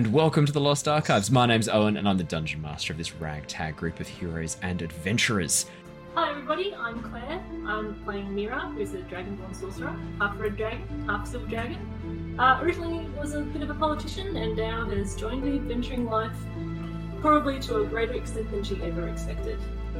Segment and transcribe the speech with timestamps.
[0.00, 1.30] hello, and welcome to the Lost Archives.
[1.30, 4.80] My name's Owen, and I'm the dungeon master of this ragtag group of heroes and
[4.80, 5.66] adventurers.
[6.14, 7.42] Hi everybody, I'm Claire.
[7.66, 12.36] I'm playing Mira, who's a dragonborn sorcerer, half red dragon, half silver dragon.
[12.38, 16.36] Uh, originally was a bit of a politician, and now has joined the adventuring life,
[17.20, 19.58] probably to a greater extent than she ever expected.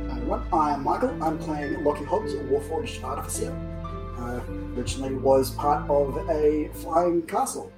[0.08, 1.22] Hi everyone, I'm Michael.
[1.22, 3.52] I'm playing Lockie Hobbs, a Warforged Artificer.
[4.18, 4.40] Uh,
[4.76, 7.70] originally was part of a flying castle,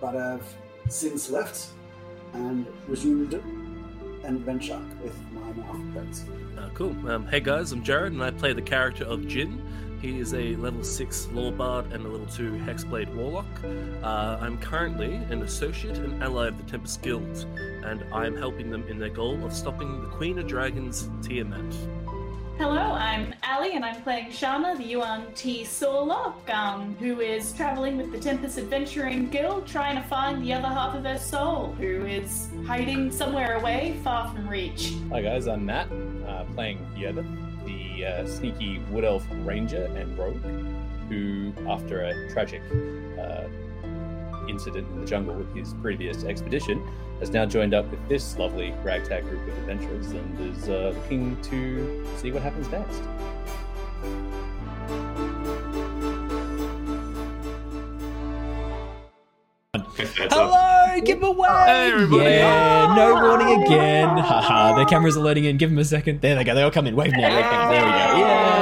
[0.00, 0.42] but have
[0.88, 1.68] since left
[2.32, 6.24] and resumed an adventure with my North friends.
[6.58, 6.94] Uh, cool.
[7.10, 9.62] Um, hey guys, I'm Jared, and I play the character of Jin.
[10.00, 13.46] He is a level 6 Lore Bard and a level 2 Hexblade Warlock.
[14.02, 17.46] Uh, I'm currently an associate and ally of the Tempest Guild,
[17.84, 21.74] and I'm helping them in their goal of stopping the Queen of Dragons, Tiamat.
[22.58, 28.10] Hello, I'm Ally, and I'm playing Shana, the Yuan-Ti Sorlock, um, who is traveling with
[28.10, 32.48] the Tempest Adventuring Guild, trying to find the other half of her soul, who is
[32.66, 34.94] hiding somewhere away, far from reach.
[35.10, 35.88] Hi guys, I'm Matt,
[36.26, 37.26] uh, playing Yoda,
[37.66, 40.40] the uh, sneaky wood elf ranger and rogue,
[41.10, 42.62] who, after a tragic
[43.20, 43.48] uh,
[44.48, 46.82] incident in the jungle with his previous expedition,
[47.20, 51.40] has now joined up with this lovely ragtag group of adventurers and is uh, looking
[51.42, 53.02] to see what happens next.
[60.30, 61.48] Hello, give away!
[61.48, 62.24] Hey, everybody.
[62.24, 64.08] Yeah, no warning again.
[64.08, 65.56] Haha, their cameras are loading in.
[65.56, 66.20] Give them a second.
[66.20, 66.54] There they go.
[66.54, 66.96] They all come in.
[66.96, 67.34] Wave now.
[67.34, 67.70] Wave now.
[67.70, 68.26] There we go.
[68.26, 68.55] Yay!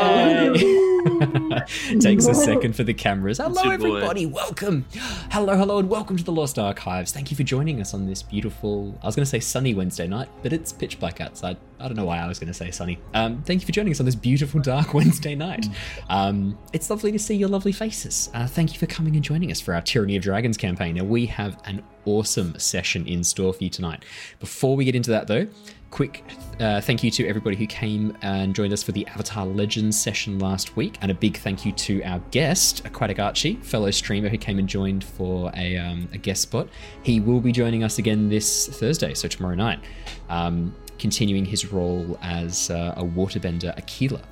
[2.00, 3.38] Takes a second for the cameras.
[3.38, 4.26] Hello, everybody.
[4.26, 4.86] Welcome.
[5.30, 7.12] Hello, hello, and welcome to the Lost Archives.
[7.12, 10.06] Thank you for joining us on this beautiful, I was going to say sunny Wednesday
[10.06, 11.56] night, but it's pitch black outside.
[11.78, 12.98] I don't know why I was going to say sunny.
[13.12, 15.66] Um, thank you for joining us on this beautiful, dark Wednesday night.
[16.08, 18.30] Um, it's lovely to see your lovely faces.
[18.34, 20.96] Uh, thank you for coming and joining us for our Tyranny of Dragons campaign.
[20.96, 24.04] Now, we have an awesome session in store for you tonight.
[24.40, 25.46] Before we get into that, though,
[25.94, 26.24] quick
[26.58, 30.40] uh, thank you to everybody who came and joined us for the Avatar Legends session
[30.40, 34.38] last week, and a big thank you to our guest, Aquatic Archie, fellow streamer who
[34.38, 36.68] came and joined for a, um, a guest spot.
[37.02, 39.80] He will be joining us again this Thursday, so tomorrow night,
[40.28, 44.22] um, continuing his role as uh, a waterbender Aquila.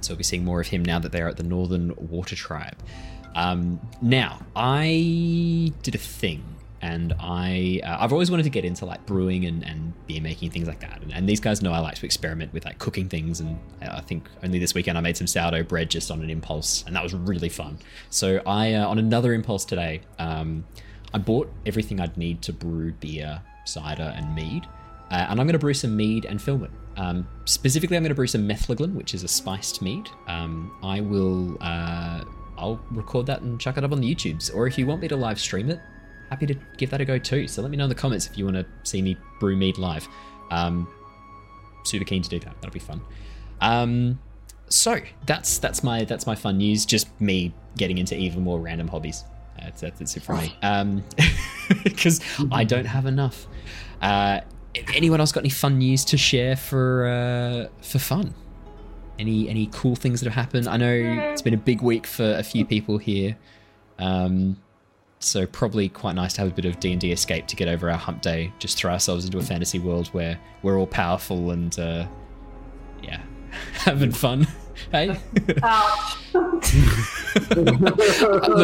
[0.00, 2.76] So we'll be seeing more of him now that they're at the Northern Water Tribe.
[3.34, 6.44] Um, now, I did a thing,
[6.84, 10.50] and I uh, I've always wanted to get into like brewing and, and beer making
[10.50, 11.00] things like that.
[11.00, 13.40] And, and these guys know I like to experiment with like cooking things.
[13.40, 16.84] And I think only this weekend I made some sourdough bread just on an impulse,
[16.86, 17.78] and that was really fun.
[18.10, 20.66] So I uh, on another impulse today, um,
[21.14, 24.66] I bought everything I'd need to brew beer, cider, and mead.
[25.10, 26.70] Uh, and I'm going to brew some mead and film it.
[26.98, 30.08] Um, specifically, I'm going to brew some metheglin, which is a spiced mead.
[30.26, 32.24] Um, I will, uh,
[32.58, 34.54] I'll record that and chuck it up on the YouTubes.
[34.54, 35.80] Or if you want me to live stream it,
[36.34, 37.46] happy to give that a go too.
[37.46, 39.78] So let me know in the comments if you want to see me brew mead
[39.78, 40.08] live.
[40.50, 40.88] Um,
[41.84, 42.54] super keen to do that.
[42.60, 43.00] That'll be fun.
[43.60, 44.18] Um,
[44.68, 46.84] so that's that's my that's my fun news.
[46.84, 49.24] Just me getting into even more random hobbies.
[49.58, 50.56] That's that's, that's it for me.
[50.62, 51.04] Um,
[51.84, 53.46] because I don't have enough.
[54.02, 54.40] Uh,
[54.94, 58.34] anyone else got any fun news to share for uh, for fun?
[59.20, 60.66] Any any cool things that have happened?
[60.66, 63.36] I know it's been a big week for a few people here.
[64.00, 64.56] Um,
[65.24, 67.96] so probably quite nice to have a bit of D&D escape to get over our
[67.96, 68.52] hump day.
[68.58, 72.06] Just throw ourselves into a fantasy world where we're all powerful and uh,
[73.02, 73.20] yeah,
[73.72, 74.46] having fun.
[74.92, 75.08] hey,
[76.34, 76.54] look,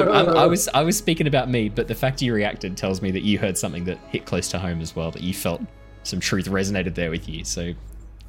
[0.09, 3.11] I, I was I was speaking about me, but the fact you reacted tells me
[3.13, 5.11] that you heard something that hit close to home as well.
[5.11, 5.63] That you felt
[6.03, 7.45] some truth resonated there with you.
[7.45, 7.73] So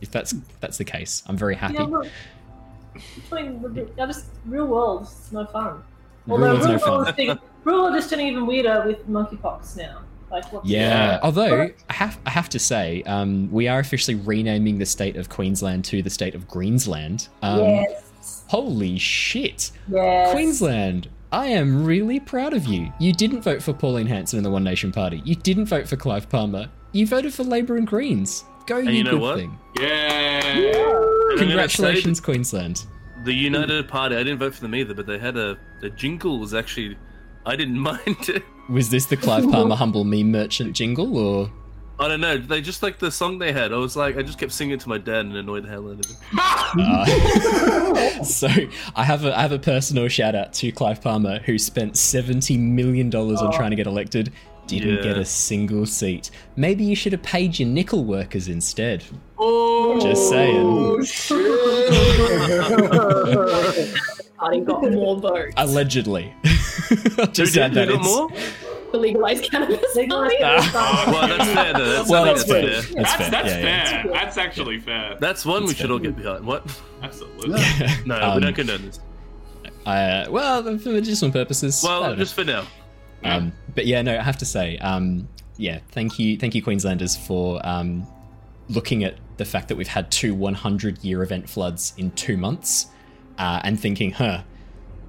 [0.01, 1.75] if that's that's the case, I'm very happy.
[1.75, 2.07] Yeah, look,
[3.15, 5.83] between the, just real world, it's no fun.
[6.27, 7.07] Real Although world's real, no world fun.
[7.07, 10.01] is getting, real world even weirder with monkeypox now.
[10.29, 10.45] Like?
[10.63, 11.19] Yeah.
[11.23, 15.27] Although I have I have to say, um, we are officially renaming the state of
[15.29, 17.27] Queensland to the state of Greensland.
[17.41, 18.43] Um, yes.
[18.47, 20.31] Holy shit, Yes.
[20.31, 21.09] Queensland!
[21.33, 22.91] I am really proud of you.
[22.99, 25.21] You didn't vote for Pauline Hanson in the One Nation Party.
[25.25, 26.69] You didn't vote for Clive Palmer.
[26.91, 28.43] You voted for Labour and Greens.
[28.67, 29.37] Go, you, you know good what?
[29.37, 29.57] thing.
[29.79, 30.45] Yeah.
[30.45, 32.85] And I'm gonna Congratulations, Queensland.
[33.23, 35.57] The United Party, I didn't vote for them either, but they had a.
[35.79, 36.97] The jingle was actually.
[37.45, 38.43] I didn't mind it.
[38.69, 41.51] Was this the Clive Palmer humble meme merchant jingle, or
[41.99, 42.37] I don't know.
[42.37, 43.71] They just like the song they had.
[43.71, 45.87] I was like, I just kept singing it to my dad and annoyed the hell
[45.87, 46.17] out of him.
[46.73, 48.47] Uh, so
[48.95, 52.57] I have a I have a personal shout out to Clive Palmer who spent seventy
[52.57, 54.31] million dollars on trying to get elected,
[54.67, 55.01] didn't Yeah.
[55.03, 56.31] get a single seat.
[56.55, 59.03] Maybe you should have paid your nickel workers instead.
[59.37, 61.05] Oh, Just saying.
[64.37, 65.53] Party got more votes.
[65.57, 66.33] Allegedly.
[67.17, 67.63] I'll Just did?
[67.63, 68.29] add that it's- more?
[68.91, 70.37] the legalized cannabis Legalized party.
[70.37, 71.11] cannabis party.
[71.11, 71.73] Well, that's fair.
[71.73, 71.89] Though.
[71.93, 72.61] That's, Well, that's fair.
[72.61, 72.71] fair.
[72.81, 73.29] That's That's, fair.
[73.31, 74.03] that's yeah, yeah, fair.
[74.03, 74.11] fair.
[74.11, 75.17] That's actually fair.
[75.21, 76.45] That's one we That's should all get behind.
[76.45, 76.67] What?
[77.01, 77.61] Absolutely.
[77.61, 77.95] yeah.
[78.05, 78.99] No, we Um, don't condone this.
[79.85, 81.81] Uh, well, for medicinal purposes.
[81.81, 82.15] Well, don't know.
[82.17, 82.65] just for now.
[83.23, 85.27] Um, but yeah, no, I have to say, um,
[85.57, 88.07] yeah, thank you, thank you, Queenslanders, for um,
[88.69, 92.87] looking at the fact that we've had two 100 year event floods in two months
[93.37, 94.43] uh, and thinking, huh,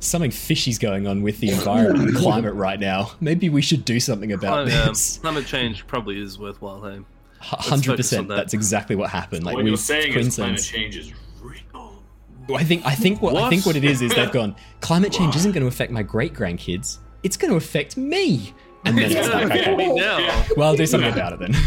[0.01, 3.13] something fishy's going on with the environment and climate right now.
[3.21, 5.19] Maybe we should do something about Climate, um, this.
[5.19, 6.83] climate change probably is worthwhile.
[6.83, 7.01] Hey?
[7.39, 8.29] Hundred percent.
[8.29, 8.37] that.
[8.37, 9.45] That's exactly what happened.
[9.45, 12.03] Like what we, you're saying is climate change is real.
[12.55, 14.55] I think I think what, I think what it is is they've gone.
[14.81, 16.99] Climate change isn't going to affect my great grandkids.
[17.23, 18.53] It's going to affect me.
[18.85, 20.19] And then it's like, okay, Me now.
[20.19, 20.49] Yeah.
[20.57, 21.55] well, I'll do something about it then.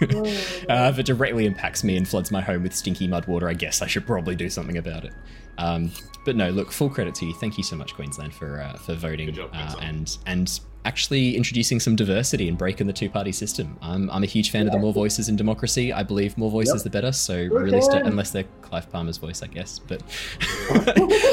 [0.70, 3.54] uh, if it directly impacts me and floods my home with stinky mud water, I
[3.54, 5.12] guess I should probably do something about it.
[5.58, 5.90] Um,
[6.24, 7.34] but no, look, full credit to you.
[7.34, 11.78] Thank you so much, Queensland, for uh, for voting job, uh, and and actually introducing
[11.80, 13.76] some diversity and breaking the two party system.
[13.82, 15.92] I'm, I'm a huge fan of the more voices in democracy.
[15.92, 16.84] I believe more voices Yep.
[16.84, 17.12] the better.
[17.12, 19.78] So really, st- unless they're Clive Palmer's voice, I guess.
[19.78, 20.02] But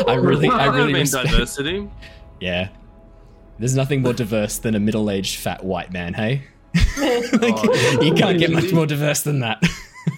[0.07, 1.29] I really, I I really mean respect.
[1.29, 1.88] diversity.
[2.41, 2.69] Yeah.
[3.59, 6.44] There's nothing more diverse than a middle aged fat white man, hey?
[6.75, 9.63] like, Oh, you can't get much more diverse than that.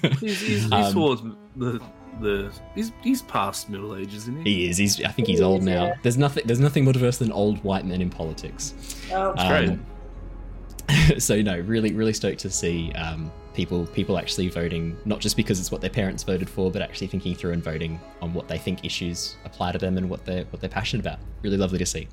[0.02, 1.22] He's, he's, he's Um, towards
[1.56, 1.82] the
[2.22, 2.52] the.
[2.76, 4.54] He's he's past middle age, isn't he?
[4.66, 4.78] he is.
[4.78, 5.04] He's.
[5.04, 5.94] I think he's old now.
[6.04, 6.44] There's nothing.
[6.46, 8.74] There's nothing more diverse than old white men in politics.
[9.12, 9.86] Oh, Um,
[11.18, 15.60] so no, really, really stoked to see um, people people actually voting not just because
[15.60, 18.58] it's what their parents voted for, but actually thinking through and voting on what they
[18.58, 21.20] think issues apply to them and what they're what they're passionate about.
[21.42, 22.08] Really lovely to see.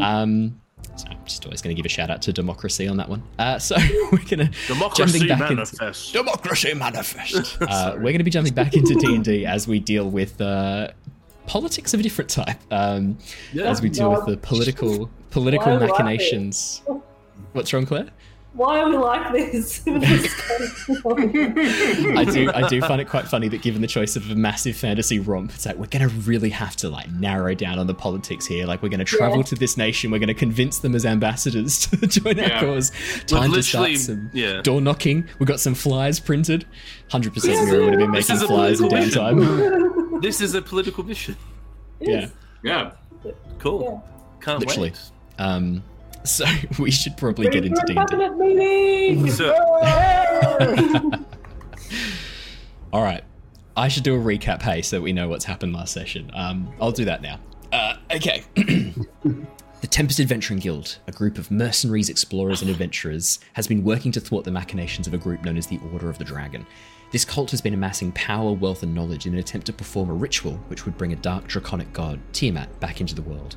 [0.00, 0.60] Um,
[0.96, 3.22] so I'm just always going to give a shout out to democracy on that one.
[3.38, 3.76] Uh, so
[4.12, 6.12] we're going to Democracy jumping back into manifest.
[6.12, 7.56] democracy manifest.
[7.68, 10.40] uh, we're going to be jumping back into D and D as we deal with
[10.40, 10.88] uh,
[11.46, 12.58] politics of a different type.
[12.70, 13.18] Um,
[13.52, 13.64] Yeah.
[13.64, 15.92] as we deal with the political political Why would I be?
[15.92, 16.82] machinations.
[17.52, 18.08] What's wrong, Claire?
[18.54, 19.82] Why are we like this?
[19.86, 19.98] I
[22.24, 25.18] do I do find it quite funny that given the choice of a massive fantasy
[25.18, 28.64] romp, it's like we're gonna really have to like narrow down on the politics here.
[28.66, 29.42] Like we're gonna travel Yeah.
[29.44, 32.92] to this nation, we're gonna convince them as ambassadors to join our cause.
[33.26, 34.62] Time to start some yeah.
[34.62, 35.28] door knocking.
[35.40, 36.64] We've got some flyers printed.
[37.10, 40.22] Hundred percent Yeah, Mira would have been making is a flyers in political downtime.
[40.22, 41.36] This is a political mission.
[42.00, 42.28] yeah.
[42.62, 42.92] Yeah.
[43.58, 44.04] Cool.
[44.40, 44.90] Can't Literally.
[44.90, 45.00] wait.
[45.38, 45.82] Um
[46.28, 46.44] so
[46.78, 48.38] we should probably get into D and
[49.24, 49.30] D.
[49.30, 49.54] So-
[52.92, 53.22] All right.
[53.76, 56.30] I should do a recap, hey, so that we know what's happened last session.
[56.32, 57.40] Um, I'll do that now.
[57.72, 58.44] Uh, okay.
[58.54, 64.20] the Tempest Adventuring Guild, a group of mercenaries, explorers, and adventurers, has been working to
[64.20, 66.64] thwart the machinations of a group known as the Order of the Dragon.
[67.10, 70.14] This cult has been amassing power, wealth, and knowledge in an attempt to perform a
[70.14, 73.56] ritual which would bring a dark draconic god, Tiamat, back into the world.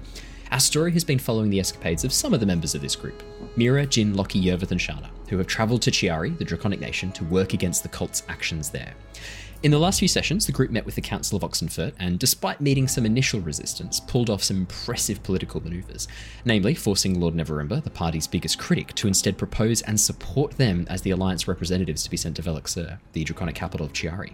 [0.51, 3.21] Our story has been following the escapades of some of the members of this group
[3.57, 7.25] Mira, Jin, Lockie, Yervith, and Shana, who have travelled to Ciari, the Draconic Nation, to
[7.25, 8.93] work against the cult's actions there.
[9.63, 12.61] In the last few sessions, the group met with the Council of Oxenfurt and, despite
[12.61, 16.07] meeting some initial resistance, pulled off some impressive political maneuvers,
[16.45, 21.01] namely forcing Lord Neverember, the party's biggest critic, to instead propose and support them as
[21.01, 24.33] the Alliance representatives to be sent to Velixur, the draconic capital of Ciari.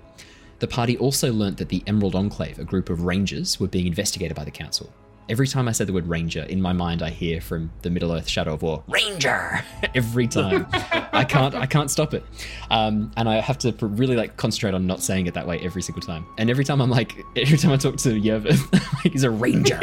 [0.59, 4.35] The party also learnt that the Emerald Enclave, a group of rangers, were being investigated
[4.35, 4.93] by the Council.
[5.29, 8.11] Every time I say the word ranger, in my mind I hear from the Middle
[8.11, 9.63] Earth Shadow of War, Ranger!
[9.95, 10.67] Every time.
[10.71, 12.23] I can't I can't stop it.
[12.69, 15.81] Um, and I have to really like concentrate on not saying it that way every
[15.81, 16.25] single time.
[16.37, 18.71] And every time I'm like, every time I talk to Yervith,
[19.03, 19.79] like, he's a ranger.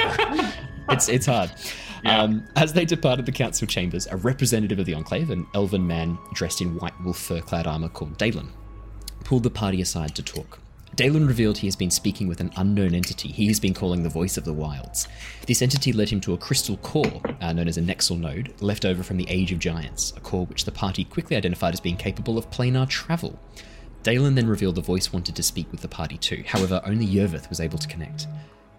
[0.90, 1.50] it's it's hard.
[2.04, 2.22] Yeah.
[2.22, 6.18] Um, as they departed the council chambers, a representative of the Enclave, an elven man
[6.32, 8.50] dressed in white wolf fur-clad armor called Dalen,
[9.24, 10.59] pulled the party aside to talk.
[10.96, 14.08] Dalen revealed he has been speaking with an unknown entity he has been calling the
[14.08, 15.08] Voice of the Wilds.
[15.46, 18.84] This entity led him to a crystal core, uh, known as a Nexal node, left
[18.84, 21.96] over from the Age of Giants, a core which the party quickly identified as being
[21.96, 23.38] capable of planar travel.
[24.02, 27.48] Dalen then revealed the voice wanted to speak with the party too, however, only Yervith
[27.48, 28.26] was able to connect.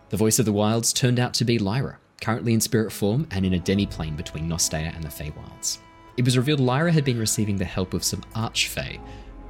[0.09, 3.45] The Voice of the Wilds turned out to be Lyra, currently in spirit form and
[3.45, 5.77] in a demi-plane between Nostea and the Feywilds.
[6.17, 8.99] It was revealed Lyra had been receiving the help of some Archfey.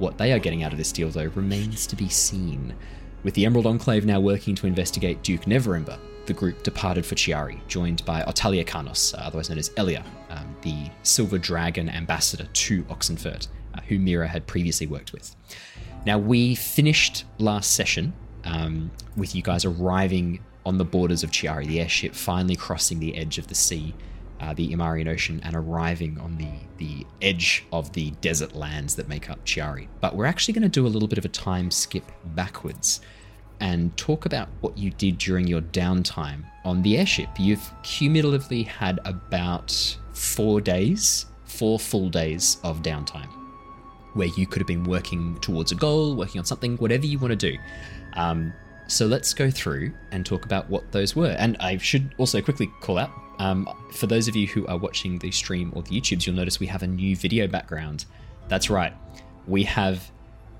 [0.02, 2.74] What they are getting out of this deal, though, remains to be seen.
[3.22, 7.64] With the Emerald Enclave now working to investigate Duke Neverember, the group departed for Ciari,
[7.68, 12.82] joined by Otalia Karnos, uh, otherwise known as Elia, um, the Silver Dragon ambassador to
[12.86, 15.36] Oxenfurt, uh, who Mira had previously worked with.
[16.04, 21.64] Now, we finished last session um, with you guys arriving on the borders of Ciari,
[21.68, 23.94] the airship finally crossing the edge of the sea,
[24.42, 29.08] uh, the Imarian Ocean, and arriving on the, the edge of the desert lands that
[29.08, 29.86] make up Ciari.
[30.00, 33.00] But we're actually going to do a little bit of a time skip backwards
[33.60, 37.28] and talk about what you did during your downtime on the airship.
[37.38, 43.28] You've cumulatively had about four days, four full days of downtime,
[44.14, 47.30] where you could have been working towards a goal, working on something, whatever you want
[47.30, 47.56] to do.
[48.14, 48.52] Um,
[48.88, 51.36] so let's go through and talk about what those were.
[51.38, 55.18] And I should also quickly call out um, for those of you who are watching
[55.18, 58.04] the stream or the YouTubes, you'll notice we have a new video background.
[58.48, 58.92] That's right,
[59.46, 60.10] we have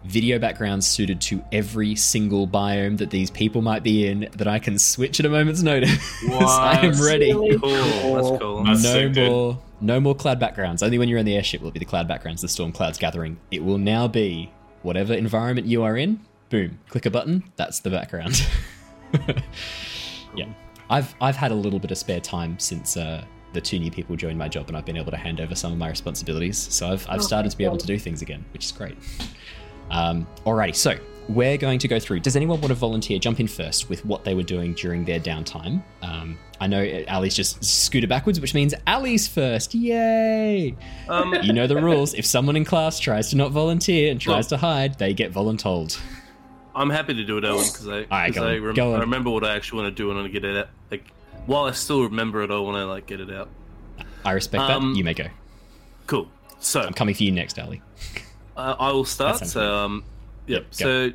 [0.05, 4.59] video backgrounds suited to every single biome that these people might be in that I
[4.59, 6.23] can switch at a moment's notice.
[6.31, 7.33] I am ready.
[7.33, 7.71] Really Cool.
[7.71, 8.64] That's cool.
[8.64, 9.31] That's no sick, dude.
[9.31, 10.83] more, no more cloud backgrounds.
[10.83, 12.99] Only when you're in the airship will it be the cloud backgrounds, the storm clouds
[12.99, 13.38] gathering.
[13.50, 14.50] It will now be
[14.83, 16.21] whatever environment you are in.
[16.50, 17.45] Boom, click a button.
[17.57, 18.47] That's the background.
[20.37, 20.52] yeah,
[20.92, 24.14] I've I've had a little bit of spare time since uh, the two new people
[24.16, 26.58] joined my job, and I've been able to hand over some of my responsibilities.
[26.58, 28.96] So I've I've Oh, started to be able to do things again, which is great.
[29.90, 30.96] Um, alrighty, so
[31.28, 32.20] we're going to go through.
[32.20, 33.18] Does anyone want to volunteer?
[33.18, 35.82] Jump in first with what they were doing during their downtime.
[36.02, 39.75] Um, I know Ally's just scooted backwards, which means Ally's first.
[39.75, 40.75] Yay!
[41.08, 42.14] Um, You know the rules.
[42.14, 44.61] If someone in class tries to not volunteer and tries Look.
[44.61, 46.00] to hide, they get voluntold.
[46.75, 49.55] I'm happy to do it, Owen, because I, right, I, rem- I remember what I
[49.55, 50.69] actually want to do and I want to get it out.
[50.91, 51.05] Like,
[51.47, 53.49] while I still remember it, I want to like get it out.
[54.25, 54.99] I respect Um, that.
[54.99, 55.26] You may go.
[56.07, 56.29] Cool.
[56.61, 57.79] So I'm coming for you next, Ally.
[58.57, 59.45] Uh, I will start.
[59.47, 60.05] So, um,
[60.47, 60.67] yep.
[60.71, 61.11] So,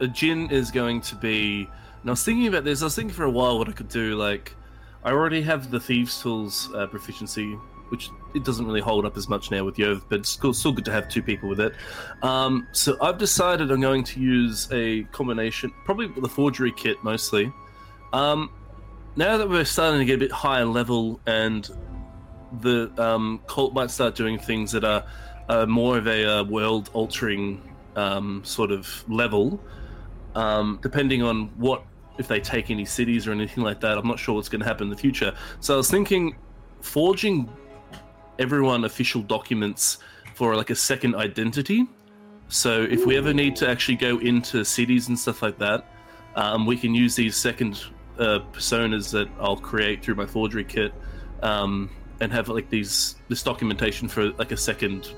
[0.00, 1.68] a gin is going to be.
[2.02, 2.82] And I was thinking about this.
[2.82, 4.16] I was thinking for a while what I could do.
[4.16, 4.54] Like,
[5.04, 7.52] I already have the thieves' tools uh, proficiency,
[7.88, 10.72] which it doesn't really hold up as much now with Yov, but it's still, still
[10.72, 11.74] good to have two people with it.
[12.22, 17.52] Um, so I've decided I'm going to use a combination, probably the forgery kit mostly.
[18.12, 18.50] Um,
[19.16, 21.68] now that we're starting to get a bit higher level and
[22.60, 25.04] the um, cult might start doing things that are
[25.48, 27.60] uh, more of a uh, world altering
[27.96, 29.60] um, sort of level,
[30.34, 31.84] um, depending on what
[32.18, 33.98] if they take any cities or anything like that.
[33.98, 35.34] I'm not sure what's going to happen in the future.
[35.60, 36.36] So I was thinking,
[36.80, 37.48] forging
[38.40, 39.98] everyone official documents
[40.34, 41.86] for like a second identity.
[42.48, 45.84] So if we ever need to actually go into cities and stuff like that,
[46.34, 47.84] um, we can use these second
[48.18, 50.92] uh, personas that I'll create through my forgery kit,
[51.42, 55.14] um, and have like these this documentation for like a second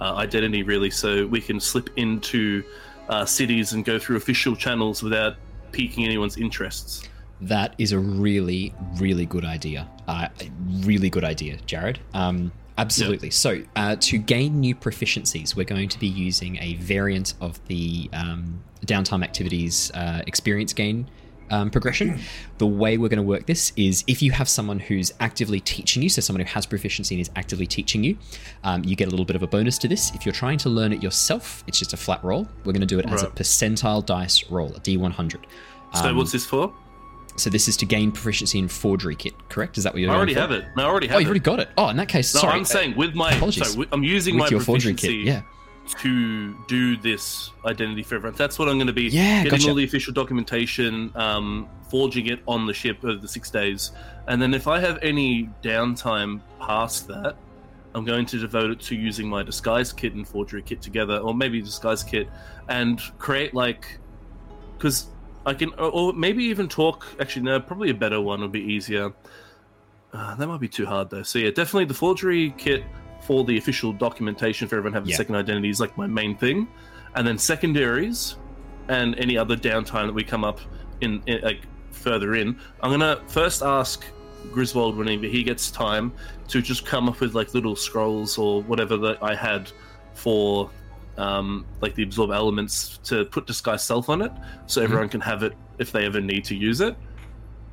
[0.00, 0.90] uh, identity, really.
[0.90, 2.62] So we can slip into
[3.08, 5.36] uh, cities and go through official channels without
[5.72, 7.08] piquing anyone's interests.
[7.40, 9.88] That is a really, really good idea.
[10.06, 10.50] Uh, a
[10.86, 11.98] really good idea, Jared.
[12.12, 13.30] Um, absolutely.
[13.30, 18.10] So, uh, to gain new proficiencies, we're going to be using a variant of the
[18.12, 21.08] um, downtime activities uh, experience gain
[21.50, 22.20] um, progression.
[22.58, 26.02] The way we're going to work this is if you have someone who's actively teaching
[26.04, 28.16] you, so someone who has proficiency and is actively teaching you,
[28.62, 30.14] um, you get a little bit of a bonus to this.
[30.14, 32.46] If you're trying to learn it yourself, it's just a flat roll.
[32.64, 35.44] We're going to do it as a percentile dice roll, a D100.
[35.94, 36.72] So Um, what's this for?
[37.36, 39.76] So this is to gain proficiency in forgery kit, correct?
[39.78, 40.14] Is that what you're doing?
[40.14, 40.40] I already for?
[40.40, 40.64] have it.
[40.76, 41.16] No, I already have.
[41.16, 41.30] Oh, have you've it.
[41.30, 41.68] already got it.
[41.76, 42.54] Oh, in that case, No, sorry.
[42.54, 43.72] I'm saying with my apologies.
[43.72, 45.42] sorry, I'm using with my your forgery kit, yeah.
[46.00, 48.36] to do this identity for everyone.
[48.38, 49.68] That's what I'm going to be Yeah, getting gotcha.
[49.70, 53.90] all the official documentation, um, forging it on the ship over the six days,
[54.28, 57.36] and then if I have any downtime past that,
[57.94, 61.34] I'm going to devote it to using my disguise kit and forgery kit together, or
[61.34, 62.28] maybe disguise kit,
[62.68, 63.98] and create like
[64.78, 65.06] because
[65.46, 67.06] I can, or, maybe even talk.
[67.20, 69.12] Actually, no, probably a better one would be easier.
[70.12, 71.22] Uh, that might be too hard though.
[71.22, 72.84] So yeah, definitely the forgery kit
[73.22, 75.16] for the official documentation for everyone having Yeah.
[75.16, 76.68] second identity is like my main thing,
[77.14, 78.36] and then secondaries
[78.88, 80.60] and any other downtime that we come up
[81.00, 82.58] in, in like further in.
[82.80, 84.04] I'm gonna first ask
[84.52, 86.12] Griswold whenever he gets time
[86.48, 89.72] to just come up with like little scrolls or whatever that I had
[90.12, 90.70] for
[91.16, 94.32] um, like the absorb elements to put disguise self on it,
[94.66, 96.96] so everyone can have it if they ever need to use it.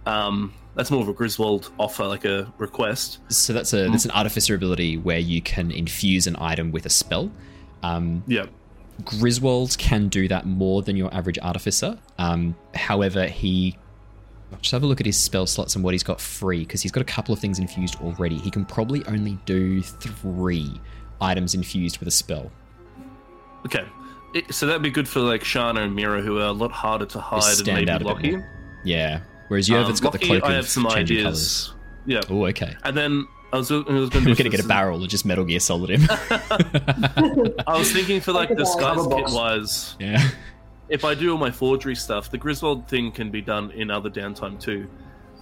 [0.06, 3.20] Um, that's more of a Griswold offer, like a request.
[3.30, 6.90] So that's a that's an artificer ability where you can infuse an item with a
[6.90, 7.32] spell.
[7.84, 8.46] Um, Yeah,
[9.04, 11.98] Griswold can do that more than your average artificer.
[12.18, 13.78] Um, however, he
[14.62, 16.92] just have a look at his spell slots and what he's got free because he's
[16.92, 18.38] got a couple of things infused already.
[18.38, 20.80] He can probably only do three
[21.22, 22.52] items infused with a spell.
[23.66, 23.86] Okay.
[24.34, 27.06] It, so that'd be good for like Shana and Mira, who are a lot harder
[27.08, 28.32] to hide and stand maybe out a bit Lockie.
[28.32, 28.50] more.
[28.86, 29.22] Yeah.
[29.50, 31.24] Whereas Yova's Um, got the Lockie, cloak I of have some changing ideas.
[31.24, 31.74] colours.
[32.06, 32.76] Yeah, Oh, okay.
[32.84, 35.10] and then I was, I was going to We're do gonna get a barrel and
[35.10, 36.02] just Metal Gear Solid him.
[37.68, 40.30] I was thinking for like Like a disguise cover kit wise, yeah.
[40.90, 44.10] if I do all my forgery stuff, the Griswold thing can be done in other
[44.10, 44.88] downtime too.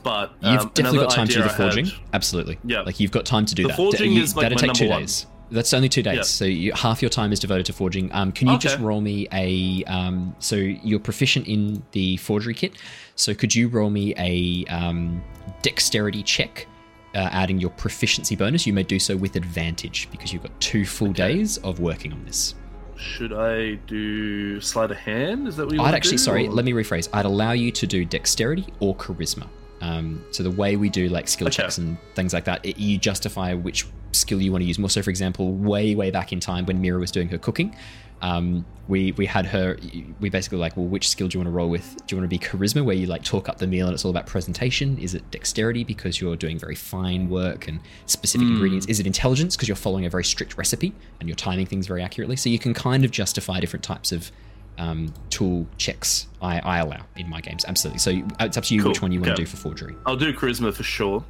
[0.03, 1.91] But You've um, definitely another got time to do idea the I had- forging.
[2.13, 2.59] Absolutely.
[2.63, 2.81] Yeah.
[2.81, 3.77] Like you've got time to do The that.
[3.77, 5.01] forging You- is, like, that'd my take number two one.
[5.01, 5.27] days.
[5.51, 6.15] That's only two days.
[6.18, 6.24] Yeah.
[6.24, 8.13] So you, half your time is devoted to forging.
[8.13, 9.84] Um, can you just roll me a?
[9.86, 12.74] Um, so you're proficient in the forgery kit.
[13.15, 15.24] So could you roll me a um,
[15.62, 16.68] dexterity check
[17.15, 20.86] uh, adding your proficiency bonus, you may do so with advantage because you've got two
[20.86, 22.56] full days of working on this.
[22.96, 25.48] Should I do sleight of hand?
[25.48, 27.08] Is that what you I'd actually, do, sorry, or- let me rephrase.
[27.13, 29.48] I'd allow you to do dexterity or charisma.
[29.81, 31.57] Um, so the way we do like skill Okay.
[31.63, 34.89] checks and things like that, it, you justify which skill you want to use more.
[34.89, 37.75] So, for example, way way back in time when Mira was doing her cooking,
[38.21, 39.77] um, we we had her.
[40.19, 41.95] We basically like, well, which skill do you want to roll with?
[42.05, 44.03] Do you want to be charisma, where you like talk up the meal and it's
[44.03, 44.98] all about presentation?
[44.98, 48.88] Is it dexterity because you're doing very fine work and specific ingredients?
[48.88, 52.01] Is it intelligence because you're following a very strict recipe and you're timing things very
[52.01, 52.36] accurately?
[52.36, 54.31] So you can kind of justify different types of
[54.79, 57.65] um, tool checks I, I allow in my games.
[57.67, 58.00] Absolutely.
[58.00, 58.89] So it's up to you Cool.
[58.91, 59.36] which one you want Okay.
[59.36, 59.95] to do for forgery.
[60.05, 61.24] I'll do charisma for sure.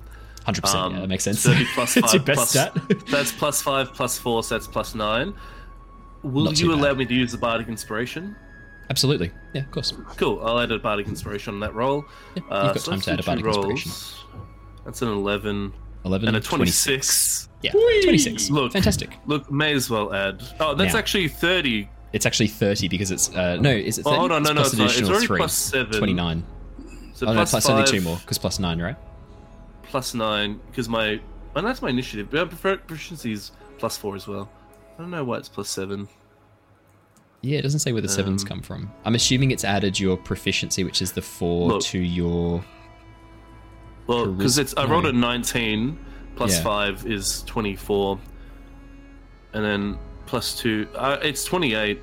[0.48, 0.74] 100%.
[0.76, 1.44] Um, yeah, that makes sense.
[1.44, 2.14] That'd be plus five.
[2.14, 2.74] your best plus- stat.
[3.10, 5.34] that's plus five, plus four, so that's plus nine.
[6.24, 8.36] Will you allow me to use the bardic inspiration?
[8.90, 9.32] Absolutely.
[9.54, 9.94] Yeah, of course.
[10.18, 10.44] Cool.
[10.46, 12.06] I'll add a bardic inspiration on that roll.
[12.36, 13.92] Yeah, you've Uh, got so time to add a bardic inspiration.
[14.86, 15.74] That's an eleven
[16.06, 16.48] 11 and a 26.
[16.50, 17.50] twenty-six.
[17.62, 18.02] Yeah, Whee!
[18.04, 18.50] 26.
[18.50, 18.72] Look.
[18.74, 19.12] Fantastic.
[19.28, 20.42] Look, may as well add.
[20.60, 21.00] Oh, that's Now.
[21.00, 21.90] actually thirty.
[22.12, 23.34] It's actually 30 because it's.
[23.34, 24.16] Uh, no, is it 30?
[24.16, 24.98] Oh, hold on, no, no, plus it's not.
[24.98, 25.38] It's already 3.
[25.38, 25.98] plus seven.
[25.98, 26.46] 29.
[27.14, 28.96] So oh, no, plus plus only two more because plus 9, right?
[29.84, 31.20] Plus nine because my.
[31.56, 32.30] And that's my initiative.
[32.32, 34.50] But prefer proficiency is plus four as well.
[34.98, 36.08] I don't know why it's plus seven.
[37.42, 38.92] Yeah, it doesn't say where the sevens Um, come from.
[39.06, 41.82] I'm assuming it's added your proficiency, which is the 4 Look.
[41.84, 42.64] to your.
[44.08, 45.98] Well, because it's I rolled a 19
[46.36, 46.64] plus Yeah.
[46.64, 48.20] 5 is 24
[49.54, 49.98] and then
[50.30, 52.00] plus 2 uh, it's 28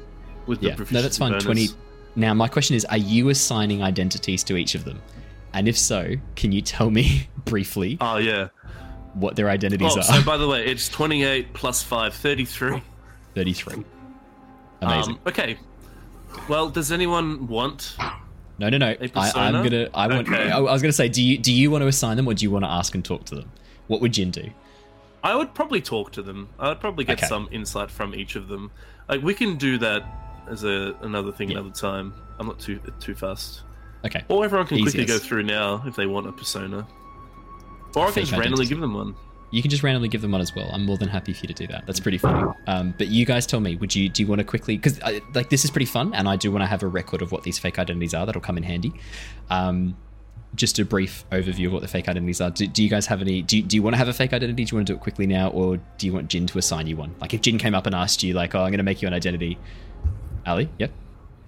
[0.46, 1.30] with the Yeah, no, that's fine.
[1.32, 1.44] bonus.
[1.44, 1.68] 20.
[2.16, 5.00] Now, my question is are you assigning identities to each of them?
[5.52, 8.48] And if so, can you tell me briefly Oh yeah.
[9.14, 10.02] what their identities Oh, are?
[10.02, 12.82] so by the way, it's 28 plus 5 33.
[13.34, 13.84] 33.
[14.82, 15.14] Amazing.
[15.14, 15.56] Um, okay.
[16.48, 17.96] Well, does anyone want
[18.58, 18.86] no, no, no.
[19.14, 19.32] I.
[19.34, 19.88] I'm gonna.
[19.92, 20.28] I want.
[20.28, 20.50] Okay.
[20.50, 22.42] I, I was gonna say, do you do you want to assign them, or do
[22.42, 23.52] you want to ask and talk to them?
[23.86, 24.48] What would Jin do?
[25.26, 26.48] I would probably talk to them.
[26.58, 27.26] I would probably get Okay.
[27.26, 28.70] some insight from each of them.
[29.08, 30.04] Like we can do that
[30.48, 31.58] as a another thing Yeah.
[31.58, 32.14] another time.
[32.38, 33.62] I'm not too too fast.
[34.04, 34.24] Okay.
[34.28, 36.86] Or everyone can quickly go through now if they want a persona.
[37.96, 39.14] Or I can just randomly give them one.
[39.50, 40.68] You can just randomly give them one as well.
[40.72, 41.86] I'm more than happy for you to do that.
[41.86, 42.52] That's pretty funny.
[42.66, 45.00] Um, but you guys tell me, would you do you want to quickly because
[45.34, 47.42] like this is pretty fun, and I do want to have a record of what
[47.42, 48.26] these fake identities are.
[48.26, 48.92] That'll come in handy.
[49.50, 49.96] Um,
[50.56, 52.50] just a brief overview of what the fake identities are.
[52.50, 53.42] Do, do you guys have any?
[53.42, 54.64] Do you, do you want to have a fake identity?
[54.64, 56.86] Do you want to do it quickly now, or do you want Jin to assign
[56.86, 57.14] you one?
[57.20, 59.08] Like if Jin came up and asked you, like, "Oh, I'm going to make you
[59.08, 59.58] an identity,"
[60.44, 60.90] Ally, yep,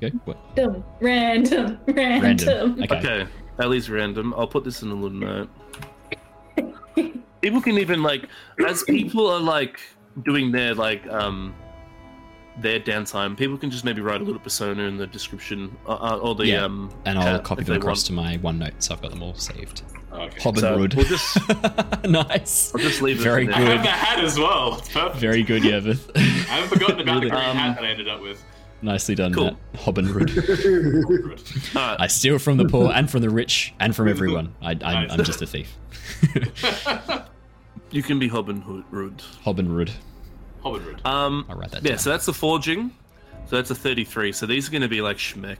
[0.00, 0.08] go.
[0.24, 0.38] What?
[0.56, 2.22] Random, random, random.
[2.22, 2.82] Random.
[2.84, 2.96] Okay.
[2.98, 4.34] Okay, at least random.
[4.34, 5.48] I'll put this in a little note.
[7.40, 8.28] people can even like,
[8.66, 9.80] as people are like
[10.24, 11.54] doing their like um
[12.60, 16.18] their downtime, people can just maybe write a little persona in the description uh, uh,
[16.18, 16.90] or the Yeah, um.
[17.04, 18.06] And I'll copy them across want.
[18.06, 19.82] to my OneNote, so I've got them all saved.
[20.12, 20.40] Okay.
[20.40, 20.94] Hob and So, Rud.
[20.94, 21.38] we'll just-
[22.08, 22.72] nice.
[22.74, 23.68] I'll just leave it Very for I good.
[23.68, 24.78] have the hat as well.
[24.78, 25.16] It's perfect.
[25.20, 26.10] Very good, Yervith.
[26.16, 28.42] I haven't forgotten about the green Um, hat that I ended up with.
[28.80, 29.44] Nicely done, Cool.
[29.44, 29.56] Matt.
[29.80, 30.30] Hob and Rud.
[31.76, 34.54] I steal from the poor and from the rich and from everyone.
[34.62, 35.10] I, I'm, Nice.
[35.12, 35.76] I'm just a thief.
[37.90, 39.22] you can be Hobbin Hood.
[40.64, 40.72] Rud.
[40.72, 40.94] Hob and Rud.
[40.94, 41.06] Hobbit Road.
[41.06, 41.98] Um, I'll write that yeah, down.
[41.98, 42.90] so that's the forging.
[43.46, 44.32] So that's a 33.
[44.32, 45.56] So these are going to be like schmeck.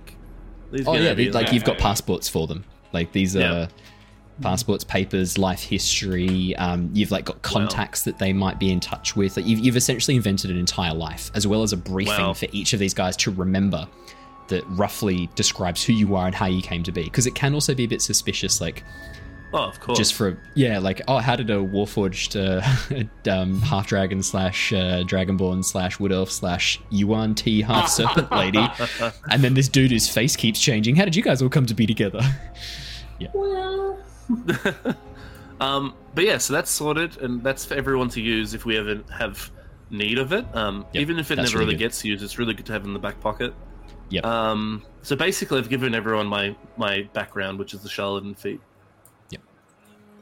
[0.70, 1.86] These are Oh gonna yeah, be they, like yeah, you've got yeah, yeah.
[1.88, 2.64] passports for them.
[2.92, 3.66] Like these are Yeah.
[4.42, 6.54] passports, papers, life history.
[6.56, 9.36] Um, you've like got contacts that they might be in touch with.
[9.36, 12.34] Like you've, you've essentially invented an entire life, as well as a briefing Wow.
[12.34, 13.88] for each of these guys to remember
[14.48, 17.04] that roughly describes who you are and how you came to be.
[17.04, 18.82] Because it can also be a bit suspicious, like
[19.52, 19.96] Oh, of course.
[19.96, 25.02] just for yeah, like oh, how did a warforged uh, um, half dragon slash uh,
[25.04, 28.66] dragonborn slash wood elf slash yuan-ti half serpent lady,
[29.30, 30.96] and then this dude whose face keeps changing.
[30.96, 32.20] How did you guys all come to be together?
[33.18, 33.28] yeah.
[33.32, 33.98] Well,
[35.60, 39.00] Um, but yeah, so that's sorted, and that's for everyone to use if we ever
[39.10, 39.50] have
[39.90, 40.44] need of it.
[40.54, 42.84] Um, Yep, even if it never really really gets used, it's really good to have
[42.84, 43.54] in the back pocket.
[44.10, 44.24] Yep.
[44.24, 48.60] Um, so basically, I've given everyone my my background, which is the charlatan feat.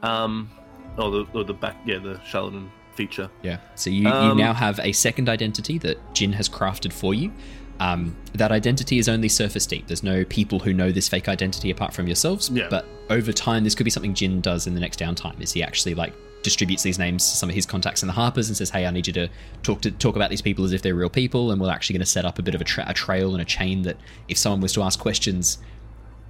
[0.01, 0.49] Um,
[0.97, 3.29] or the or the back, yeah, the charlatan feature.
[3.43, 3.57] Yeah.
[3.75, 7.31] So you, you Um, now have a second identity that Jin has crafted for you.
[7.79, 9.85] Um, that identity is only surface deep.
[9.85, 12.49] There's no people who know this fake identity apart from yourselves.
[12.49, 12.67] Yeah.
[12.69, 15.39] But over time, this could be something Jin does in the next downtime.
[15.39, 18.47] Is he actually like distributes these names to some of his contacts in the Harpers
[18.47, 19.29] and says, "Hey, I need you to
[19.61, 22.05] talk to talk about these people as if they're real people," and we're actually going
[22.05, 24.37] to set up a bit of a, tra- a trail and a chain that if
[24.39, 25.59] someone was to ask questions,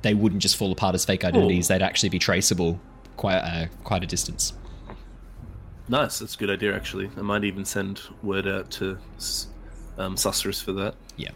[0.01, 1.69] they wouldn't just fall apart as fake identities.
[1.69, 2.79] They'd actually be traceable
[3.17, 4.53] quite uh, quite a distance.
[5.89, 7.09] Nice, that's a good idea actually.
[7.17, 8.97] I might even send word out to
[9.97, 10.95] um, Susterus for that.
[11.17, 11.31] Yeah.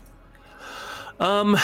[1.20, 1.58] Um,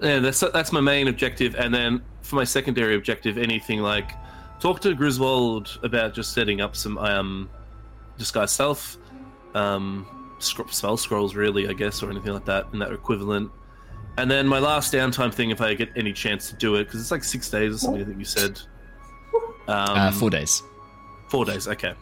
[0.00, 4.12] yeah, that's that's my main objective, and then for my secondary objective, anything like
[4.60, 7.48] talk to Griswold about just setting up some um,
[8.18, 8.98] disguise self,
[9.54, 13.50] um, scr- spell scrolls, really, I guess, or anything like that, in that equivalent.
[14.18, 17.00] And then my last downtime thing, if I get any chance to do it, because
[17.00, 18.02] it's like six days or something.
[18.02, 18.60] I think you said.
[19.68, 20.62] Um, uh, four days.
[21.28, 21.94] Four days, okay.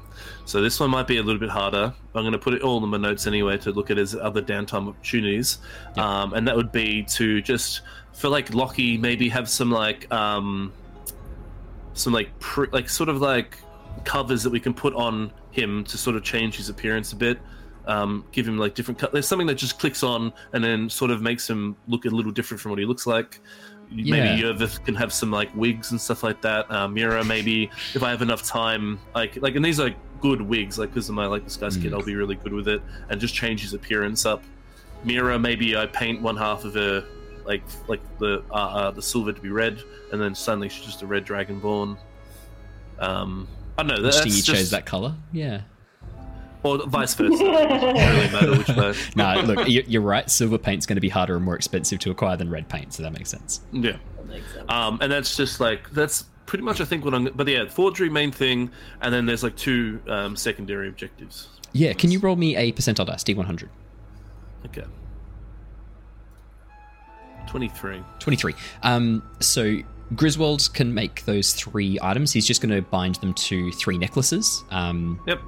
[0.44, 1.92] So this one might be a little bit harder.
[2.14, 4.42] I'm going to put it all in my notes anyway to look at as other
[4.42, 5.58] downtime opportunities,
[5.96, 7.80] um, and that would be to just
[8.12, 10.72] for like Lockie maybe have some like um,
[11.94, 13.58] some like pr- like sort of like
[14.04, 17.38] covers that we can put on him to sort of change his appearance a bit.
[17.86, 18.98] Um, give him like different.
[18.98, 22.08] Co- There's something that just clicks on and then sort of makes him look a
[22.10, 23.40] little different from what he looks like.
[23.90, 24.12] Yeah.
[24.12, 26.70] Maybe Yervith can have some like wigs and stuff like that.
[26.70, 30.78] Uh, Mira, maybe if I have enough time, like like, and these are good wigs,
[30.78, 31.98] like because of my like disguise kit, Mm.
[31.98, 34.42] I'll be really good with it, and just change his appearance up.
[35.04, 37.04] Mira, maybe I paint one half of her
[37.44, 41.02] like like the uh, uh, the silver to be red, and then suddenly she's just
[41.02, 41.98] a red dragonborn.
[42.98, 44.10] Um, I don't know.
[44.10, 45.14] Do you just, chose that color?
[45.32, 45.62] Yeah.
[46.64, 47.32] Or vice versa.
[47.34, 48.94] it doesn't really matter which way.
[49.16, 50.28] No, look, you- you're right.
[50.28, 53.02] Silver paint's going to be harder and more expensive to acquire than red paint, so
[53.04, 53.60] that makes sense.
[53.72, 53.96] Yeah.
[54.16, 54.64] That makes sense.
[54.68, 57.24] Um, and that's just like that's pretty much I think what I'm.
[57.34, 61.48] But yeah, forgery main thing, and then there's like two um, secondary objectives.
[61.72, 63.68] Yeah, can you roll me a percentile dice, D100?
[64.66, 64.84] Okay.
[67.46, 68.02] Twenty-three.
[68.20, 68.54] 23.
[68.82, 69.78] Um, so
[70.14, 72.32] Griswold can make those three items.
[72.32, 74.64] He's just going to bind them to three necklaces.
[74.70, 75.40] Um, Yep.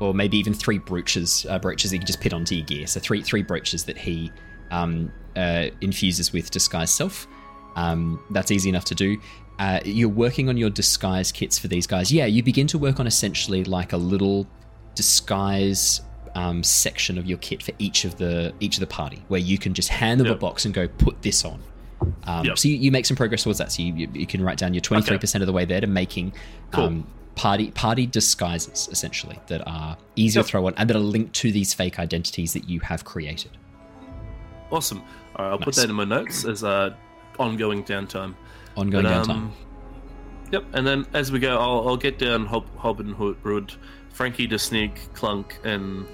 [0.00, 2.86] Or maybe even three brooches, uh, brooches that you can just put onto your gear.
[2.86, 4.32] So three three brooches that he
[4.70, 7.26] um, uh, infuses with disguise self.
[7.76, 9.16] Um, that's easy enough to do.
[9.58, 12.10] Uh, you're working on your disguise kits for these guys.
[12.10, 14.46] Yeah, you begin to work on essentially like a little
[14.94, 16.00] disguise
[16.34, 19.58] um, section of your kit for each of the each of the party, where you
[19.58, 21.60] can just hand them a box and go put this on.
[22.24, 22.58] Um, Yep.
[22.58, 23.70] So you, you make some progress towards that.
[23.72, 25.80] So you, you, you can write down your twenty three percent of the way there
[25.80, 26.32] to making
[26.70, 26.84] Cool.
[26.84, 27.06] um,
[27.40, 30.44] party party disguises essentially that are easy Yep.
[30.46, 33.52] to throw on and that are linked to these fake identities that you have created.
[34.70, 35.02] Awesome.
[35.36, 36.94] All right, I'll put that in my notes as uh,
[37.38, 38.34] ongoing downtime.
[38.76, 39.30] Ongoing But, downtime.
[39.30, 39.52] um,
[40.52, 43.72] Yep, and then as we go, I'll, I'll get down Hob, Hobbin Hood,
[44.10, 46.04] Frankie to sneak, Clunk, and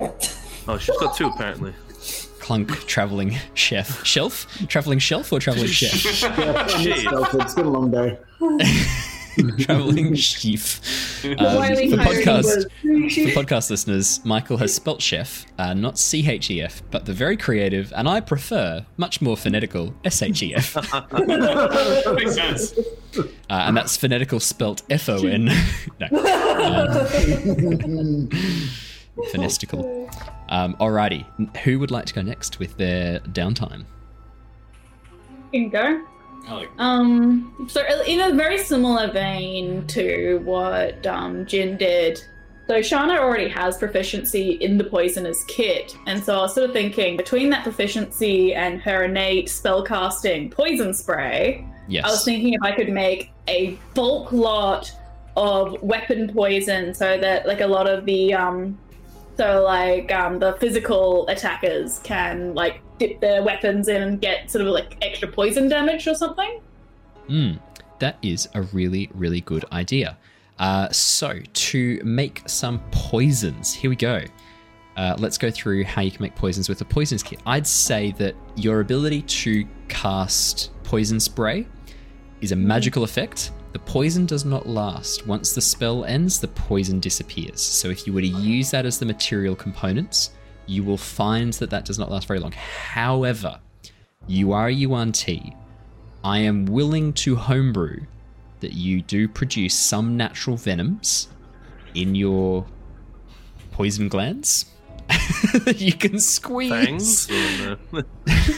[0.00, 1.72] oh, she's got two apparently.
[2.40, 6.66] Clunk traveling chef shelf traveling shelf or traveling chef Yeah,
[7.32, 8.18] it's been a long day.
[9.58, 10.80] traveling chef.
[11.24, 16.60] Um, for podcast for podcast listeners, Michael has spelt chef, uh, not C H E
[16.60, 20.76] F, but the very creative and I prefer much more phonetical S H E F,
[20.92, 21.00] uh,
[22.14, 22.74] Makes sense.
[23.48, 25.46] and that's phonetical spelt F O N.
[25.98, 26.06] no.
[26.08, 28.28] Um,
[29.32, 30.10] Phonestical.
[30.50, 31.24] Um, alrighty,
[31.58, 33.84] who would like to go next with their downtime?
[35.52, 36.04] You can go.
[36.48, 42.22] Like Um, so in a very similar vein to what um, Jin did,
[42.66, 46.72] so Shana already has proficiency in the poisoner's kit, and so I was sort of
[46.72, 52.04] thinking between that proficiency and her innate spellcasting poison spray, Yes.
[52.04, 54.90] I was thinking if I could make a bulk lot
[55.36, 58.78] of weapon poison, so that like a lot of the um,
[59.36, 64.66] so like um, the physical attackers can like dip their weapons in and get sort
[64.66, 66.60] of like extra poison damage or something.
[67.28, 67.58] Mm,
[67.98, 70.16] that is a really, really good idea.
[70.58, 74.22] Uh, so, to make some poisons, here we go.
[74.96, 77.40] Uh, let's go through how you can make poisons with a poisons kit.
[77.46, 81.66] I'd say that your ability to cast poison spray
[82.40, 83.50] is a magical effect.
[83.74, 85.26] The poison does not last.
[85.26, 87.60] Once the spell ends, the poison disappears.
[87.60, 90.30] So, if you were to use that as the material components,
[90.66, 92.52] you will find that that does not last very long.
[92.52, 93.58] However,
[94.28, 95.56] you are a Yuan-Ti.
[96.22, 98.02] I am willing to homebrew
[98.60, 101.28] that you do produce some natural venoms
[101.94, 102.64] in your
[103.72, 104.66] poison glands
[105.64, 107.28] that you can squeeze.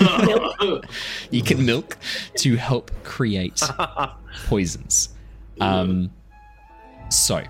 [0.03, 0.81] Oh.
[1.31, 1.97] You can milk
[2.37, 3.61] to help create
[4.47, 5.11] poisons.
[5.61, 6.11] Um,
[7.09, 7.43] so,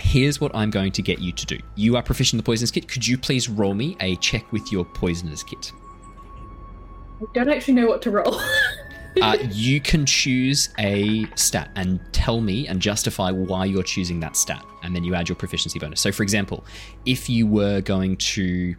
[0.00, 1.58] here's what I'm going to get you to do.
[1.74, 2.88] You are proficient in the poisoner's kit.
[2.88, 5.72] Could you please roll me a check with your poisoner's kit?
[7.20, 8.40] I don't actually know what to roll.
[9.22, 14.36] uh, you can choose a stat and tell me and justify why you're choosing that
[14.36, 16.00] stat, and then you add your proficiency bonus.
[16.00, 16.64] So, for example,
[17.06, 18.74] if you were going to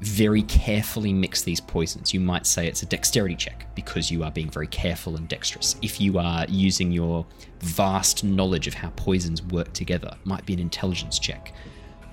[0.00, 4.30] very carefully mix these poisons, you might say it's a dexterity check because you are
[4.30, 5.76] being very careful and dexterous.
[5.80, 7.24] If you are using your
[7.60, 11.54] vast knowledge of how poisons work together, it might be an intelligence check.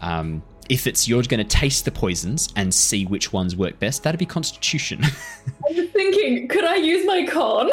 [0.02, 4.04] Um, if it's you're going to taste the poisons and see which ones work best,
[4.04, 5.04] that'd be constitution.
[5.04, 7.70] I was thinking, could I use my con?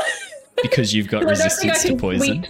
[0.63, 2.45] because you've got I don't think I resistance to poison.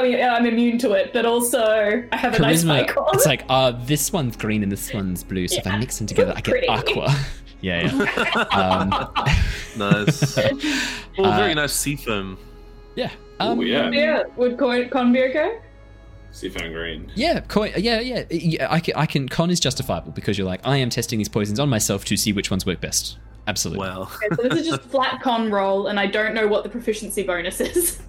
[0.00, 2.64] Sweet talk the I mean, I'm immune to it, but also I have a nice
[2.64, 2.82] Charisma.
[2.82, 3.06] icon.
[3.14, 5.48] It's like, uh, this one's green and this one's blue.
[5.48, 7.14] So if I mix them together, I get aqua.
[7.60, 8.44] yeah, yeah.
[8.52, 8.90] Um,
[9.76, 10.38] nice.
[10.38, 12.38] Oh, Uh, very nice seafoam.
[12.96, 13.10] yeah.
[13.40, 13.90] Um, oh, yeah.
[13.90, 15.58] yeah, would Con, Con be okay?
[16.30, 17.10] Seafoam green.
[17.14, 18.66] Yeah, coi- yeah, yeah, yeah.
[18.70, 19.28] I can, I can.
[19.28, 22.32] Con is justifiable because you're like, I am testing these poisons on myself to see
[22.32, 23.18] which ones work best.
[23.46, 23.86] Absolutely.
[23.86, 24.02] Wow.
[24.02, 27.22] Okay, so this is just flat con roll, and I don't know what the proficiency
[27.24, 28.00] bonus is.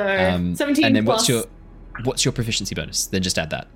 [0.00, 1.18] So Um, 17 and then plus.
[1.18, 1.44] what's your
[2.04, 3.06] what's your proficiency bonus?
[3.06, 3.68] Then just add that.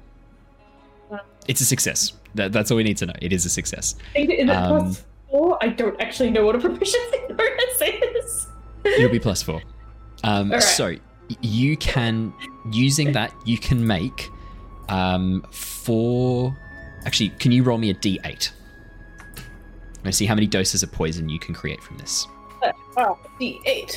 [1.46, 2.14] It's a success.
[2.34, 3.12] That, that's all we need to know.
[3.20, 3.96] It is a success.
[4.16, 5.58] I it- is it um, plus four?
[5.62, 8.46] I don't actually know what a proficiency bonus is.
[8.84, 9.60] It'll be plus four.
[10.22, 10.62] Um, Alright.
[10.62, 10.96] So
[11.42, 12.32] you can
[12.72, 14.30] using that you can make
[14.88, 16.56] um, four.
[17.04, 18.50] Actually, can you roll me a d8?
[19.36, 19.44] I'm
[20.02, 22.26] gonna see how many doses of poison you can create from this.
[22.96, 23.96] Oh, D8.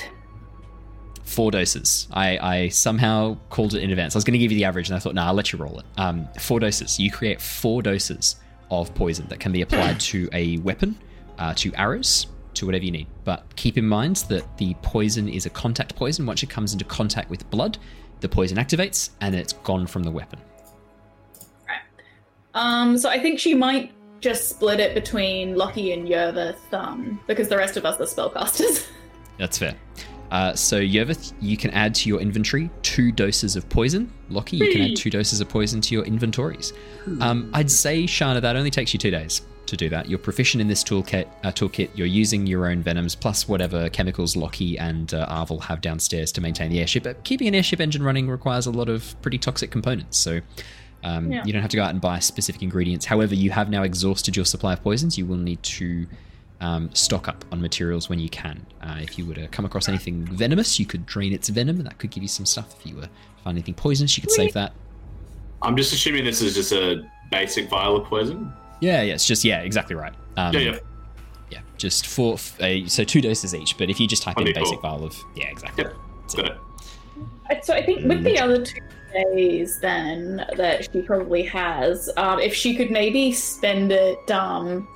[1.28, 2.08] Four doses.
[2.12, 4.16] I, I somehow called it in advance.
[4.16, 5.60] I was going to give you the average, and I thought, nah, I'll let you
[5.60, 5.86] roll it.
[5.98, 6.98] Um, four doses.
[6.98, 8.38] You create four doses
[8.72, 10.98] of poison that can be applied to a weapon,
[11.38, 13.08] uh, to arrows, to whatever you need.
[13.26, 16.26] But keep in mind that the poison is a contact poison.
[16.26, 17.78] Once it comes into contact with blood,
[18.22, 20.40] the poison activates, and it's gone from the weapon.
[22.54, 27.50] Um, so I think she might just split it between Lockie and Yervith, um, because
[27.50, 28.88] the rest of us are spellcasters.
[29.38, 29.76] That's fair.
[30.32, 34.12] Uh, so Yervith, you can add to your inventory two doses of poison.
[34.30, 36.74] Lockie, you can add two doses of poison to your inventories.
[37.22, 40.10] Um, I'd say, Shana, that only takes you two days to do that.
[40.10, 41.28] You're proficient in this toolkit.
[41.44, 41.90] Uh, toolkit.
[41.96, 46.42] You're using your own venoms plus whatever chemicals Lockie and uh, Arvel have downstairs to
[46.42, 47.04] maintain the airship.
[47.04, 50.18] But keeping an airship engine running requires a lot of pretty toxic components.
[50.18, 50.42] So.
[51.04, 51.46] Um, Yeah.
[51.46, 53.06] You don't have to go out and buy specific ingredients.
[53.06, 55.16] However, you have now exhausted your supply of poisons.
[55.18, 56.08] You will need to
[56.62, 58.66] um, stock up on materials when you can.
[58.82, 61.86] Uh, if you were to come across anything venomous, you could drain its venom, and
[61.86, 62.76] that could give you some stuff.
[62.80, 63.10] If you were to
[63.44, 64.74] find anything poisonous, you could save that.
[65.62, 68.52] I'm just assuming this is just a basic vial of poison.
[68.80, 70.14] Yeah, yeah, it's just yeah, exactly right.
[70.36, 70.78] Um, yeah, yeah.
[71.50, 72.36] yeah, just four.
[72.36, 73.78] f- Uh, so two doses each.
[73.78, 74.64] But if you just type in Okay, cool.
[74.64, 75.84] basic vial of yeah, exactly.
[75.86, 75.94] Yep.
[76.36, 76.58] Got it.
[77.52, 77.66] it.
[77.66, 78.80] So I think with the other two
[79.14, 84.88] days, then that she probably has, um, if she could maybe spend it um,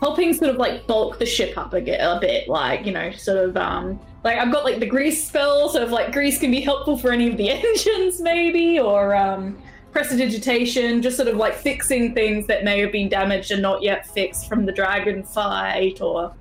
[0.00, 3.10] helping sort of like bulk the ship up a, bit- a bit, like you know,
[3.12, 6.50] sort of um, like I've got like the grease spell, so if like grease can
[6.50, 9.58] be helpful for any of the engines, maybe, or um,
[9.92, 14.06] prestidigitation, just sort of like fixing things that may have been damaged and not yet
[14.06, 16.34] fixed from the dragon fight, or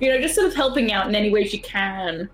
[0.00, 2.28] you know, just sort of helping out in any way she can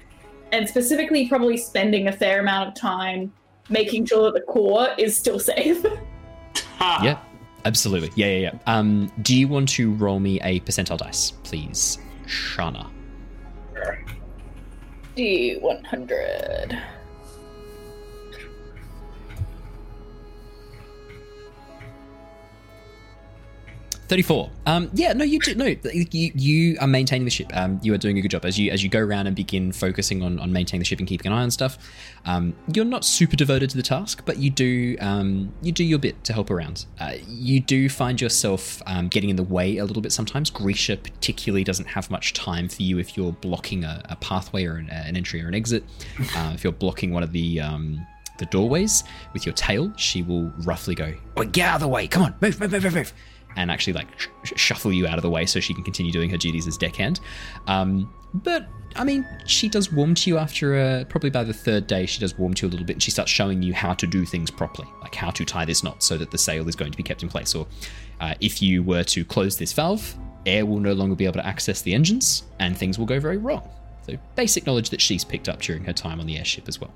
[0.53, 3.33] and specifically probably spending a fair amount of time
[3.71, 5.85] making sure that the core is still safe.
[6.79, 7.01] Ha!
[7.05, 7.19] Yeah,
[7.65, 8.11] absolutely.
[8.15, 8.59] Yeah, yeah, yeah.
[8.67, 12.89] Um, do you want to roll me a percentile dice, please, Shana?
[15.17, 16.81] D100.
[24.13, 24.51] Thirty-four.
[24.67, 25.55] Um, yeah, no, you do.
[25.55, 27.51] No, you, you are maintaining the ship.
[27.55, 29.73] Um, you are doing a good job as you as you go around and begin
[29.73, 31.79] focusing on, on maintaining the ship and keeping an eye on stuff.
[32.27, 35.99] Um, you're not super devoted to the task, but you do um, you do your
[35.99, 36.85] bit to help around.
[37.01, 40.51] Uh, you do find yourself um, getting in the way a little bit sometimes.
[40.51, 44.77] Grisha particularly doesn't have much time for you if you're blocking a, a pathway or
[44.77, 45.85] an, an entry or an exit.
[46.37, 48.07] Uh, if you're blocking one of the um,
[48.39, 52.07] the doorways with your tail, she will roughly go, oh, "Get out of the way!
[52.09, 53.15] Come on, move, move, move, move, move!"
[53.57, 56.13] And actually like sh- sh- shuffle you out of the way so she can continue
[56.13, 57.21] doing her duties as deckhand.
[57.67, 61.87] Um, but I mean, she does warm to you after uh, probably by the third
[61.87, 62.07] day.
[62.07, 64.07] She does warm to you a little bit, and she starts showing you how to
[64.07, 66.91] do things properly, like how to tie this knot so that the sail is going
[66.91, 67.55] to be kept in place.
[67.55, 67.67] Or
[68.21, 70.15] uh, if you were to close this valve,
[70.47, 73.39] air will no longer be able to access the engines, and things will go very
[73.39, 73.69] wrong.
[74.07, 76.93] So basic knowledge that she's picked up during her time on the airship as well.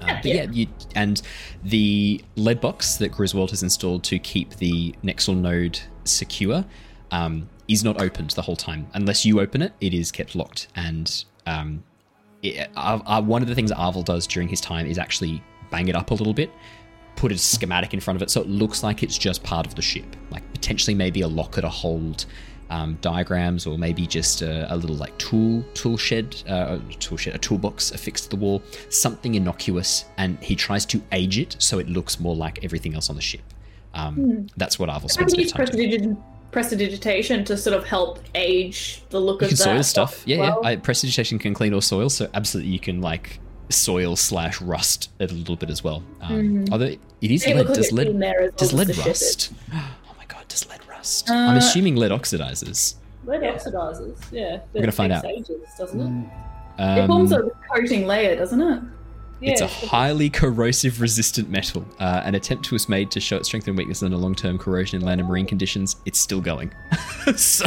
[0.00, 1.22] Uh, but yeah, you, and
[1.64, 6.64] the lead box that Griswold has installed to keep the Nexel node secure
[7.10, 8.86] um, is not opened the whole time.
[8.94, 10.68] Unless you open it, it is kept locked.
[10.76, 11.82] And um,
[12.42, 15.42] it, uh, uh, one of the things that Arvel does during his time is actually
[15.70, 16.50] bang it up a little bit,
[17.16, 19.74] put a schematic in front of it so it looks like it's just part of
[19.74, 20.16] the ship.
[20.30, 22.26] Like potentially maybe a locker to hold
[22.70, 27.34] um, diagrams or maybe just a, a little like tool tool shed, uh, tool shed,
[27.34, 31.78] a toolbox affixed to the wall, something innocuous, and he tries to age it so
[31.78, 33.42] it looks more like everything else on the ship.
[33.94, 35.90] Um, That's what Arvel spends use time doing.
[35.90, 40.22] prestidig- prestidigitation to sort of help age the look You of can soil stuff.
[40.26, 40.60] Yeah, well.
[40.62, 40.68] yeah.
[40.68, 43.38] I, prestidigitation can clean or soil, so absolutely you can like
[43.70, 46.02] soil slash rust a little bit as well.
[46.20, 47.66] Um, Although it is lead.
[47.68, 48.18] Does lead,
[48.56, 49.52] does lead rust?
[49.72, 51.30] Oh my god, does lead rust?
[51.30, 52.94] I'm Uh, assuming lead oxidizes.
[53.24, 54.60] Lead oxidizes, yeah.
[54.72, 55.24] We're gonna find out.
[55.24, 56.24] Ages, doesn't it?
[56.78, 57.42] it Um, forms a
[57.72, 58.82] coating layer, doesn't it?
[59.40, 61.84] It's a highly corrosive resistant metal.
[62.00, 64.98] Uh, an attempt was made to show its strength and weakness under long term corrosion
[65.00, 65.96] in land and marine conditions.
[66.06, 66.72] It's still going.
[67.36, 67.66] so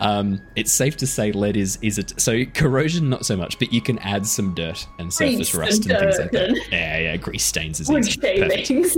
[0.00, 3.72] um, it's safe to say lead is is a so corrosion not so much, but
[3.72, 6.48] you can add some dirt and surface Grease rust and and things like that.
[6.48, 8.20] and- Yeah, yeah, grease stains is Wood easy.
[8.20, 8.66] Perfect.
[8.66, 8.96] shavings.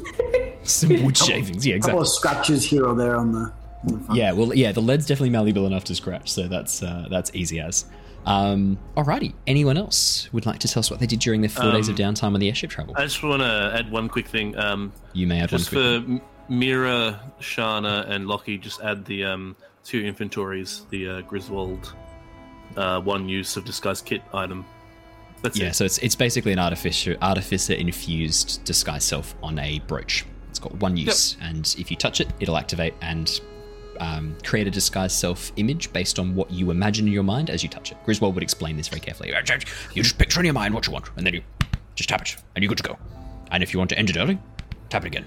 [0.65, 1.67] Some wood shavings.
[1.67, 1.77] Yeah, exactly.
[1.77, 2.01] A couple exactly.
[2.01, 3.53] of scratches here or there on the, on
[3.85, 4.19] the front.
[4.19, 7.61] Yeah, well, yeah, the lead's definitely malleable enough to scratch, so that's uh, that's easy
[7.61, 7.85] as.
[8.25, 11.73] Um, alrighty, anyone else would like to tell us what they did during their four
[11.73, 12.95] days of Um, downtime on the airship travel?
[12.97, 14.57] I just want to add one quick thing.
[14.57, 16.05] Um, you may add one just quick.
[16.05, 21.95] for Mira, Shana, and Lockie, just add the um, two inventories, the uh, Griswold
[22.77, 24.65] uh, one use of disguise kit item.
[25.43, 25.75] That's Yeah, it.
[25.75, 30.25] so it's it's basically an artificer artificer infused disguise self on a brooch.
[30.51, 33.41] It's got one use, and if you touch it, it'll activate and
[33.99, 37.63] um, create a disguise self image based on what you imagine in your mind as
[37.63, 37.99] you touch it.
[38.05, 39.31] Griswold would explain this very carefully.
[39.95, 41.43] You just picture in your mind what you want, and then you
[41.95, 42.97] just tap it, and you're good to go.
[43.51, 44.39] And if you want to end it early,
[44.89, 45.27] tap it again.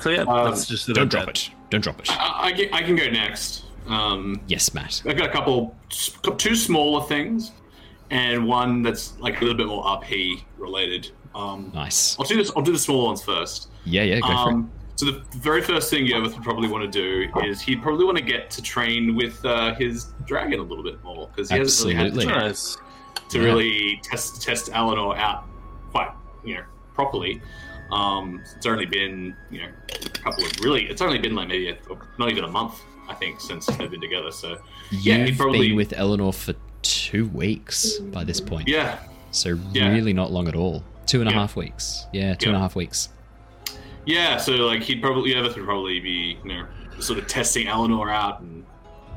[0.00, 1.38] So yeah, that's just Don't drop that.
[1.48, 1.50] it.
[1.70, 2.10] Don't drop it.
[2.10, 3.64] I, I, can- I can go next.
[3.88, 5.02] Um, Yes, Matt.
[5.06, 7.52] I've got a couple, two smaller things,
[8.10, 11.10] and one that's like a little bit more RP related.
[11.34, 12.18] Um, Nice.
[12.18, 12.50] I'll do this.
[12.56, 13.68] I'll do the smaller ones first.
[13.84, 14.64] Yeah, yeah, go for it.
[14.96, 18.16] So the very first thing Yervith would probably want to do is he'd probably want
[18.16, 21.84] to get to train with uh, his dragon a little bit more because he hasn't
[21.86, 22.40] really had the Absolutely.
[22.40, 22.78] chance
[23.28, 23.44] to Yeah.
[23.44, 25.44] really test test Eleanor out
[25.90, 26.10] quite
[26.44, 26.62] you know
[26.94, 27.42] properly.
[27.92, 31.68] Um, it's only been you know a couple of really it's only been like maybe
[31.68, 31.76] a,
[32.18, 34.30] not even a month I think since they've been together.
[34.32, 34.56] So
[34.90, 38.66] yeah, You've he probably been with Eleanor for two weeks by this point.
[38.66, 38.98] yeah
[39.30, 39.88] So Yeah.
[39.92, 40.82] really not long at all.
[41.04, 41.38] Two and a Yeah.
[41.40, 42.06] half weeks.
[42.14, 43.10] Yeah, two and a half weeks.
[44.06, 46.66] Yeah, so like he'd probably Yervith would probably be you know
[47.00, 48.64] sort of testing Eleanor out and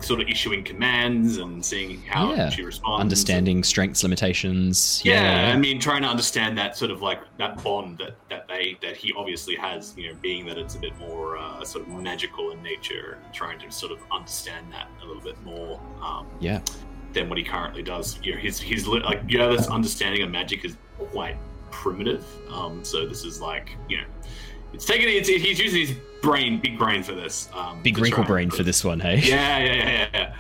[0.02, 2.50] sort of issuing commands and seeing how Yeah.
[2.50, 3.02] she responds.
[3.02, 5.02] Understanding strengths, limitations.
[5.04, 8.78] Yeah, I mean, trying to understand that sort of like that bond that that they
[8.82, 11.94] that he obviously has, you know, being that it's a bit more uh, sort of
[11.94, 16.28] magical in nature, and trying to sort of understand that a little bit more um,
[16.40, 16.62] yeah.
[17.14, 18.20] than what he currently does.
[18.24, 20.78] You know, his his li- like Yervith's understanding of magic is
[21.12, 21.38] quite
[21.72, 22.26] primitive.
[22.52, 24.06] Um, so this is like you know,
[24.74, 27.50] it's taking it's, he's using his brain, big brain for this.
[27.54, 29.20] Um, Big wrinkle brain for this one, hey?
[29.20, 30.36] yeah, yeah, yeah, yeah, yeah.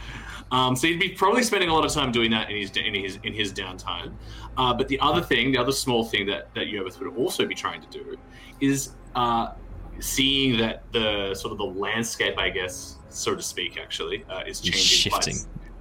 [0.51, 2.95] Um, so he'd be probably spending a lot of time doing that in his in
[2.95, 4.13] his in his downtime.
[4.57, 7.53] Uh, but the other thing, the other small thing that that Yervith would also be
[7.55, 8.17] trying to do
[8.59, 9.51] is uh,
[9.99, 14.59] seeing that the sort of the landscape, I guess, so to speak, actually, uh, is
[14.59, 15.35] changing, shifting.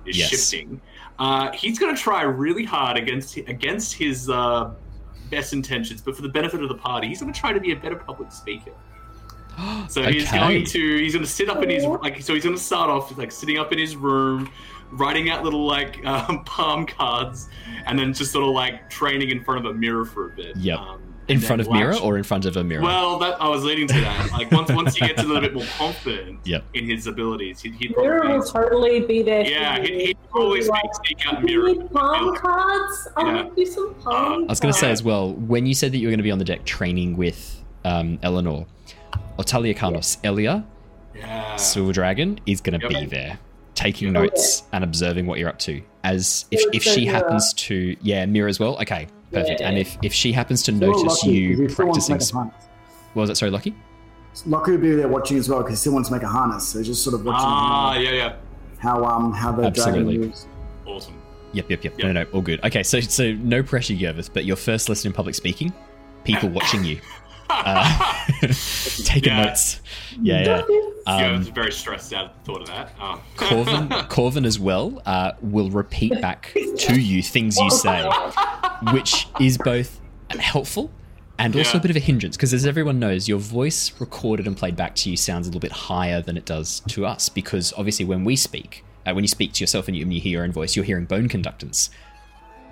[0.05, 0.29] is Yes.
[0.31, 0.81] shifting.
[1.19, 4.71] Uh, he's going to try really hard against against his uh,
[5.31, 7.73] best intentions, but for the benefit of the party, he's going to try to be
[7.73, 8.73] a better public speaker.
[9.89, 10.39] So he's Okay.
[10.39, 12.91] going to he's going to sit up in his like so he's going to start
[12.91, 14.51] off like sitting up in his room,
[14.93, 17.49] writing out little like um, palm cards,
[17.87, 20.55] and then just sort of like training in front of a mirror for a bit.
[20.57, 20.77] Yeah.
[20.77, 22.83] Um, In front then of mirror latch- or in front of a mirror?
[22.83, 24.33] Well, that I was leading to that.
[24.33, 26.65] Like once once he gets a little bit more confident Yep.
[26.75, 29.47] in his abilities, he'd, he'd Mirror probably will totally be there.
[29.47, 29.83] yeah you.
[29.95, 31.69] he'd, he'd probably speak, Like, speak out mirror.
[31.69, 33.09] need palm cards?
[33.17, 33.43] I'll Yeah.
[33.43, 35.99] make you some palm I was going to say as well, when you said that
[35.99, 38.67] you were going to be on the deck training with um, Eleanor,
[39.39, 40.65] Otalia Carnos, Elia,
[41.15, 41.57] Yeah.
[41.57, 43.01] Silver Dragon, is going to Yep.
[43.03, 43.39] be there,
[43.75, 44.23] taking Yep.
[44.23, 45.81] notes and observing what you're up to.
[46.05, 47.17] As if, if so she Mira.
[47.19, 48.81] happens to, yeah, Mira as well.
[48.81, 49.61] Okay, perfect.
[49.61, 49.69] Yeah.
[49.69, 52.13] And if if she happens to Still notice Lockie, 'cause you he still wants to
[52.13, 52.55] practicing, make a sp- harness.
[53.15, 53.37] what was that?
[53.37, 53.75] Sorry, Lockie.
[54.47, 56.69] Lockie will be there watching as well because he still wants to make a harness.
[56.69, 58.33] So just sort of watching ah yeah yeah
[58.79, 60.03] how um how the Absolutely.
[60.05, 60.47] dragon moves.
[60.87, 61.15] awesome.
[61.53, 61.99] Yep, yep, yep.
[61.99, 62.07] Yep.
[62.07, 62.63] No, no, all good.
[62.65, 65.73] Okay, so so no pressure, Yervith, but your first lesson in public speaking,
[66.25, 67.01] people watching you,
[67.51, 68.25] uh,
[69.05, 69.45] taking Yeah.
[69.45, 69.81] notes.
[70.21, 70.63] Yeah, yeah.
[70.69, 72.93] yeah, I Um, was very stressed out at the thought of that.
[73.01, 78.09] Um, Corvin, Corvin as well uh, will repeat back to you things you say,
[78.93, 80.91] which is both helpful
[81.39, 81.79] and also Yeah.
[81.79, 84.95] a bit of a hindrance because, as everyone knows, your voice recorded and played back
[84.97, 88.25] to you sounds a little bit higher than it does to us because obviously when
[88.25, 90.53] we speak, uh, when you speak to yourself and you, and you hear your own
[90.53, 91.91] voice, you're hearing bone conductance.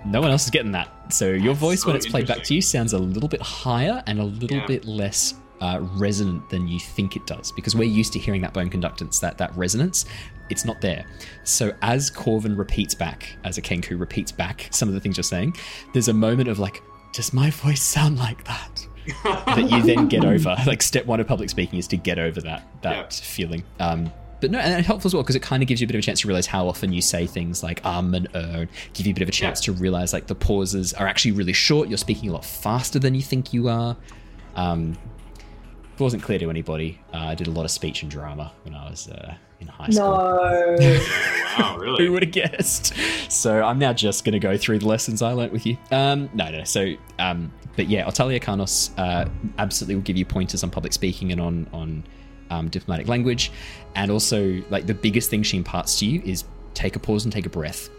[0.07, 0.89] No one else is getting that.
[1.13, 4.19] So your voice, when it's played back to you, sounds a little bit higher and
[4.19, 4.65] a little Yeah.
[4.65, 8.53] bit less uh, resonant than you think it does because we're used to hearing that
[8.53, 10.05] bone conductance, that that resonance.
[10.49, 11.05] It's not there.
[11.43, 15.23] So as Corvin repeats back, as a Kenku repeats back some of the things you're
[15.23, 15.55] saying,
[15.93, 16.81] there's a moment of like,
[17.13, 18.87] does my voice sound like that?
[19.23, 20.55] that you then get over.
[20.67, 23.25] Like step one of public speaking is to get over that that Yeah.
[23.25, 23.63] feeling.
[23.79, 25.87] Um, but no, and it helps as well because it kind of gives you a
[25.87, 28.67] bit of a chance to realize how often you say things like um and er,
[28.93, 31.53] give you a bit of a chance to realize like the pauses are actually really
[31.53, 31.89] short.
[31.89, 33.95] You're speaking a lot faster than you think you are.
[34.55, 34.97] Um,
[35.97, 38.75] it wasn't clear to anybody, uh, I did a lot of speech and drama when
[38.75, 40.05] I was uh, in high school.
[40.05, 40.75] No.
[41.57, 42.93] wow, Who would have guessed?
[43.29, 45.75] So I'm now just going to go through the lessons I learnt with you.
[45.89, 46.63] Um, no, no.
[46.65, 49.27] So, um, but yeah, Otalia Carnos uh,
[49.57, 52.03] absolutely will give you pointers on public speaking and on on
[52.49, 53.51] um, diplomatic language,
[53.95, 56.43] and also like the biggest thing she imparts to you is
[56.73, 57.89] take a pause and take a breath.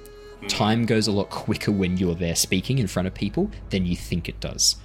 [0.46, 3.96] Time goes a lot quicker when you're there speaking in front of people than you
[3.96, 4.76] think it does.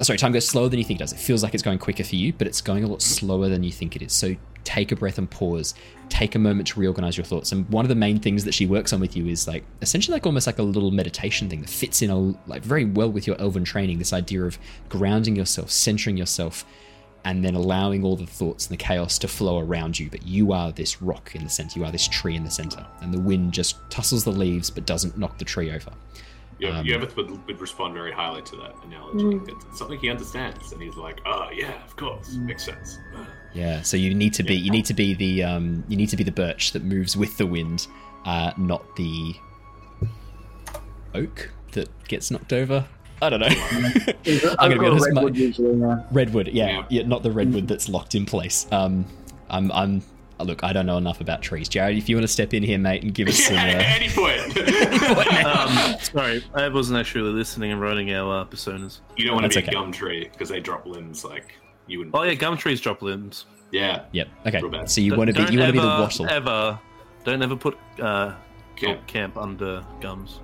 [0.00, 1.12] Sorry, time goes slower than you think it does.
[1.12, 3.62] It feels like it's going quicker for you, but it's going a lot slower than
[3.62, 4.12] you think it is.
[4.12, 4.34] So
[4.64, 5.74] take a breath and pause.
[6.10, 7.52] Take a moment to reorganize your thoughts.
[7.52, 10.14] And one of the main things that she works on with you is like essentially
[10.14, 12.18] like almost like a little meditation thing that fits in a,
[12.48, 13.98] like very well with your elven training.
[13.98, 14.58] This idea of
[14.90, 16.66] grounding yourself, centering yourself,
[17.24, 20.08] and then allowing all the thoughts and the chaos to flow around you.
[20.10, 21.78] But you are this rock in the center.
[21.78, 24.86] You are this tree in the center, and the wind just tussles the leaves but
[24.86, 25.92] doesn't knock the tree over.
[26.60, 29.52] Yeah, Um, Yervith would, would respond very highly to that analogy.
[29.52, 32.98] It's something he understands, and he's like, "Oh yeah, of course, makes sense."
[33.54, 36.16] Yeah, so you need to be you need to be the um you need to
[36.16, 37.86] be the birch that moves with the wind,
[38.24, 39.34] uh, not the
[41.14, 42.86] oak that gets knocked over.
[43.20, 43.46] I don't know.
[44.58, 45.06] I'm gonna be honest.
[45.12, 46.02] my- Redwood usually, yeah.
[46.12, 46.84] redwood, yeah, Yeah.
[46.88, 48.66] yeah, not the redwood that's locked in place.
[48.70, 49.04] Um,
[49.50, 50.02] I'm I'm
[50.40, 51.68] look, I don't know enough about trees.
[51.68, 53.56] Jared, if you want to step in here, mate, and give us some.
[53.56, 54.38] Yeah, Uh, any point.
[55.48, 59.00] Um, sorry, I wasn't actually listening and writing our uh, personas.
[59.16, 59.70] you don't want to be okay.
[59.70, 61.54] a gum tree because they drop limbs like
[61.86, 62.14] you wouldn't.
[62.14, 63.46] Oh yeah, gum trees drop limbs.
[63.72, 64.04] yeah.
[64.12, 64.28] yep.
[64.46, 64.60] Okay.
[64.86, 66.26] So you Don't- want to be don't you want to be the ever- wattle.
[66.28, 66.78] Ever,
[67.24, 68.34] don't ever put uh,
[68.76, 69.06] Camp.
[69.06, 70.40] camp under gums.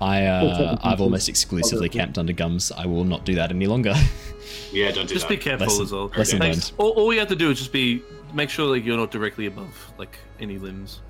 [0.00, 0.02] Yep.
[0.02, 2.70] I uh, Well, I've almost exclusively camped under gums.
[2.72, 3.94] I will not do that any longer.
[4.72, 5.28] Yeah, don't do Just that.
[5.28, 6.12] Just be careful Lesson- as well.
[6.16, 6.72] lesson Thanks.
[6.78, 8.02] All, all you have to do is just be
[8.34, 11.00] make sure like you're not directly above like any limbs.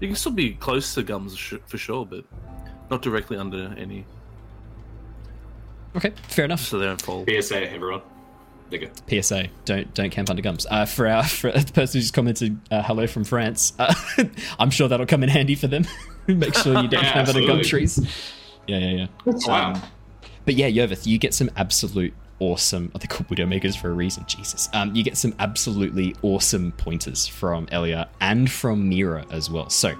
[0.00, 2.24] You can still be close to gums sh- for sure, but
[2.90, 4.06] not directly under any,
[5.96, 6.60] okay, fair enough.
[6.60, 7.24] so they don't fall.
[7.28, 8.02] PSA, everyone.
[8.70, 9.20] There you go.
[9.22, 10.66] PSA: Don't don't camp under gums.
[10.70, 13.94] Uh, for our for the person who just commented, uh, "Hello from France." Uh,
[14.58, 15.86] I'm sure that'll come in handy for them.
[16.34, 17.98] Make sure you don't Yeah, camp under gum trees.
[18.66, 19.32] Yeah, yeah, yeah.
[19.46, 19.82] Wow.
[20.44, 22.90] But yeah, Yervith, you get some absolute awesome.
[22.94, 24.24] I think called Widowmakers for a reason.
[24.26, 29.70] Jesus, um, you get some absolutely awesome pointers from Elia and from Mira as well.
[29.70, 29.94] So,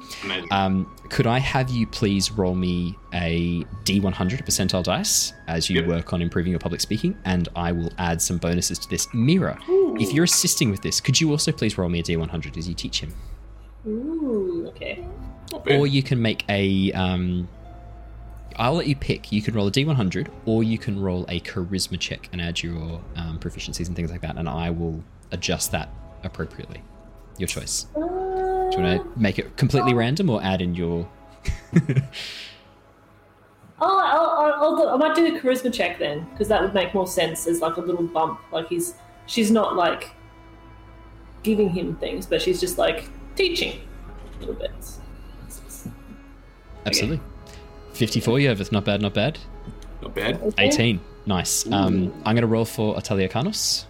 [0.50, 5.86] um, could I have you please roll me a D100 percentile dice as you Yep.
[5.88, 9.06] work on improving your public speaking, and I will add some bonuses to this.
[9.14, 9.58] Mira,
[9.98, 12.74] if you're assisting with this, could you also please roll me a D100 as you
[12.74, 13.14] teach him?
[13.86, 15.06] Ooh, okay.
[15.52, 15.70] Not.
[15.70, 16.92] Or you can make a.
[16.92, 17.48] Um,
[18.56, 19.32] I'll let you pick.
[19.32, 23.00] You can roll a D100, or you can roll a charisma check and add your
[23.16, 25.88] um, proficiencies and things like that, and I will adjust that
[26.22, 26.82] appropriately.
[27.38, 27.86] Your choice.
[27.96, 28.00] Uh,
[28.70, 31.08] Do you want to make it completely random or add in your.
[31.74, 31.90] I'll,
[33.80, 36.94] I'll, I'll, I'll do, I might do the charisma check then, because that would make
[36.94, 38.40] more sense as like a little bump.
[38.52, 38.94] Like he's,
[39.26, 40.10] she's not like
[41.42, 43.80] giving him things, but she's just like teaching
[44.36, 44.72] a little bit.
[46.86, 47.20] Absolutely.
[47.94, 48.72] 54, Yervith.
[48.72, 49.38] Not bad, not bad.
[50.02, 50.40] Not bad.
[50.42, 50.66] Okay.
[50.66, 51.00] 18.
[51.26, 51.66] Nice.
[51.70, 53.84] Um, I'm going to roll for Otalia Carnos.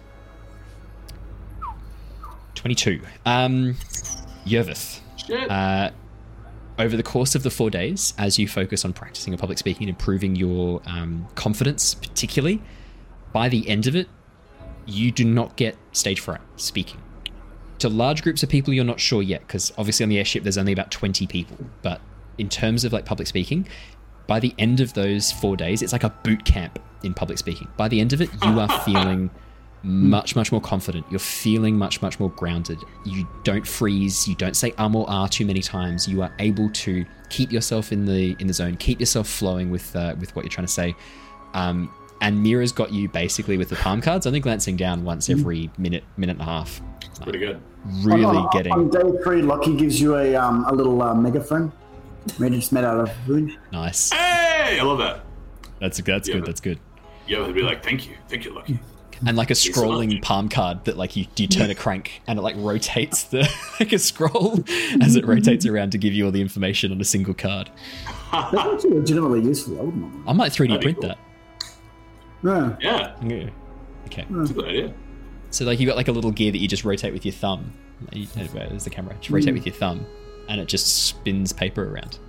[2.55, 3.01] 22.
[3.25, 3.75] Um,
[4.45, 5.01] Yervith.
[5.17, 5.49] Shit.
[5.51, 5.91] Uh,
[6.77, 9.83] over the course of the four days, as you focus on practicing your public speaking
[9.83, 12.61] and improving your um, confidence, particularly,
[13.31, 14.07] by the end of it,
[14.85, 17.01] you do not get stage fright speaking.
[17.79, 20.57] To large groups of people, you're not sure yet, because obviously on the airship there's
[20.57, 21.57] only about 20 people.
[21.81, 22.01] But
[22.37, 23.67] in terms of like public speaking,
[24.27, 27.67] by the end of those four days, it's like a boot camp in public speaking.
[27.77, 29.29] By the end of it, you are feeling
[29.83, 31.05] much, much more confident.
[31.11, 32.79] You're feeling much, much more grounded.
[33.05, 34.27] You don't freeze.
[34.27, 36.07] You don't say um or ah too many times.
[36.07, 39.95] You are able to keep yourself in the in the zone, keep yourself flowing with
[39.95, 40.95] uh, with what you're trying to say.
[41.53, 45.69] Um, and Mira's got you basically with the palm cards, only glancing down once every
[45.77, 46.81] minute, minute and a half.
[47.21, 47.61] Pretty good.
[48.01, 51.13] Really on, on- getting On day three, Lockie gives you a um, a little uh,
[51.13, 51.71] megaphone.
[52.39, 53.55] Made just made out of wood.
[53.71, 54.11] nice.
[54.11, 55.23] Hey, I love that.
[55.79, 56.39] That's that's Yeah, good.
[56.41, 56.79] but- That's good.
[57.27, 58.79] Yeah, they'd be like, "Thank you, thank you, Lockie."
[59.25, 60.21] and like a so scrolling much.
[60.21, 63.49] palm card that like you, you turn a crank and it like rotates the
[63.79, 64.59] like a scroll
[65.01, 67.69] as it rotates around to give you all the information on a single card.
[68.33, 69.79] That's actually legitimately useful.
[69.79, 70.23] I wouldn't mind.
[70.27, 71.07] I might 3D print cool.
[71.09, 71.17] that.
[72.43, 72.75] Yeah.
[72.81, 73.49] Yeah, Yeah.
[74.07, 74.25] Okay.
[74.29, 74.93] that's a good idea.
[75.49, 77.71] So like you got like a little gear that you just rotate with your thumb.
[78.11, 79.15] You- Where's the camera?
[79.19, 79.55] Just rotate hmm.
[79.55, 80.05] with your thumb,
[80.47, 82.19] and it just spins paper around.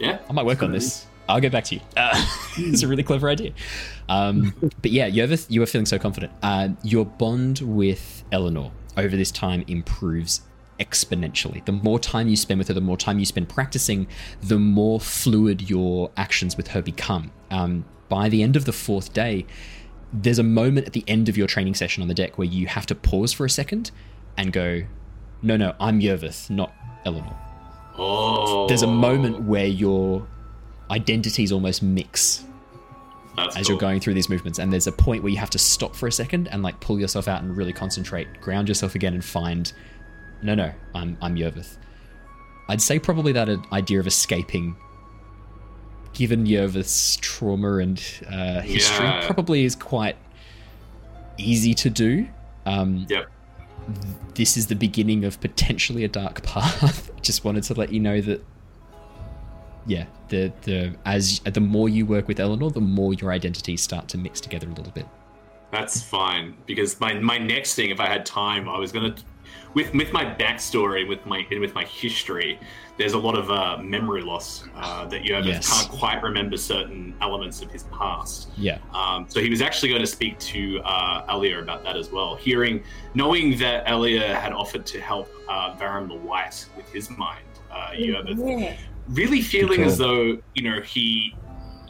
[0.00, 1.06] Yeah, I might work on this.
[1.28, 1.80] I'll get back to you.
[1.96, 2.26] Uh,
[2.58, 3.52] it's a really clever idea.
[4.08, 6.32] Um, but yeah, you are feeling so confident.
[6.42, 10.42] Uh, your bond with Eleanor over this time improves
[10.78, 11.64] exponentially.
[11.64, 14.06] The more time you spend with her, the more time you spend practicing,
[14.42, 17.30] the more fluid your actions with her become.
[17.50, 19.46] Um, by the end of the fourth day,
[20.12, 22.66] there's a moment at the end of your training session on the deck where you
[22.66, 23.90] have to pause for a second
[24.36, 24.82] and go,
[25.44, 26.72] no, no, I'm Yervith, not
[27.04, 27.36] Eleanor.
[27.96, 30.26] Oh, There's a moment where your
[30.90, 32.44] identities almost mix
[33.36, 33.74] That's as cool.
[33.74, 36.06] you're going through these movements, and there's a point where you have to stop for
[36.08, 39.72] a second and like pull yourself out and really concentrate, ground yourself again, and find,
[40.42, 41.76] no, no, I'm I'm Yervith.
[42.68, 44.74] I'd say probably that idea of escaping,
[46.14, 47.98] given Yervith's trauma and
[48.30, 49.26] uh, history, Yeah.
[49.26, 50.16] probably is quite
[51.38, 52.26] easy to do.
[52.66, 53.30] Um, Yep.
[54.34, 57.10] This is the beginning of potentially a dark path.
[57.22, 58.44] Just wanted to let you know that.
[59.86, 64.08] Yeah, the the as the more you work with Eleanor, the more your identities start
[64.08, 65.06] to mix together a little bit.
[65.70, 69.14] That's fine because my my next thing, if I had time, I was gonna
[69.74, 72.58] with with my backstory, with my and with my history.
[72.96, 75.68] There's a lot of uh, memory loss uh, that you Yes.
[75.68, 78.50] can't quite remember certain elements of his past.
[78.56, 82.12] Yeah, Um, so he was actually going to speak to uh, Elia about that as
[82.12, 82.36] well.
[82.36, 82.84] Hearing,
[83.14, 87.90] knowing that Elia had offered to help uh, Varum the White with his mind, uh,
[87.96, 88.76] you Yeah.
[89.08, 89.86] really feeling call.
[89.86, 91.34] as though you know he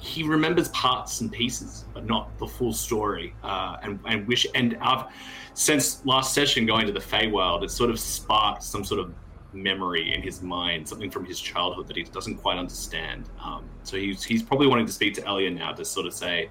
[0.05, 3.34] he remembers parts and pieces, but not the full story.
[3.42, 5.07] Uh, and and wish and I've
[5.55, 9.14] since last session going to the Feywild, it sort of sparked some sort of
[9.55, 13.30] memory in his mind, something from his childhood that he doesn't quite understand.
[13.42, 16.50] Um, so he's he's probably wanting to speak to Elia now to sort of say,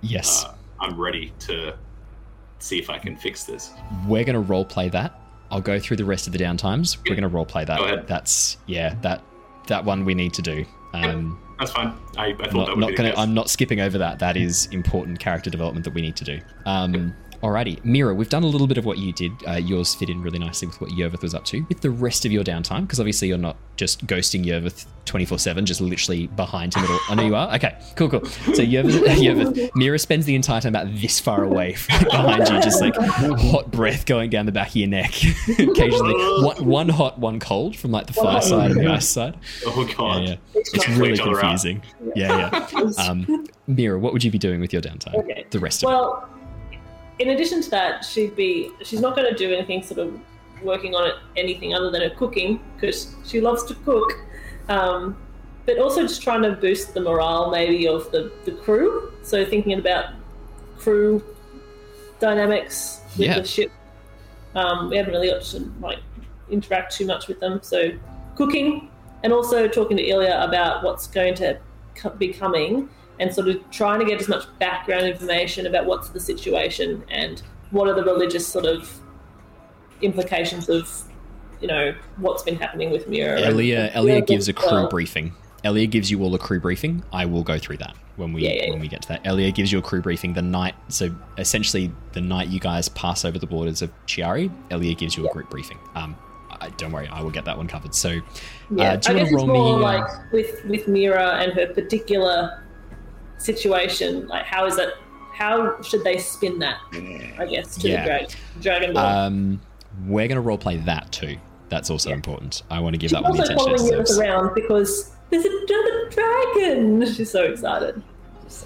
[0.00, 1.76] yes, uh, I'm ready to
[2.60, 3.72] see if I can fix this.
[4.08, 5.20] we're gonna role play that.
[5.50, 6.96] I'll go through the rest of the downtimes.
[7.06, 8.06] We're gonna role play that.
[8.06, 9.22] That's yeah, that
[9.66, 10.64] that one we need to do.
[10.94, 11.94] Um, That's fine.
[12.16, 14.18] I, I thought not, that would not be gonna, I'm not skipping over that.
[14.18, 16.40] That is important character development that we need to do.
[16.66, 19.32] Um, alrighty, Mira, we've done a little bit of what you did.
[19.46, 21.60] Uh, yours fit in really nicely with what Yervith was up to.
[21.68, 25.66] With the rest of your downtime, because obviously you're not just ghosting Yervith 24 seven,
[25.66, 27.00] just literally behind him at all.
[27.10, 27.54] I know you are.
[27.56, 28.24] Okay, cool, cool.
[28.24, 31.72] So Yervith, Yervith, Mira spends the entire time about this far away
[32.04, 35.12] behind you, just like hot breath going down the back of your neck.
[35.58, 36.14] Occasionally,
[36.44, 39.36] one, one hot, one cold from like the fire side and the ice side.
[39.66, 40.28] oh god.
[40.28, 40.36] yeah.
[40.54, 41.40] It's really each other out.
[41.40, 41.82] confusing.
[42.14, 42.90] Yeah, yeah.
[43.06, 45.14] Um, Mira, what would you be doing with your downtime?
[45.16, 45.44] Okay.
[45.50, 46.28] The rest of Well,
[47.18, 50.18] in addition to that, she'd be she's not going to do anything sort of
[50.62, 54.12] working on it anything other than her cooking because she loves to cook.
[54.68, 55.16] Um,
[55.66, 59.12] but also just trying to boost the morale maybe of the, the crew.
[59.22, 60.14] So thinking about
[60.78, 61.22] crew
[62.20, 63.38] dynamics with Yeah.
[63.40, 63.70] the ship.
[64.54, 65.98] Um, we haven't really got to like
[66.50, 67.60] interact too much with them.
[67.62, 67.90] So
[68.36, 68.90] cooking
[69.22, 71.58] and also talking to Elia about what's going to
[72.18, 72.88] be coming
[73.20, 77.42] and sort of trying to get as much background information about what's the situation and
[77.70, 78.90] what are the religious sort of
[80.02, 81.02] implications of
[81.60, 83.40] you know what's been happening with Mira.
[83.40, 85.32] Elia, Elia gives a crew well, briefing.
[85.62, 87.02] Elia gives you all a crew briefing.
[87.12, 89.26] I will go through that when we Yeah, yeah, when we get to that.
[89.26, 90.74] Elia gives you a crew briefing the night.
[90.88, 95.26] So essentially, the night you guys pass over the borders of Ciari, Elia gives you
[95.26, 95.78] a group briefing.
[95.94, 96.16] Um,
[96.50, 97.94] I, don't worry, I will get that one covered.
[97.94, 98.20] So,
[98.70, 99.84] Yeah, uh, do I you guess want to roll more me?
[99.84, 102.62] uh, like with with Mira and her particular
[103.38, 104.26] situation.
[104.28, 104.94] Like, how is that?
[105.34, 106.76] How should they spin that?
[107.38, 108.02] I guess to Yeah.
[108.02, 108.28] the dra-
[108.60, 109.04] Dragon Ball.
[109.04, 109.60] um,
[110.06, 111.36] we're going to role play that too.
[111.68, 112.16] That's also Yeah.
[112.16, 112.62] important.
[112.70, 115.44] I want to give She's that one the also attention it following around because there's
[115.44, 117.04] another dragon.
[117.14, 118.00] She's so excited.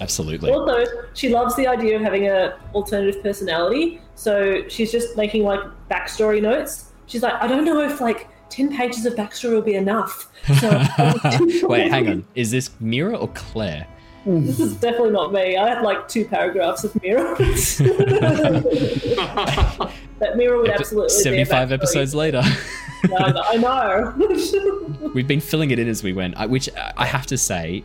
[0.01, 0.51] Absolutely.
[0.51, 3.99] Also, she loves the idea of having a alternative personality.
[4.15, 6.91] So she's just making like backstory notes.
[7.07, 10.29] She's like, I don't know if like ten pages of backstory will be enough.
[10.59, 10.69] So
[11.67, 12.25] Wait, hang on.
[12.35, 13.87] Is this Mira or Claire?
[14.25, 14.45] Mm.
[14.45, 15.55] This is definitely not me.
[15.57, 17.35] I had like two paragraphs of Mira.
[20.19, 21.71] that Mira would absolutely 75 backstory.
[21.71, 22.41] episodes later.
[23.17, 25.11] I know.
[25.13, 27.83] We've been filling it in as we went, uh, which I I have to say,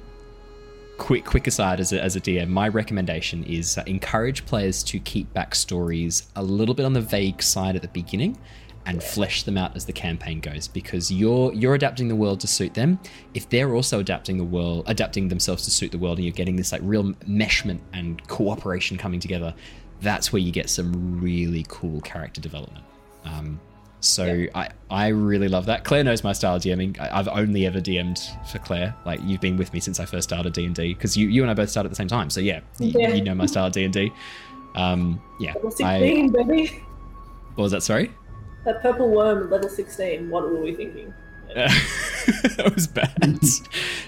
[0.98, 4.98] quick quick aside as a, as a DM, my recommendation is uh, encourage players to
[4.98, 8.36] keep backstories a little bit on the vague side at the beginning
[8.86, 12.46] and flesh them out as the campaign goes because you're you're adapting the world to
[12.46, 12.98] suit them
[13.32, 16.56] if they're also adapting the world adapting themselves to suit the world and you're getting
[16.56, 19.54] this like real meshment and cooperation coming together
[20.02, 22.84] that's where you get some really cool character development
[23.24, 23.58] um,
[24.00, 25.84] so I, I really love that.
[25.84, 27.00] Claire knows my style of DMing.
[27.00, 28.20] I- I've only ever DM'd
[28.50, 28.94] for Claire.
[29.06, 31.40] Like you've been with me since I first started D and D because you, you
[31.40, 32.28] and I both started at the same time.
[32.28, 33.14] So yeah, Yeah.
[33.14, 34.12] you know my style of D and D.
[34.74, 35.54] Um, yeah.
[35.82, 36.28] I,
[37.54, 37.82] what was that?
[37.82, 38.10] Sorry.
[38.64, 40.30] That purple worm, level 16.
[40.30, 41.12] What were we thinking?
[41.54, 43.14] that was bad.
[43.20, 43.60] that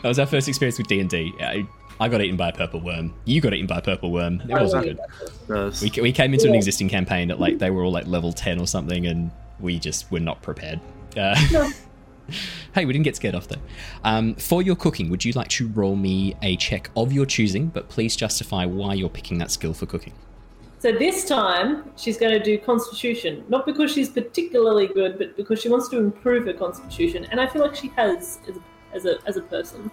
[0.04, 1.32] was our first experience with D and D.
[1.40, 1.66] I
[1.98, 3.14] I got eaten by a purple worm.
[3.24, 4.42] You got eaten by a purple worm.
[4.42, 4.98] It I wasn't good.
[5.48, 5.96] it.
[5.96, 8.60] We, we came into an existing campaign at like they were all like level 10
[8.60, 9.30] or something and
[9.60, 10.80] we just were not prepared
[11.16, 11.70] uh, No.
[12.74, 13.60] hey we didn't get scared off though
[14.04, 17.68] um, for your cooking would you like to roll me a check of your choosing
[17.68, 20.12] but please justify why you're picking that skill for cooking
[20.86, 25.60] So this time she's going to do Constitution, not because she's particularly good, but because
[25.60, 28.60] she wants to improve her Constitution, and I feel like she has as a,
[28.94, 29.90] as a, as a person.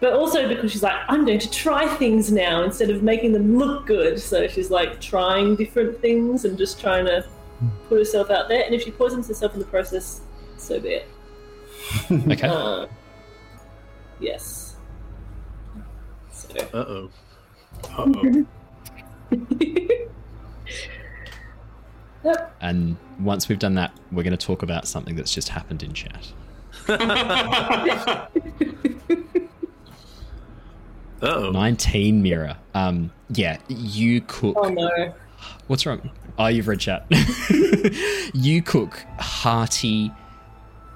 [0.00, 3.58] But also because she's like, I'm going to try things now instead of making them
[3.58, 4.18] look good.
[4.18, 7.26] So she's like trying different things and just trying to
[7.90, 8.64] put herself out there.
[8.64, 10.22] And if she poisons herself in the process,
[10.56, 11.08] so be it.
[12.32, 12.48] Okay.
[12.48, 12.86] Uh,
[14.20, 14.76] yes.
[16.32, 16.48] So.
[16.72, 17.10] Uh oh.
[17.98, 18.46] Uh-oh.
[22.24, 22.52] Yep.
[22.62, 25.92] And once we've done that, we're going to talk about something that's just happened in
[25.92, 26.32] chat.
[31.24, 31.50] Oh.
[31.50, 32.58] 19 Mira.
[32.74, 34.56] Um, yeah, you cook.
[34.58, 35.14] Oh no.
[35.68, 36.10] What's wrong?
[36.38, 37.06] Oh, you've read chat.
[38.34, 40.12] you cook hearty,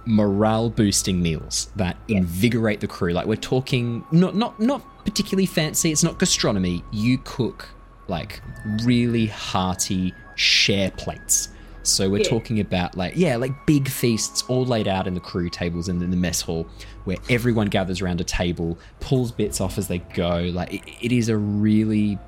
[0.05, 3.15] morale boosting meals that invigorate the crew.
[3.15, 5.93] Like we're talking not not not particularly fancy.
[5.93, 6.85] It's not gastronomy.
[6.93, 7.71] You cook
[8.09, 8.41] like
[8.83, 11.49] really hearty share plates.
[11.83, 12.29] So we're Yeah.
[12.29, 16.03] talking about like yeah, like big feasts all laid out in the crew tables and
[16.03, 16.67] in the mess hall
[17.05, 20.51] where everyone gathers around a table, pulls bits off as they go.
[20.53, 22.19] Like it, it is a really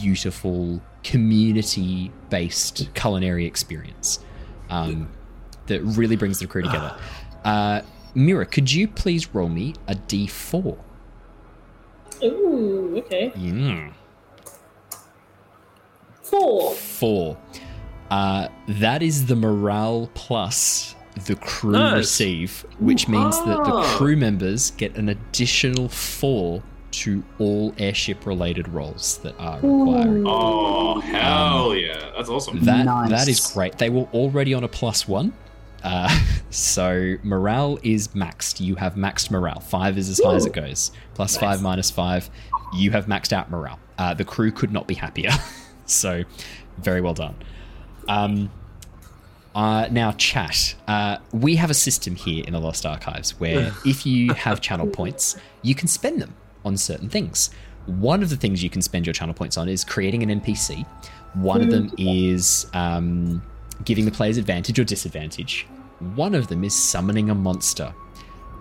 [0.00, 4.18] beautiful community based culinary experience
[4.70, 5.08] um,
[5.66, 6.96] that really brings the crew together.
[7.44, 7.82] Uh,
[8.14, 10.78] Mira, could you please roll me a d4?
[12.22, 13.30] Ooh, okay.
[13.36, 13.90] Yeah.
[16.24, 16.72] Four.
[16.74, 17.36] Four.
[18.10, 20.94] Uh, that is the morale plus
[21.26, 21.96] the crew Nice.
[21.96, 23.84] receive, which means that the Ah.
[23.96, 30.24] crew members get an additional four to all airship related roles that are required.
[30.26, 31.98] oh, hell yeah.
[32.16, 32.60] That's awesome.
[32.64, 33.10] That Nice.
[33.10, 33.78] that is great.
[33.78, 35.32] They were already on a plus one,
[35.82, 36.08] uh,
[36.50, 38.60] so morale is maxed.
[38.60, 39.60] You have maxed morale.
[39.60, 40.90] Five is as high as it goes.
[41.14, 42.28] Plus five minus five,
[42.76, 43.78] you have maxed out morale.
[43.98, 45.30] Uh, the crew could not be happier.
[45.86, 46.24] so,
[46.78, 47.36] very well done.
[48.08, 48.50] Um,
[49.54, 50.74] uh, now, chat.
[50.88, 54.86] Uh, we have a system here in the Lost Archives where if you have channel
[54.86, 57.50] points, you can spend them on certain things.
[57.86, 60.86] One of the things you can spend your channel points on is creating an NPC.
[61.34, 63.42] One of them is um,
[63.84, 65.66] giving the players advantage or disadvantage.
[66.14, 67.92] One of them is summoning a monster.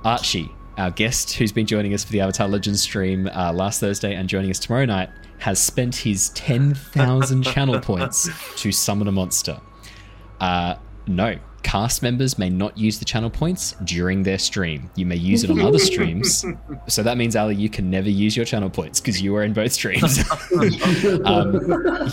[0.04, 4.16] Archie, our guest who's been joining us for the Avatar Legends stream uh, last Thursday
[4.16, 5.10] and joining us tomorrow night,
[5.44, 9.60] has spent his 10,000 channel points to summon a monster.
[10.40, 10.76] Uh,
[11.06, 14.90] no, cast members may not use the channel points during their stream.
[14.96, 16.46] You may use it on other streams.
[16.88, 19.52] So that means, Ally, you can never use your channel points because you are in
[19.52, 20.20] both streams.
[21.26, 21.60] um,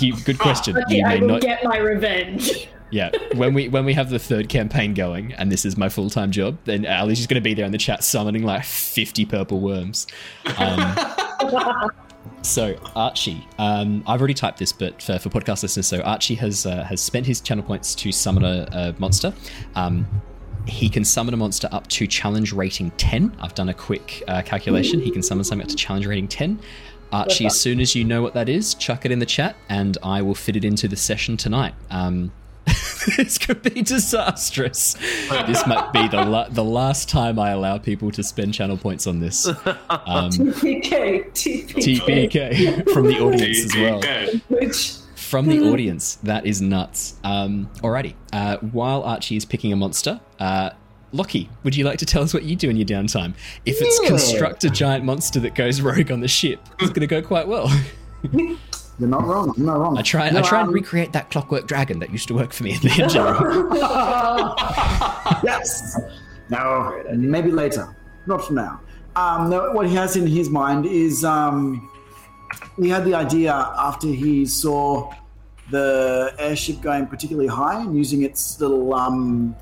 [0.01, 0.77] you, good question.
[0.77, 1.41] Okay, You I will not.
[1.41, 2.69] get my revenge.
[2.91, 6.11] Yeah, when we when we have the third campaign going, and this is my full
[6.11, 9.25] time job, then Ally's just going to be there in the chat summoning like fifty
[9.25, 10.09] purple worms.
[10.57, 10.97] Um,
[12.43, 16.67] so Archie, um, I've already typed this, but for, for podcast listeners, so Archie has
[16.67, 19.33] uh, has spent his channel points to summon a, a monster.
[19.75, 20.07] Um,
[20.67, 23.37] he can summon a monster up to challenge rating 10.
[23.41, 25.01] I've done a quick uh, calculation.
[25.01, 26.61] He can summon something up to challenge rating 10.
[27.13, 29.99] Archie, as soon as you know what that is, chuck it in the chat and
[30.03, 31.75] I will fit it into the session tonight.
[31.91, 32.31] Um,
[33.17, 34.95] this could be disastrous.
[35.47, 39.07] This might be the la- the last time I allow people to spend channel points
[39.07, 39.47] on this.
[39.47, 39.55] Um,
[40.31, 42.31] TPK, TPK.
[42.31, 44.01] TPK from the audience as well.
[44.49, 47.15] Which From the audience, that is nuts.
[47.25, 48.15] Um, alrighty.
[48.33, 50.71] Uh, while Archie is picking a monster, uh,
[51.13, 53.35] Lockie, would you like to tell us what you do in your downtime?
[53.67, 54.09] If it's Yeah.
[54.11, 57.49] construct a giant monster that goes rogue on the ship, it's going to go quite
[57.49, 57.69] well.
[59.01, 59.53] You're not wrong.
[59.57, 59.97] You're not wrong.
[59.99, 60.27] I try.
[60.27, 62.75] I No, try and um, recreate that clockwork dragon that used to work for me
[62.75, 63.67] in the general.
[65.43, 65.99] yes.
[66.51, 67.97] No, maybe later.
[68.27, 68.81] Not for now.
[69.17, 71.91] Um, no, what he has in his mind is um,
[72.79, 75.13] he had the idea after he saw
[75.71, 79.57] the airship going particularly high and using its little um,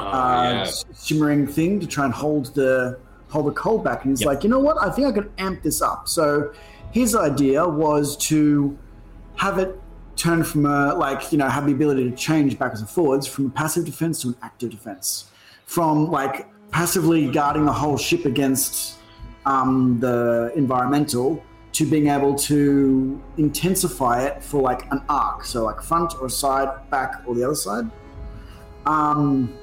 [0.00, 0.70] Oh, uh, yeah.
[1.02, 2.98] shimmering thing to try and hold the
[3.30, 4.04] hold the cold back.
[4.04, 4.26] And he's Yep.
[4.28, 4.76] like, you know what?
[4.80, 6.06] I think I could amp this up.
[6.08, 6.52] So
[6.92, 8.76] his idea was to
[9.36, 9.78] have it
[10.16, 13.46] turn from a like you know have the ability to change backwards and forwards from
[13.46, 15.26] a passive defense to an active defense,
[15.66, 18.98] from like passively guarding the whole ship against
[19.46, 25.80] um, the environmental to being able to intensify it for like an arc, so like
[25.80, 27.88] front or side, back or the other side.
[28.86, 29.54] Um,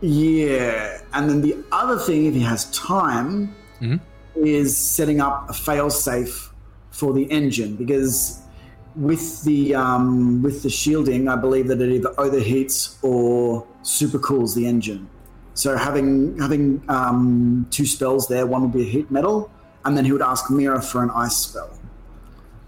[0.00, 4.00] yeah, and then the other thing, if he has time, Mhm.
[4.44, 6.50] Is setting up a failsafe
[6.90, 8.40] for the engine because
[8.96, 14.66] with the um, with the shielding, I believe that it either overheats or supercools the
[14.66, 15.08] engine.
[15.54, 19.50] So having having um, two spells there, one would be a heat metal,
[19.84, 21.70] and then he would ask Mira for an ice spell.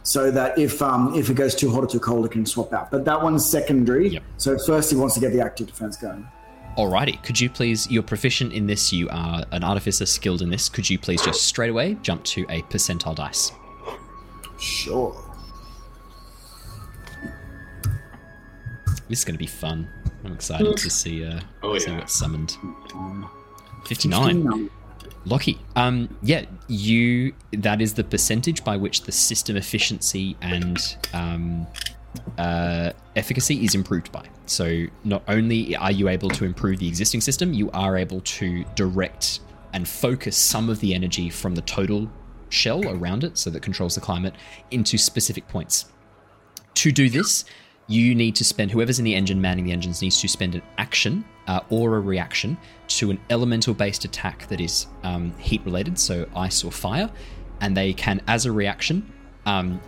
[0.02, 2.72] so that if um, if it goes too hot or too cold, it can swap
[2.72, 2.90] out.
[2.90, 4.08] But that one's secondary.
[4.08, 4.22] Yep.
[4.38, 6.26] So first, he wants to get the active defense going.
[6.76, 10.68] Alrighty, could you please, you're proficient in this, you are an artificer skilled in this,
[10.68, 13.52] could you please just straight away jump to a percentile dice?
[14.58, 15.14] Sure.
[19.08, 19.88] This is going to be fun.
[20.24, 21.98] I'm excited to see, uh, Oh, see yeah.
[21.98, 22.56] what's summoned.
[23.86, 24.70] 59.
[25.26, 31.66] Lockie, um, yeah, you, that is the percentage by which the system efficiency and um,
[32.38, 34.24] uh, efficacy is improved by.
[34.46, 38.64] So not only are you able to improve the existing system, you are able to
[38.74, 39.40] direct
[39.72, 42.10] and focus some of the energy from the total
[42.48, 44.34] shell around it, so that controls the climate,
[44.70, 45.86] into specific points.
[46.74, 47.44] To do this,
[47.86, 50.62] you need to spend whoever's in the engine manning the engines needs to spend an
[50.78, 52.56] action uh, or a reaction
[52.86, 57.10] to an elemental based attack that is um, heat related, so ice or fire,
[57.60, 59.12] and they can, as a reaction,
[59.46, 59.80] um,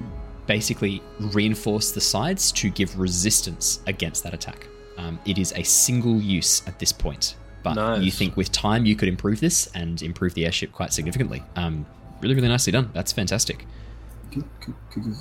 [0.47, 4.67] basically reinforce the sides to give resistance against that attack.
[4.99, 8.03] Um, it is a single use at this point, but Nice.
[8.03, 11.43] you think with time you could improve this and improve the airship quite significantly.
[11.57, 11.87] Um,
[12.21, 12.91] really, really nicely done.
[12.93, 13.67] That's fantastic.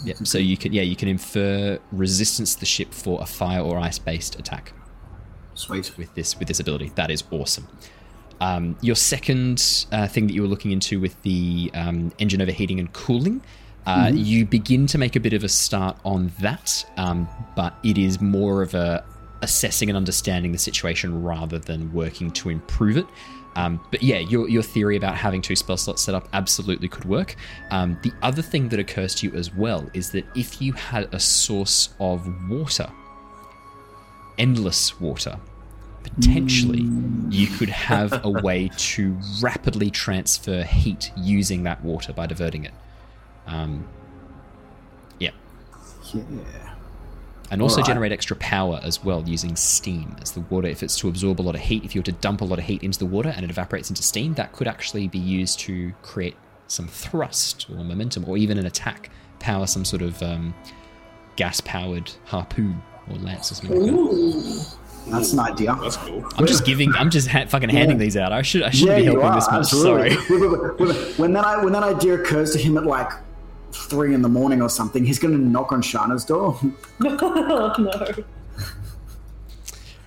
[0.05, 3.59] Yeah, so you can yeah you can infer resistance to the ship for a fire
[3.59, 4.71] or ice based attack
[5.53, 5.97] Sweet.
[5.97, 6.91] with this with this ability.
[6.95, 7.67] That is awesome.
[8.39, 12.79] Um, your second uh, thing that you were looking into with the um, engine overheating
[12.79, 13.41] and cooling,
[13.85, 17.97] uh, you begin to make a bit of a start on that, um, but it
[17.97, 19.03] is more of a
[19.41, 23.07] assessing and understanding the situation rather than working to improve it.
[23.55, 27.05] Um, but yeah, your, your theory about having two spell slots set up absolutely could
[27.05, 27.35] work.
[27.69, 31.13] Um, the other thing that occurs to you as well is that if you had
[31.13, 32.89] a source of water,
[34.37, 35.37] endless water,
[36.03, 36.87] potentially
[37.29, 42.73] you could have a way to rapidly transfer heat using that water by diverting it.
[43.47, 43.87] Um,
[45.19, 45.31] yeah,
[46.13, 46.23] Yeah.
[47.49, 47.87] and also Alright.
[47.87, 50.67] generate extra power as well using steam as the water.
[50.67, 52.59] If it's to absorb a lot of heat, if you were to dump a lot
[52.59, 55.59] of heat into the water and it evaporates into steam, that could actually be used
[55.61, 56.35] to create
[56.67, 60.53] some thrust or momentum or even an attack, power some sort of um,
[61.35, 64.75] gas-powered harpoon or lance or something like that.
[65.07, 65.75] That's an idea.
[65.81, 66.23] That's cool.
[66.37, 66.93] I'm just giving.
[66.95, 68.31] I'm just ha- fucking handing these out.
[68.31, 68.61] I should.
[68.61, 69.55] I shouldn't be helping this much.
[69.61, 70.11] absolutely.
[70.15, 71.09] Sorry.
[71.17, 73.11] When that when that idea occurs to him at like
[73.73, 76.59] three in the morning or something, he's going to knock on Shana's door.
[77.03, 78.23] oh no.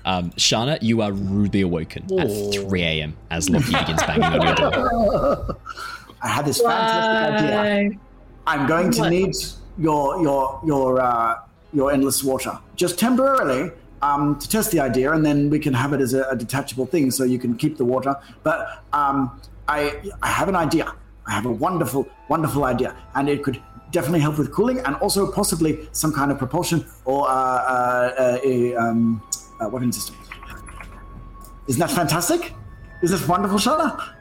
[0.07, 3.17] Um, Shana, you are rudely awoken at 3 a.m.
[3.31, 5.57] as Lockie begins banging on your door.
[6.23, 7.99] I had this fantastic idea.
[8.47, 9.11] I'm going to What?
[9.11, 9.35] need
[9.79, 11.37] your your your uh,
[11.73, 13.71] your endless water just temporarily
[14.03, 16.85] um, to test the idea, and then we can have it as a, a detachable
[16.85, 18.15] thing, so you can keep the water.
[18.43, 20.93] But um, I I have an idea.
[21.27, 25.31] I have a wonderful wonderful idea, and it could definitely help with cooling, and also
[25.31, 29.23] possibly some kind of propulsion or uh, uh, a um,
[29.61, 30.17] uh, weapon system.
[31.67, 32.53] Isn't that fantastic?
[33.03, 34.15] Is this wonderful, Shana?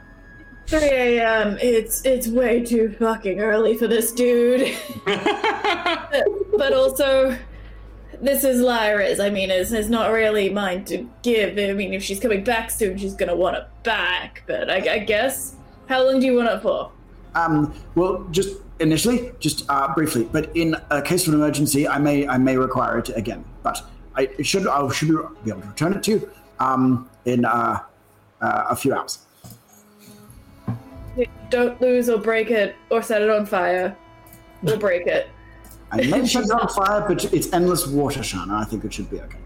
[0.66, 1.58] 3 a.m.
[1.60, 4.74] It's it's way too fucking early for this dude.
[5.04, 7.36] but also,
[8.22, 9.20] this is Lyra's.
[9.20, 11.58] I mean, it's, it's not really mine to give.
[11.58, 14.42] I mean, if she's coming back soon, she's gonna want it back.
[14.46, 16.90] But I, I guess, how long do you want it for?
[17.34, 21.98] Um, well, just initially, just uh, briefly, but in a case of an emergency, I
[21.98, 23.44] may I may require it again.
[23.62, 23.82] But
[24.14, 25.08] I it should I should
[25.44, 26.30] be able to return it to you
[26.60, 27.80] um, in uh,
[28.40, 29.18] uh, a few hours.
[31.50, 33.96] Don't lose or break it or set it on fire.
[34.62, 35.28] We'll break it.
[35.92, 38.54] I may set it on fire, but it's endless water, Shana.
[38.54, 39.38] I think it should be okay.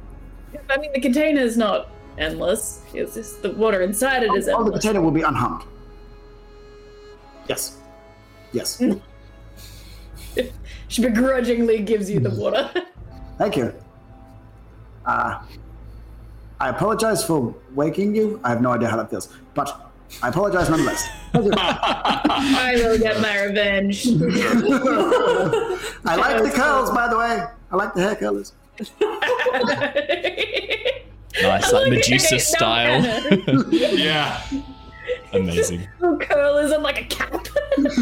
[0.70, 2.82] I mean, the container is not endless.
[2.94, 4.84] It's just the water inside it is Oh, the endless.
[4.84, 5.64] potato will be unharmed.
[7.48, 7.77] Yes.
[8.52, 8.82] Yes.
[10.88, 12.70] She begrudgingly gives you the water.
[13.36, 13.74] Thank you.
[15.04, 15.40] Uh,
[16.58, 18.40] I apologize for waking you.
[18.42, 19.90] I have no idea how that feels, but
[20.22, 21.06] I apologize nonetheless.
[21.34, 24.06] I will get my revenge.
[26.06, 27.44] I like the curls, by the way.
[27.70, 28.54] I like the hair colors.
[31.42, 33.04] Nice, like Medusa style.
[33.70, 34.40] yeah.
[35.32, 35.86] Amazing.
[36.00, 37.32] Curlism like a cap.
[37.76, 37.98] That's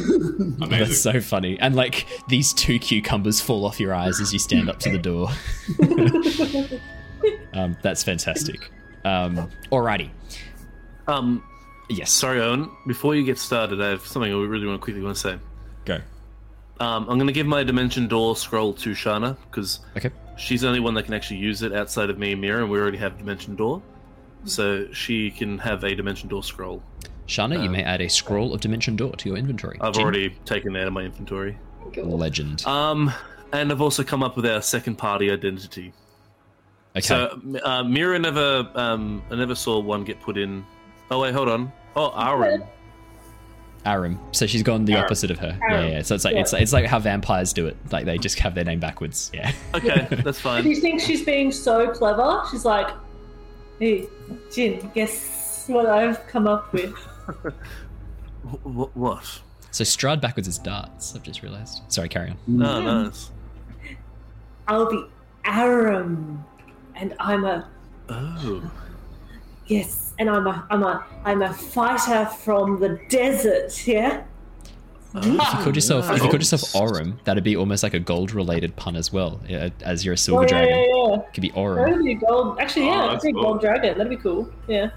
[0.62, 0.94] Amazing.
[0.94, 1.58] so funny.
[1.60, 4.98] And like these two cucumbers fall off your eyes as you stand up to the
[4.98, 5.28] door.
[7.54, 8.70] um, that's fantastic.
[9.04, 10.10] Um, alrighty.
[11.06, 11.42] Um,
[11.88, 12.10] Yes.
[12.10, 12.68] sorry, Owen.
[12.86, 15.38] Before you get started, I have something I really want to quickly want to say.
[15.84, 15.94] Go.
[16.80, 20.10] Um, I'm going to give my Dimension Door scroll to Shana because Okay.
[20.36, 22.70] she's the only one that can actually use it outside of me and Mira, and
[22.70, 23.82] we already have Dimension Door.
[24.44, 26.82] So she can have a Dimension Door scroll.
[27.26, 29.78] Shana, you Um, may add a scroll of Dimension Door to your inventory.
[29.80, 30.02] I've Jin?
[30.02, 31.58] already taken that out of my inventory.
[31.96, 32.64] Legend.
[32.66, 33.12] Um,
[33.52, 35.92] and I've also come up with our second party identity.
[36.96, 37.00] Okay.
[37.00, 40.64] So uh, Mira never, um, I never saw one get put in.
[41.10, 41.72] Oh wait, hold on.
[41.94, 42.64] Oh, Aaron.
[43.84, 44.18] Aram.
[44.32, 45.04] So she's gone the Aram.
[45.04, 45.56] opposite of her.
[45.70, 46.02] Yeah, yeah.
[46.02, 47.76] So it's like it's it's like how vampires do it.
[47.92, 49.30] Like they just have their name backwards.
[49.32, 49.52] Yeah.
[49.74, 50.62] Okay, that's fine.
[50.64, 50.74] Do fine.
[50.74, 52.42] you think she's being so clever?
[52.50, 52.88] She's like,
[53.78, 54.08] hey,
[54.52, 56.94] Jin, guess what I've come up with?
[57.26, 59.40] Wh- what?
[59.70, 61.14] So Strahd backwards is darts.
[61.14, 61.82] I've just realised.
[61.88, 62.36] Sorry, carry on.
[62.46, 63.30] No, nice.
[64.68, 65.04] I'll be
[65.44, 66.44] Aram,
[66.94, 67.68] and I'm a
[68.08, 68.70] Oh,
[69.66, 73.86] yes, and I'm a I'm a I'm a fighter from the desert.
[73.86, 74.22] Yeah.
[75.14, 77.98] If you called oh, yourself if you called yourself Orim, that'd be almost like a
[78.00, 79.40] gold related pun as well.
[79.48, 80.78] Yeah, as you're a silver Oh, yeah, dragon.
[80.78, 81.30] yeah, yeah.
[81.32, 81.86] Could be Orim.
[81.88, 82.58] That'd be gold.
[82.60, 83.42] Actually, Oh, yeah, that's that'd be a cool.
[83.42, 83.98] gold dragon.
[83.98, 84.50] That'd be cool.
[84.68, 84.90] Yeah.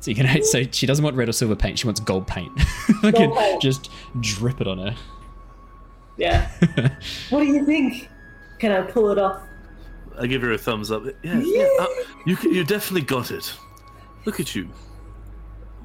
[0.00, 2.58] So you can so she doesn't want red or silver paint, she wants gold paint.
[3.02, 3.62] Fucking Gold paint.
[3.62, 3.90] Just
[4.20, 4.94] drip it on her.
[6.16, 6.50] Yeah.
[7.30, 8.08] what do you think?
[8.58, 9.42] Can I pull it off?
[10.18, 11.04] I give her a thumbs up.
[11.22, 11.68] Yeah, yeah.
[11.80, 11.86] uh,
[12.26, 13.52] you you definitely got it.
[14.24, 14.68] Look at you.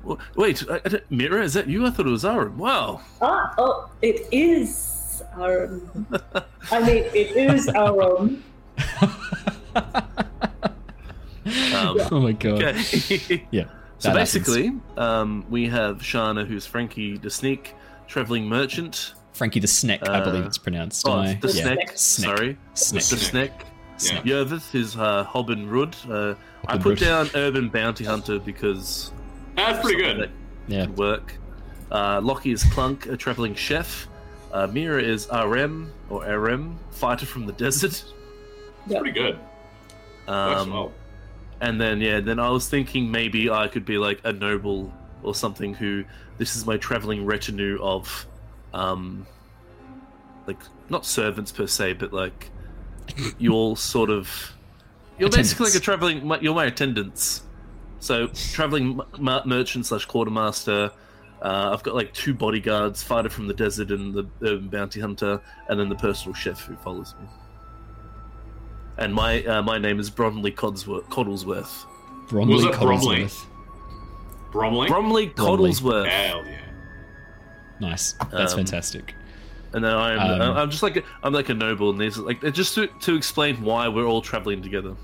[0.03, 1.85] Wha- Wait, I, I Mira, is that you?
[1.85, 2.57] I thought it was Aaron.
[2.57, 3.01] Wow.
[3.21, 6.07] Ah, oh, it is Aram.
[6.71, 8.43] I mean, it is Aram.
[11.75, 12.63] Um, Oh my god.
[12.63, 13.45] Okay.
[13.51, 13.65] Yeah.
[14.03, 17.73] So that basically, um, we have Shana, who's Frankie the Sneak,
[18.07, 19.13] traveling merchant.
[19.33, 21.07] Frankie the Sneck, I believe Uh, it's pronounced.
[21.07, 21.33] Oh, am I?
[21.35, 21.63] the yeah.
[21.63, 21.91] Sneck.
[21.97, 21.97] Sneck.
[22.37, 23.03] Sorry, Sneck.
[23.03, 23.65] the Sneck.
[23.97, 24.23] Sneck.
[24.25, 25.95] Yervith is uh, Hobbin Rud.
[26.09, 26.35] Uh,
[26.67, 26.99] I put Rud.
[26.99, 29.11] down Urban Bounty Hunter because
[29.55, 30.29] That's pretty good.
[30.67, 30.81] Yeah.
[30.87, 31.35] would work.
[31.91, 34.07] Uh, Lockie is Clunk, a traveling chef.
[34.51, 38.03] Uh, Mira is RM or RM, fighter from the desert.
[38.87, 39.39] Pretty good.
[40.27, 40.91] Works Um, well.
[41.63, 44.93] And then yeah, then I was thinking maybe I could be like a noble
[45.23, 46.03] or something who
[46.37, 48.25] this is my traveling retinue of
[48.73, 49.25] um
[50.45, 50.59] like
[50.89, 52.49] not servants per se, but like
[53.37, 54.27] you all sort of
[55.17, 57.43] you're basically like a traveling my- you're my attendants.
[57.99, 60.91] So traveling m- m- merchant slash quartermaster.
[61.41, 65.41] Uh, I've got like two bodyguards, fighter from the desert and the urban bounty hunter,
[65.69, 67.27] and then the personal chef who follows me.
[68.97, 71.85] And my uh, my name is Bromley Codsworth, Coddlesworth.
[72.27, 73.23] Bromley Was it Bromley?
[73.25, 73.45] Coddlesworth.
[74.51, 74.87] Bromley?
[74.87, 75.71] Bromley Bromley.
[75.71, 76.09] Coddlesworth.
[76.09, 76.59] Hell yeah.
[77.79, 78.13] Nice.
[78.31, 79.15] That's Um, fantastic.
[79.73, 82.41] And then I'm Um, I'm just like a, I'm like a noble, and these like
[82.53, 84.95] just to, to explain why we're all traveling together.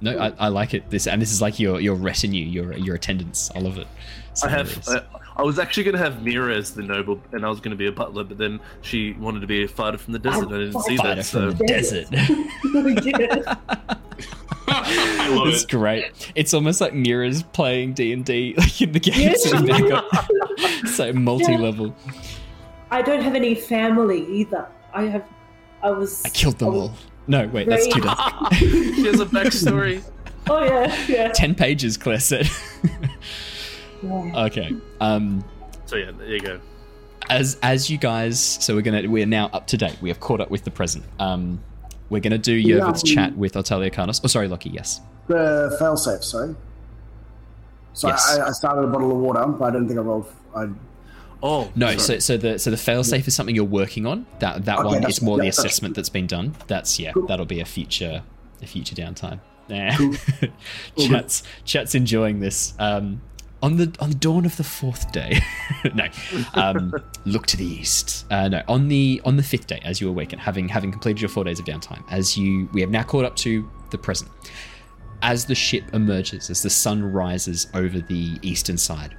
[0.00, 0.90] No, I, I like it.
[0.90, 3.50] This and this is like your your retinue, your your attendants.
[3.54, 3.86] I love it.
[4.34, 5.02] So I have I,
[5.38, 7.92] I was actually gonna have Mira as the noble, and I was gonna be a
[7.92, 10.46] butler, but then she wanted to be a fighter from the desert.
[10.46, 11.26] and I didn't see fighter that.
[11.26, 12.08] from So the desert.
[14.70, 15.70] I love It's it.
[15.70, 16.32] great.
[16.34, 19.14] It's almost like Mira's playing D and D, like in the game.
[19.44, 19.56] Yeah.
[19.56, 20.28] and they've got-
[20.88, 21.94] so multi-level.
[22.90, 24.66] I don't have any family either.
[24.92, 25.24] I have.
[25.82, 26.24] I was.
[26.24, 26.92] I killed them I all.
[27.26, 28.54] No, wait, that's too Very- dark.
[28.54, 30.02] she has a backstory.
[30.48, 31.28] Oh yeah, yeah.
[31.32, 32.48] Ten pages, Claire said.
[34.04, 34.74] Okay.
[35.00, 35.44] Um,
[35.86, 36.60] so yeah, there you go.
[37.30, 39.96] as as you guys, so we're gonna we're now up to date.
[40.00, 41.04] We have caught up with the present.
[41.18, 41.62] Um,
[42.10, 43.14] we're gonna do Yervith's Yeah.
[43.14, 44.20] chat with Otalia Carnos.
[44.24, 44.70] Oh, sorry, Lockie.
[44.70, 45.00] Yes.
[45.26, 46.54] The failsafe, sorry.
[47.92, 48.38] So Yes.
[48.38, 50.32] I, I started a bottle of water, but I don't think I rolled.
[50.54, 50.68] I,
[51.42, 51.98] Oh No, sorry.
[51.98, 54.26] so so the so the failsafe is something you're working on.
[54.40, 56.54] That that Okay, one is more the yeah, that's- assessment that's been done.
[56.66, 57.26] That's yeah, Cool.
[57.26, 58.22] that'll be a future
[58.62, 59.40] a future downtime.
[59.68, 59.94] Nah.
[59.96, 60.14] Cool.
[61.08, 62.74] chat's chat's enjoying this.
[62.78, 63.20] Um,
[63.62, 65.40] on the on the dawn of the fourth day,
[65.94, 66.06] no,
[66.54, 66.92] um,
[67.24, 68.26] look to the east.
[68.30, 71.28] Uh, no, on the on the fifth day, as you awaken, having having completed your
[71.28, 74.30] four days of downtime, as you we have now caught up to the present.
[75.20, 79.16] As the ship emerges, as the sun rises over the eastern side,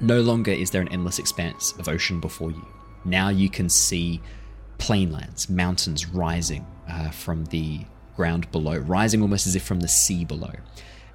[0.00, 2.66] no longer is there an endless expanse of ocean before you.
[3.04, 4.20] Now you can see
[4.78, 7.80] plainlands, mountains rising uh, from the
[8.16, 10.52] ground below, rising almost as if from the sea below.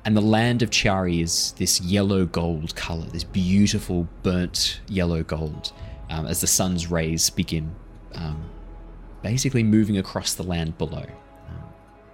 [0.05, 5.73] And the land of Ciari is this yellow gold color, this beautiful burnt yellow gold,
[6.11, 7.75] um, as the sun's rays begin
[8.13, 8.47] um,
[9.23, 11.05] basically moving across the land below.
[11.49, 11.63] Um,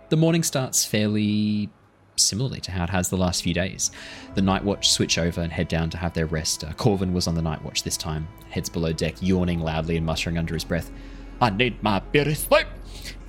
[0.07, 1.69] the morning starts fairly
[2.15, 3.91] similarly to how it has the last few days.
[4.35, 6.63] The night watch switch over and head down to have their rest.
[6.63, 10.05] Uh, Corvin was on the night watch this time, heads below deck, yawning loudly and
[10.05, 10.91] muttering under his breath,
[11.41, 12.67] I need my beauty sleep!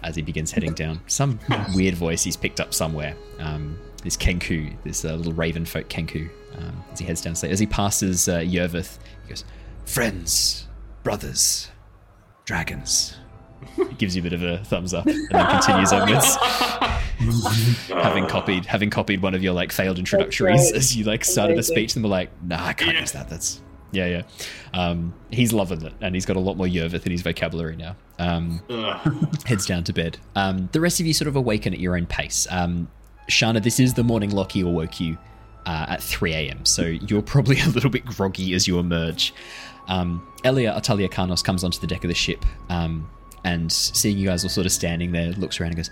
[0.03, 1.01] As he begins heading down.
[1.07, 1.39] Some
[1.75, 3.17] weird voice he's picked up somewhere.
[3.39, 6.29] Um, this Kenku, this uh, little raven folk Kenku,
[6.59, 7.33] um, as he heads down.
[7.33, 9.45] As he passes uh, Yervith, he goes,
[9.87, 10.67] Friends,
[11.03, 11.69] brothers,
[12.45, 13.17] dragons.
[13.77, 16.37] He gives you a bit of a thumbs up and then continues onwards
[17.89, 20.75] having copied having copied one of your like failed introductories right.
[20.75, 21.75] as you like started a Amazing.
[21.75, 23.01] speech and were like nah i can't Yeah.
[23.01, 23.61] use that that's
[23.93, 24.23] Yeah, yeah.
[24.75, 27.95] Um, he's loving it, and he's got a lot more Yervith in his vocabulary now.
[28.19, 28.63] Um,
[29.45, 30.17] heads down to bed.
[30.35, 32.47] Um, the rest of you sort of awaken at your own pace.
[33.29, 35.17] Shana, this is the morning Lockie awoke you
[35.67, 39.35] uh, at 3 a.m., so you're probably a little bit groggy as you emerge.
[39.89, 43.09] Um, Elia Otalia Carnos comes onto the deck of the ship um,
[43.45, 45.91] and, seeing you guys all sort of standing there, looks around and goes,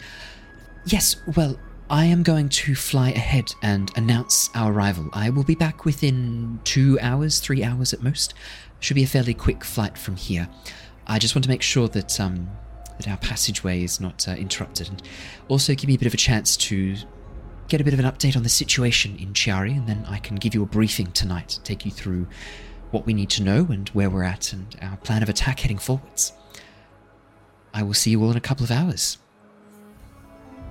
[0.87, 1.59] Yes, well,
[1.91, 5.11] I am going to fly ahead and announce our arrival.
[5.12, 8.33] I will be back within two hours, three hours at most.
[8.78, 10.49] Should be a fairly quick flight from here.
[11.07, 12.49] I just want to make sure that um,
[12.97, 15.03] that our passageway is not uh, interrupted, and
[15.49, 16.97] also give me a bit of a chance to
[17.70, 20.36] get a bit of an update on the situation in Ciari, and then I can
[20.36, 22.26] give you a briefing tonight, to take you through
[22.90, 25.78] what we need to know and where we're at, and our plan of attack heading
[25.78, 26.32] forwards.
[27.72, 29.18] I will see you all in a couple of hours.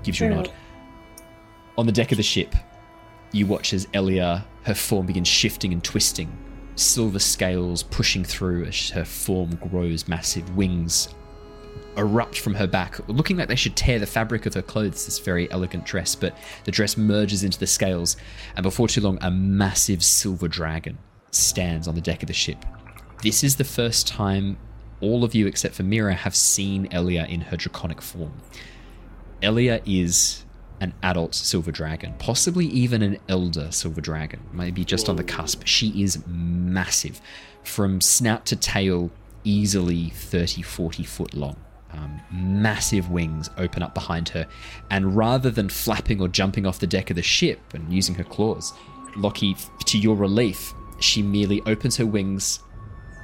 [0.03, 0.51] Gives you a nod.
[1.77, 2.53] On the deck of the ship,
[3.31, 6.29] you watch as Elia, her form begins shifting and twisting,
[6.75, 11.07] silver scales pushing through as her form grows, massive wings
[11.99, 15.19] erupt from her back, looking like they should tear the fabric of her clothes, this
[15.19, 18.17] very elegant dress, but the dress merges into the scales,
[18.55, 20.97] and before too long, a massive silver dragon
[21.31, 22.65] stands on the deck of the ship.
[23.21, 24.57] This is the first time
[25.01, 28.33] all of you, except for Mira, have seen Elia in her draconic form.
[29.41, 30.43] Elia is
[30.81, 35.63] an adult silver dragon, possibly even an elder silver dragon, maybe just on the cusp.
[35.65, 37.21] She is massive,
[37.63, 39.11] from snout to tail,
[39.43, 41.57] easily 30, 40 foot long.
[41.91, 44.47] Um, massive wings open up behind her,
[44.91, 48.23] and rather than flapping or jumping off the deck of the ship and using her
[48.23, 48.73] claws,
[49.15, 52.59] Lockie, to your relief, she merely opens her wings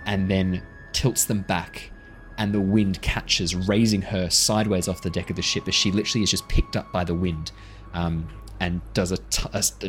[0.06, 0.64] and then
[0.94, 1.92] tilts them back
[2.38, 5.92] and the wind catches, raising her sideways off the deck of the ship as she
[5.92, 7.52] literally is just picked up by the wind
[7.94, 8.28] um,
[8.60, 9.18] and does a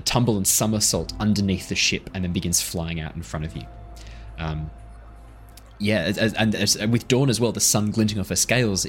[0.00, 3.64] tumble and somersault underneath the ship and then begins flying out in front of you.
[4.38, 4.70] Um,
[5.78, 8.86] yeah, as, as, and as, with dawn as well, the sun glinting off her scales.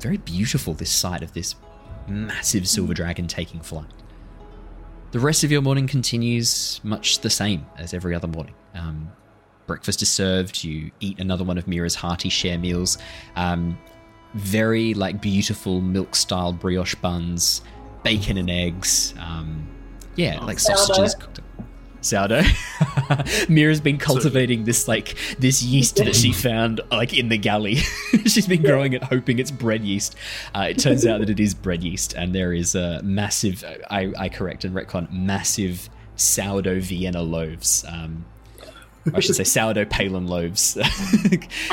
[0.00, 1.54] Very beautiful this sight of this
[2.06, 3.90] massive silver dragon taking flight.
[5.12, 8.54] The rest of your morning continues much the same as every other morning.
[8.74, 9.12] Um,
[9.66, 10.64] breakfast is served.
[10.64, 12.98] You eat another one of Mira's hearty share meals.
[13.36, 13.78] Um,
[14.34, 17.62] very like beautiful milk-style brioche buns,
[18.02, 19.14] bacon and eggs.
[19.20, 19.68] Um,
[20.16, 20.82] yeah, like Sourdough.
[20.82, 21.14] sausages.
[21.14, 21.64] cooked up.
[22.00, 22.42] Sourdough.
[23.48, 27.74] Mira's been cultivating this like this yeast that she found like in the galley.
[28.26, 30.16] She's been growing it, hoping it's bread yeast.
[30.54, 33.64] Uh, it turns out that it is bread yeast, and there is a massive.
[33.90, 37.84] I, I correct and retcon massive sourdough Vienna loaves.
[37.88, 38.24] Um,
[39.12, 40.78] I should say sourdough palin loaves,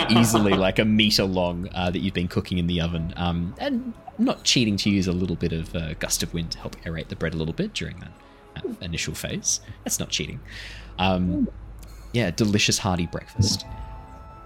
[0.10, 3.94] easily like a meter long uh, that you've been cooking in the oven, um, and
[4.18, 7.08] not cheating to use a little bit of uh, gust of wind to help aerate
[7.08, 8.12] the bread a little bit during that,
[8.56, 9.62] that initial phase.
[9.84, 10.40] That's not cheating.
[11.02, 11.50] Um,
[12.14, 13.66] yeah, delicious hearty breakfast.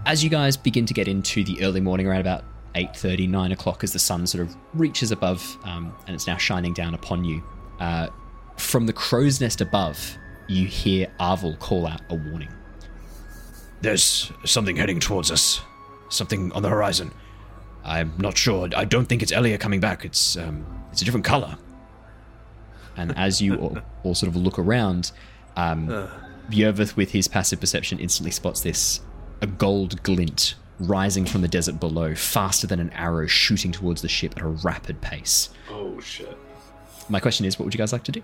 [0.06, 2.44] As you guys begin to get into the early morning, around about
[2.76, 6.74] 8.30, 9 o'clock, as the sun sort of reaches above um, and it's now shining
[6.74, 7.44] down upon you,
[7.80, 8.08] uh,
[8.58, 12.50] from the crow's nest above, you hear Arvel call out a warning.
[13.82, 15.62] There's something heading towards us.
[16.10, 17.12] Something on the horizon.
[17.84, 18.70] I'm not sure.
[18.76, 20.06] I don't think it's Elia coming back.
[20.06, 21.58] It's um, it's a different color.
[22.96, 25.12] And as you all, all sort of look around,
[25.58, 26.08] um,
[26.50, 29.02] Yervith, with his passive perception, instantly spots this
[29.42, 34.08] a gold glint rising from the desert below, faster than an arrow shooting towards the
[34.10, 35.50] ship at a rapid pace.
[35.70, 36.38] Oh shit.
[37.10, 38.22] My question is, what would you guys like to do?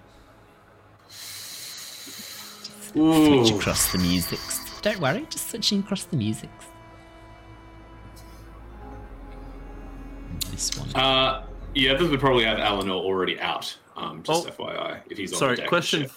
[2.97, 3.45] Ooh.
[3.45, 4.39] Switch across the music.
[4.81, 6.49] Don't worry, just switching across the music.
[10.51, 10.89] This one.
[10.95, 13.75] Uh, yeah, this would probably have Eleanor already out.
[13.95, 14.51] Um, just Oh.
[14.51, 16.09] FYI, if he's on Sorry, the deck of the question.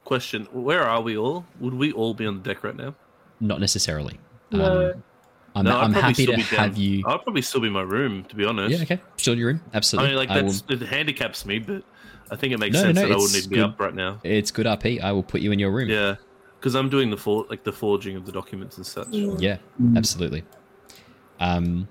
[0.00, 0.04] Ship.
[0.04, 0.46] Question.
[0.52, 1.44] Where are we all?
[1.60, 2.94] Would we all be on the deck right now?
[3.40, 4.18] Not necessarily.
[4.50, 4.90] No.
[4.92, 5.02] Um,
[5.54, 7.02] I'm, No, I'd I'm happy to be down- have you.
[7.06, 8.76] I'll probably still be in my room, to be honest.
[8.76, 9.00] Yeah, okay.
[9.16, 9.60] Still in your room?
[9.74, 10.06] Absolutely.
[10.06, 11.82] I mean, like I will- that's it handicaps me, but
[12.30, 13.64] I think it makes No, sense no, that I it's wouldn't need to be good.
[13.64, 14.20] up right now.
[14.22, 15.00] It's good RP.
[15.00, 15.88] I will put you in your room.
[15.88, 16.16] Yeah,
[16.58, 19.08] because I'm doing the for like the forging of the documents and such.
[19.10, 19.56] Yeah,
[19.96, 20.44] absolutely.
[21.40, 21.88] Um,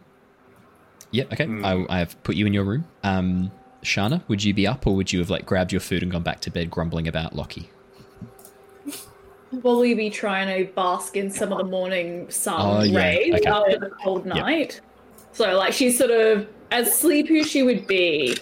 [1.12, 1.47] yeah, okay.
[1.64, 2.86] I, I have put you in your room.
[3.03, 3.51] Um,
[3.84, 6.24] Shana, would you be up, or would you have like grabbed your food and gone
[6.24, 7.70] back to bed, grumbling about Lockie?
[9.52, 13.34] Will we be trying to bask in some of the morning sun Oh, yeah, rays
[13.36, 13.50] okay.
[13.50, 14.80] after the cold night?
[15.32, 18.38] So, like, she's sort of as sleepy as she would be.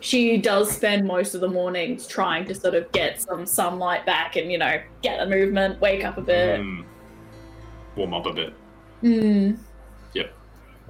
[0.00, 4.36] She does spend most of the mornings trying to sort of get some sunlight back
[4.36, 6.60] and, you know, get the movement, wake up a bit.
[6.60, 6.84] Mm.
[7.96, 8.54] Warm up a bit.
[9.00, 9.52] Hmm.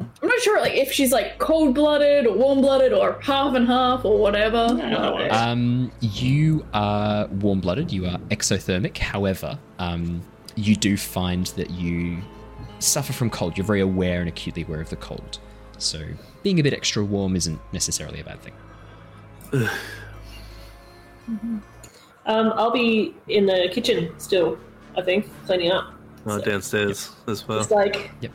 [0.00, 0.08] Yep.
[0.22, 3.66] I'm not sure, like, if she's like cold blooded or warm blooded or half and
[3.66, 4.68] half or whatever.
[4.74, 5.28] no.
[5.30, 7.92] Um, you are warm blooded.
[7.92, 8.96] You are exothermic.
[8.98, 10.22] However, um,
[10.56, 12.18] you do find that you
[12.78, 13.56] suffer from cold.
[13.56, 15.38] You're very aware and acutely aware of the cold.
[15.78, 16.02] So
[16.42, 19.68] being a bit extra warm isn't necessarily a bad thing.
[22.26, 24.58] Um, I'll be in the kitchen still.
[24.96, 25.94] I think cleaning up.
[26.26, 27.60] Oh, So, downstairs as well.
[27.60, 28.32] It's like Yep.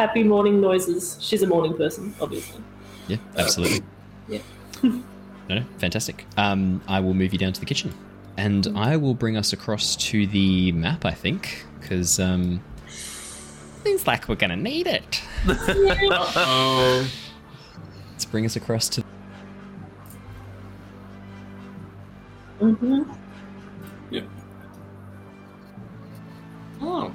[0.00, 1.18] Happy morning noises.
[1.20, 2.62] She's a morning person, obviously.
[3.06, 3.82] Yeah, absolutely.
[4.28, 4.40] Yeah.
[4.82, 5.02] no,
[5.48, 6.24] no, fantastic.
[6.38, 7.92] Um, I will move you down to the kitchen,
[8.38, 11.04] and I will bring us across to the map.
[11.04, 15.22] I think because um, seems like we're gonna need it.
[16.12, 17.10] Oh,
[18.12, 19.04] Let's bring us across to.
[22.60, 23.02] Mm-hmm.
[26.82, 27.14] oh.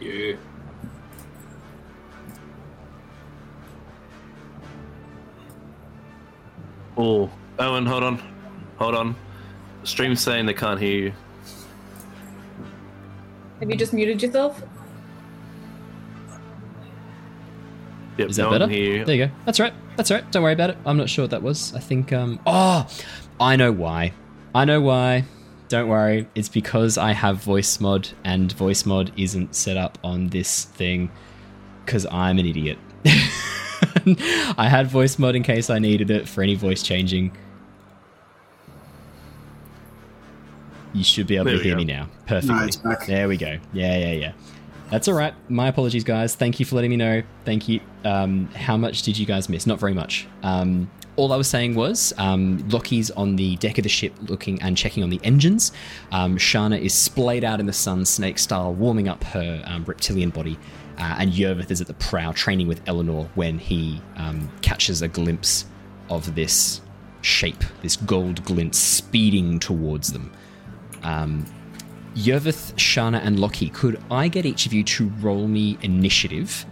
[0.00, 0.38] Thank you.
[6.96, 8.20] Oh, Owen, hold on.
[8.78, 9.16] Hold on.
[9.84, 11.12] Stream's saying they can't hear you.
[13.60, 14.62] Have you just muted yourself?
[18.16, 18.64] Yep, Is that no better?
[18.64, 19.04] one can hear you.
[19.04, 19.32] There you go.
[19.46, 19.72] That's right.
[19.96, 20.30] That's all right.
[20.32, 20.78] Don't worry about it.
[20.84, 21.74] I'm not sure what that was.
[21.74, 22.12] I think.
[22.12, 22.40] Um.
[22.46, 22.86] Oh,
[23.38, 24.12] I know why.
[24.54, 25.24] I know why.
[25.70, 26.26] Don't worry.
[26.34, 31.12] It's because I have voice mod, and voice mod isn't set up on this thing.
[31.86, 32.76] Because I'm an idiot.
[33.06, 37.36] I had voice mod in case I needed it for any voice changing.
[40.92, 41.78] You should be able There to hear go.
[41.78, 42.08] me now.
[42.26, 42.70] Perfectly.
[42.84, 42.96] No.
[43.06, 43.58] There we go.
[43.72, 44.32] Yeah, yeah, yeah.
[44.90, 45.34] That's all right.
[45.48, 46.34] My apologies, guys.
[46.34, 47.22] Thank you for letting me know.
[47.44, 47.78] Thank you.
[48.04, 49.68] Um, how much did you guys miss?
[49.68, 50.26] Not very much.
[50.42, 50.90] Um,
[51.20, 54.74] all I was saying was um, Lockie's on the deck of the ship looking and
[54.74, 55.70] checking on the engines.
[56.12, 60.30] Um, Shana is splayed out in the sun, snake style, warming up her um, reptilian
[60.30, 60.58] body.
[60.96, 65.08] Uh, and Yervith is at the prow, training with Eleanor when he um, catches a
[65.08, 65.66] glimpse
[66.08, 66.80] of this
[67.20, 70.32] shape, this gold glint speeding towards them.
[71.02, 71.44] Um,
[72.14, 76.64] Yervith, Shana, and Lockie, could I get each of you to roll me initiative?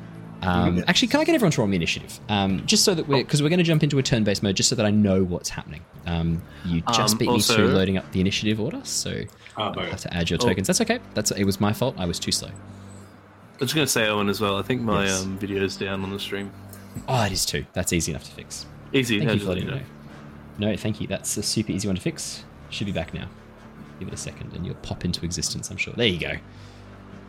[0.43, 2.21] Um, actually, can I get everyone to roll me initiative?
[2.29, 4.69] Um, just so that we're because we're going to jump into a turn-based mode, just
[4.69, 5.81] so that I know what's happening.
[6.07, 9.23] Um, you just Um, beat also- me to loading up the initiative order, so
[9.57, 10.47] Ah, I have to add your Oh.
[10.49, 10.69] tokens.
[10.69, 11.01] That's okay.
[11.15, 11.97] That's it was my fault.
[11.99, 12.49] I was too slow.
[12.49, 12.53] I
[13.61, 14.57] was just going to say Owen as well.
[14.57, 15.25] I think my Yes.
[15.25, 16.53] um, video's down on the stream.
[17.09, 17.67] Oh, it is too.
[17.73, 18.67] That's easy enough to fix.
[18.93, 19.19] Easy.
[19.19, 19.81] Thank you for letting me know.
[20.59, 21.09] No, thank you.
[21.09, 22.45] That's a super easy one to fix.
[22.71, 23.27] Should be back now.
[23.99, 25.93] Give it a second and you'll pop into existence, I'm sure.
[25.97, 26.35] There you go.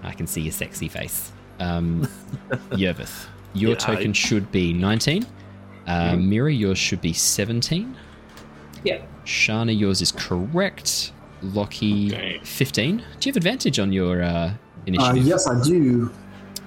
[0.03, 1.31] I can see your sexy face.
[1.59, 2.01] Um,
[2.71, 5.23] Yervith, your Yeah, token I- should be 19.
[5.23, 5.27] Uh,
[5.91, 6.29] Mm-hmm.
[6.29, 7.95] Mira, yours should be 17.
[8.83, 9.01] Yeah.
[9.25, 11.11] Shana, yours is correct.
[11.41, 12.39] Lockie, Okay.
[12.43, 12.97] 15.
[12.97, 14.53] Do you have advantage on your uh, Uh,
[14.85, 15.23] initiative?
[15.25, 16.11] yes, I do.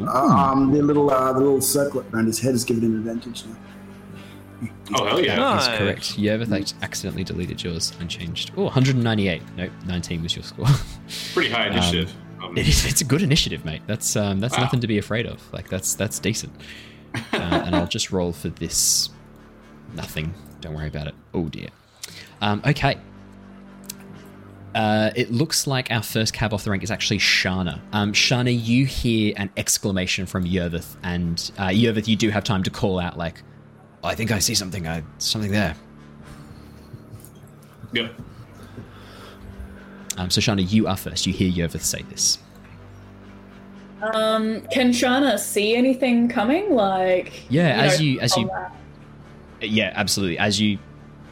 [0.08, 3.56] Um, the little uh, the little circlet around his head is giving him advantage now.
[4.94, 5.36] Oh, hell yeah.
[5.36, 5.78] That is Nice.
[5.78, 6.02] correct.
[6.18, 8.52] Yervith ac- accidentally deleted yours unchanged.
[8.56, 9.42] Oh, 198.
[9.56, 10.66] Nope, 19 was your score.
[11.34, 12.10] Pretty high initiative.
[12.10, 12.84] Um, It is.
[12.84, 13.82] It's a good initiative, mate.
[13.86, 14.64] That's um, that's Wow.
[14.64, 15.40] nothing to be afraid of.
[15.52, 16.52] Like that's that's decent.
[17.14, 19.10] Uh, and I'll just roll for this.
[19.94, 20.34] Nothing.
[20.60, 21.14] Don't worry about it.
[21.34, 21.68] Oh dear.
[22.40, 22.98] Um, okay.
[24.74, 27.78] Uh, it looks like our first cab off the rank is actually Shana.
[27.92, 32.62] Um, Shana, you hear an exclamation from Yervith, and uh, Yervith, you do have time
[32.62, 33.42] to call out like,
[34.02, 34.88] I think I see something.
[34.88, 35.76] I something there.
[37.92, 38.14] Yep.
[40.16, 41.26] Um, so Shana, you are first.
[41.26, 42.38] You hear Yervith say this.
[44.02, 46.74] Um, can Shana see anything coming?
[46.74, 48.72] Like, Yeah, as know, you- as you- that?
[49.60, 50.38] Yeah, absolutely.
[50.38, 50.78] As you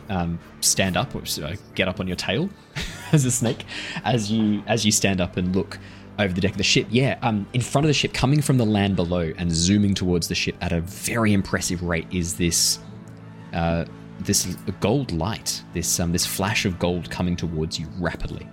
[0.09, 2.49] um, stand up, or uh, get up on your tail
[3.13, 3.65] as a snake,
[4.05, 5.79] as you as you stand up and look
[6.19, 8.57] over the deck of the ship, yeah, um, in front of the ship, coming from
[8.59, 12.79] the land below and zooming towards the ship at a very impressive rate, is this
[13.53, 13.85] uh,
[14.21, 14.47] this
[14.81, 18.47] gold light, this um, this flash of gold coming towards you rapidly.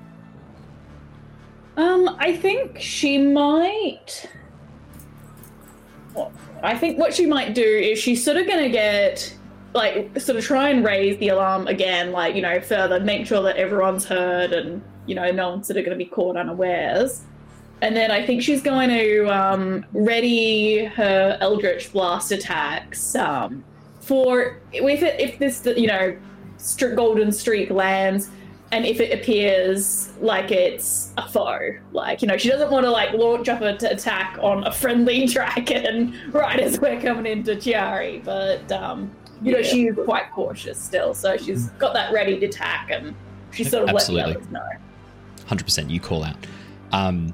[1.77, 4.27] Um, I think she might.
[6.63, 9.33] I think what she might do is she's sort of gonna get
[9.75, 13.43] like sort of try and raise the alarm again, like you know, further, make sure
[13.43, 17.21] that everyone's heard and you know no one's sort of gonna be caught unawares.
[17.81, 23.63] And then I think she's going to um, ready her Eldritch Blast attacks um,
[23.99, 26.17] for if it if this you know
[26.95, 28.31] golden streak lands
[28.71, 31.57] and if it appears like it's a foe
[31.93, 35.25] like you know she doesn't want to like launch up an attack on a friendly
[35.35, 39.09] dragon right as we're coming into Ciari but um,
[39.41, 39.67] you know Yeah.
[39.67, 43.15] she's quite cautious still so she's got that ready to attack and
[43.51, 44.67] she sort of let the others know.
[45.45, 45.89] Hundred percent.
[45.89, 46.35] You call out.
[46.91, 47.33] Um,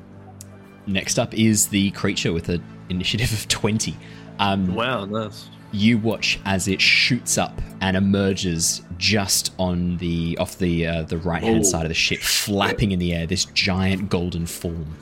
[0.85, 3.97] next up is the creature with an initiative of twenty.
[4.37, 5.49] Um, Wow, nice.
[5.73, 11.17] You watch as it shoots up and emerges just on the off the uh, the
[11.17, 11.63] right hand Oh.
[11.63, 13.25] side of the ship, flapping in the air.
[13.25, 14.95] This giant golden form,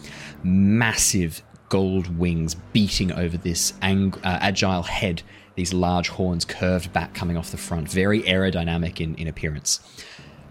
[0.43, 5.22] massive gold wings beating over this ang- uh, agile head.
[5.56, 9.81] These large horns curved back, coming off the front, very aerodynamic in in appearance.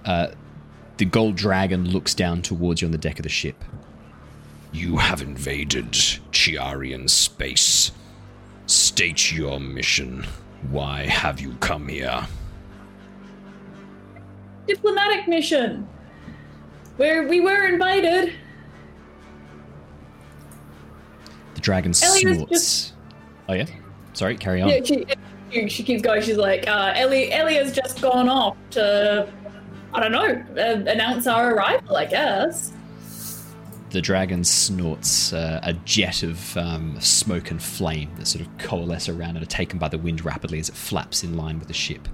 [0.05, 0.29] Uh,
[0.99, 3.65] the gold dragon looks down towards you on the deck of the ship.
[4.71, 7.91] You have invaded Ciarian space.
[8.71, 10.25] State your mission.
[10.71, 12.25] Why have you come here?
[14.69, 15.89] diplomatic mission
[16.97, 18.33] where we were invited
[21.57, 22.51] The dragon Elliot's snorts.
[22.53, 22.93] just-
[23.49, 23.67] Oh yeah,
[24.13, 24.37] sorry.
[24.37, 24.69] Carry on.
[24.69, 25.05] Yeah, she,
[25.51, 26.23] she, she keeps going.
[26.23, 29.29] She's like, uh, Ellie, Ellie has just gone off to,
[29.93, 32.71] I don't know, uh, announce our arrival, I guess.
[33.91, 39.09] The dragon snorts uh, a jet of um, smoke and flame that sort of coalesce
[39.09, 41.75] around and are taken by the wind rapidly as it flaps in line with the
[41.75, 42.09] ship.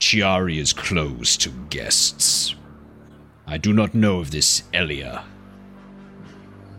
[0.00, 2.56] Ciari is closed to guests.
[3.46, 5.24] I do not know of this Elia.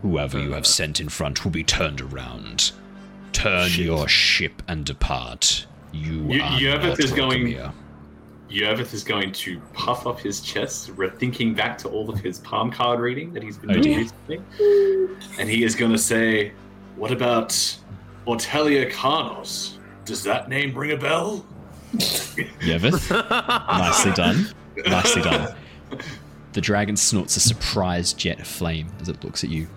[0.02, 2.74] Whoever you have sent in front will be turned around.
[3.32, 5.66] Turn your ship and depart.
[5.94, 7.72] You Y- are Yervith not is going- here.
[8.54, 12.40] Yervith is going to puff up his chest, re- thinking back to all of his
[12.40, 14.42] palm card reading that he's been Oh, doing recently.
[15.40, 16.52] And he is going to say,
[16.96, 17.50] What about
[18.28, 19.78] Otalia Carnos?
[20.06, 21.46] Does that name ring a bell?
[21.94, 23.10] Yervith,
[23.68, 24.48] nicely done.
[24.86, 25.56] Nicely done.
[26.54, 29.68] The dragon snorts a surprise jet of flame as it looks at you.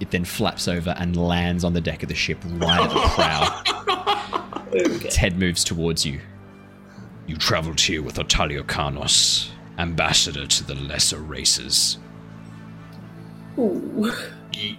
[0.00, 3.00] It then flaps over and lands on the deck of the ship right at the
[3.10, 4.62] prow.
[4.72, 6.18] Its head moves towards you.
[7.30, 11.96] You traveled here with Otalia Carnos, ambassador to the lesser races.
[13.56, 14.12] Ooh.
[14.52, 14.76] Y-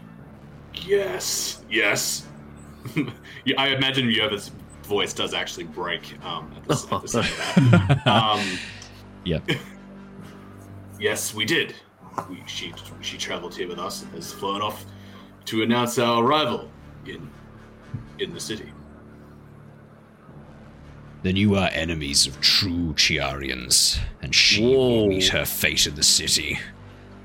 [0.74, 2.28] yes, yes.
[3.46, 4.52] yeah, I imagine Yervith's
[4.84, 8.06] voice does actually break um, at, the, at the sight of that.
[8.08, 8.60] Um,
[9.24, 9.52] Yep.
[11.00, 11.74] Yes, we did.
[12.30, 14.86] We, she she traveled here with us and has flown off
[15.46, 16.70] to announce our arrival
[17.06, 17.30] in
[18.20, 18.74] in the city.
[21.24, 24.72] Then you are enemies of true Ciarians, and she Whoa.
[24.72, 26.60] will meet her fate in the city.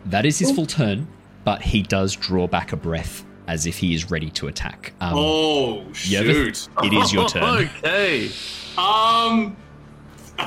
[0.05, 1.09] That is his full turn,
[1.45, 4.93] but he does draw back a breath as if he is ready to attack.
[5.01, 6.85] Um, oh Yervith, shoot!
[6.85, 7.71] it is your turn.
[7.79, 8.31] Okay.
[8.77, 9.57] Um.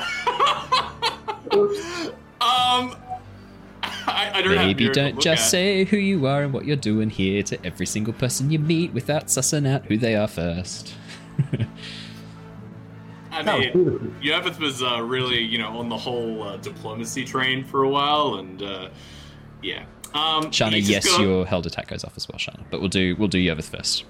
[2.40, 2.96] um.
[4.06, 5.50] I, I don't Maybe don't just out.
[5.50, 8.92] say who you are and what you're doing here to every single person you meet
[8.92, 10.94] without sussing out who they are first.
[13.30, 14.16] I mean.
[14.22, 18.34] Yervith was uh, really, you know, on the whole uh, diplomacy train for a while,
[18.36, 18.88] and uh,
[19.62, 19.84] yeah.
[20.12, 22.64] Um, Shana, yes, gonna- your held attack goes off as well, Shana.
[22.70, 24.04] But we'll do we'll do Yervith first.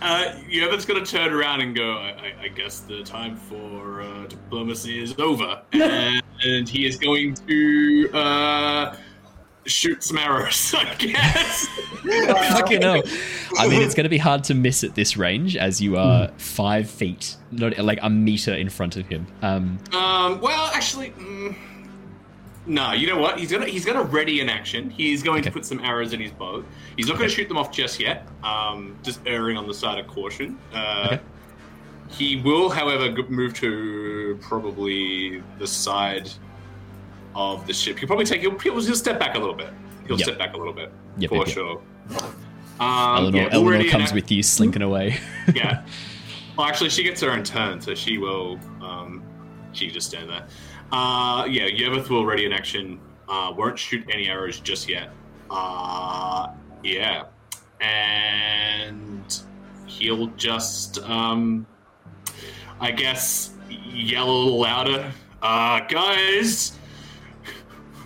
[0.00, 1.92] Uh, Yervith's gonna turn around and go.
[1.94, 6.98] I, I, I guess the time for uh, diplomacy is over, and, and he is
[6.98, 8.96] going to uh,
[9.68, 10.74] shoot some arrows.
[10.78, 11.66] I guess.
[12.52, 13.02] Fucking hell.
[13.58, 16.28] I mean, it's going to be hard to miss at this range as you are
[16.38, 19.26] five feet, not like a meter in front of him.
[19.42, 21.56] Um, Um, well, actually, mm,
[22.66, 22.92] no.
[22.92, 23.38] You know what?
[23.38, 24.90] He's gonna he's gonna ready an action.
[24.90, 26.64] He's going to put some arrows in his bow.
[26.96, 28.26] He's not going to shoot them off just yet.
[28.42, 30.58] Um, just erring on the side of caution.
[30.72, 31.22] Uh, Okay.
[32.10, 36.30] He will, however, move to probably the side
[37.38, 37.98] of the ship.
[37.98, 38.40] He'll probably take.
[38.40, 39.70] He'll, he'll, he'll step back a little bit.
[40.06, 40.26] He'll Yep.
[40.26, 41.80] step back a little bit Yep, for yep, sure.
[42.80, 45.16] Um, Eleanor, yeah, Eleanor already comes with you, slinking away.
[45.54, 45.84] yeah.
[46.56, 48.58] Well, actually, she gets her own turn, so she will.
[48.82, 49.22] Um,
[49.72, 50.44] she can just stand there.
[50.90, 52.98] Uh, yeah, Yervith will ready in action.
[53.28, 55.10] Uh, won't shoot any arrows just yet.
[55.48, 56.48] Uh,
[56.82, 57.26] yeah,
[57.80, 59.40] and
[59.86, 61.64] he'll just, um,
[62.80, 65.12] I guess, yell a little louder.
[65.40, 66.76] Uh, guys,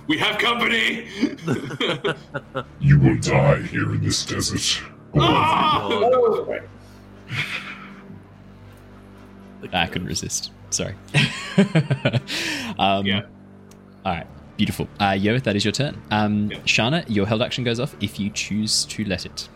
[0.07, 1.07] we have company.
[2.81, 4.83] You will die here in this desert.
[5.19, 5.89] Ah!
[9.73, 10.51] I couldn't resist.
[10.71, 10.95] Sorry.
[12.79, 13.23] um, Yeah.
[14.05, 14.27] All right.
[14.57, 14.89] Beautiful.
[15.01, 16.01] Uh, Yo, that is your turn.
[16.11, 16.59] Um, Yeah.
[16.61, 19.49] Shana, your held action goes off if you choose to let it.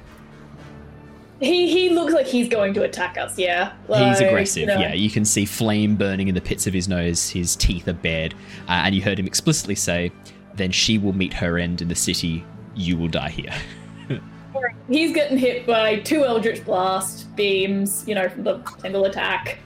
[1.41, 3.39] He he looks like he's going to attack us.
[3.39, 4.79] Yeah, He's aggressive, you know.
[4.81, 4.95] yeah.
[4.95, 7.29] You can see flame burning in the pits of his nose.
[7.29, 8.33] His teeth are bared.
[8.69, 10.13] Uh, and you heard him explicitly say,
[10.57, 12.45] Then she will meet her end in the city.
[12.75, 13.53] You will die here.
[14.89, 19.59] He's getting hit by two Eldritch Blast beams, you know, from the single attack.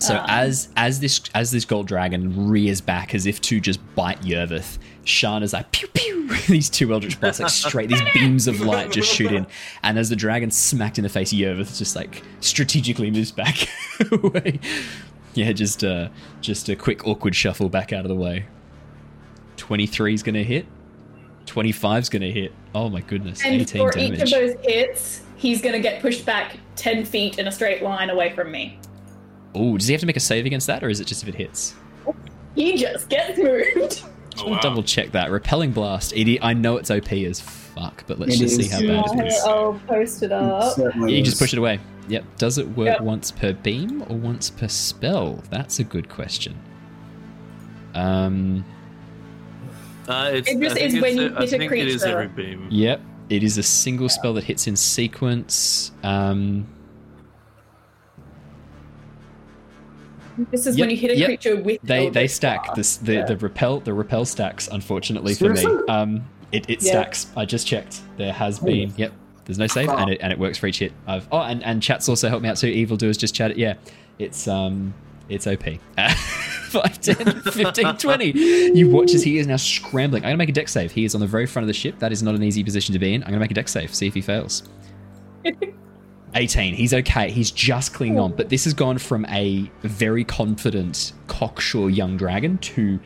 [0.00, 3.78] So Um, as as this as this gold dragon rears back as if to just
[3.94, 6.28] bite Yervith, Shana's like pew pew.
[6.48, 9.46] these two eldritch blasts like straight, these beams of light just shoot in,
[9.82, 13.68] and as the dragon smacked in the face, Yervith just like strategically moves back
[14.10, 14.58] away.
[15.34, 16.08] Yeah, just uh,
[16.40, 18.46] just a quick awkward shuffle back out of the way.
[19.60, 20.64] Twenty three is gonna hit.
[21.44, 22.52] Twenty five is gonna hit.
[22.74, 26.24] Oh my goodness, And eighteen for each of those hits, he's going to get pushed
[26.24, 28.78] back 10 feet in a straight line away from me.
[29.54, 31.28] Oh, does he have to make a save against that, or is it just if
[31.28, 31.74] it hits?
[32.54, 34.04] He just gets moved.
[34.38, 34.60] Oh, wow.
[34.60, 35.30] double check that.
[35.32, 36.12] Repelling blast.
[36.12, 39.02] It, I know it's OP as fuck, but let's It just see how Yeah.
[39.02, 39.40] bad it is.
[39.44, 40.74] I'll post it up.
[40.76, 41.80] Certainly Yeah, you just push it away.
[42.08, 42.24] Yep.
[42.38, 43.00] Does it work Yep.
[43.00, 45.42] once per beam or once per spell?
[45.50, 46.54] That's a good question.
[47.94, 48.64] Um.
[50.10, 52.20] Uh, it's, It just is when you hit a think it is creature.
[52.20, 52.66] every beam.
[52.70, 53.00] Yep.
[53.28, 55.92] It is a single spell that hits in sequence.
[56.02, 56.66] Um.
[60.50, 61.26] This is Yep, when you hit a yep.
[61.28, 62.76] creature with They they stack Blast.
[62.76, 63.24] this the, Yeah.
[63.26, 64.68] the repel the repel stacks.
[64.68, 66.90] Unfortunately for me, um, it, it Yeah.
[66.92, 67.26] stacks.
[67.36, 68.00] I just checked.
[68.16, 68.92] There has been.
[68.96, 69.12] Yep.
[69.44, 70.92] There's no save, and it and it works for each hit.
[71.06, 72.68] I've oh, and and chat's also helped me out too.
[72.68, 73.56] Evildoers just chatted.
[73.58, 73.74] Yeah,
[74.18, 74.94] it's um,
[75.28, 75.78] it's OP.
[76.70, 78.26] 5, 10, 15, 20.
[78.74, 80.22] You watch as he is now scrambling.
[80.22, 80.92] I'm gonna make a deck save.
[80.92, 81.98] He is on the very front of the ship.
[81.98, 83.22] That is not an easy position to be in.
[83.24, 83.94] I'm gonna make a deck save.
[83.94, 84.62] See if he fails.
[86.34, 86.74] 18.
[86.74, 87.30] He's okay.
[87.30, 88.32] He's just clinging on.
[88.32, 93.00] But this has gone from a very confident, cocksure young dragon to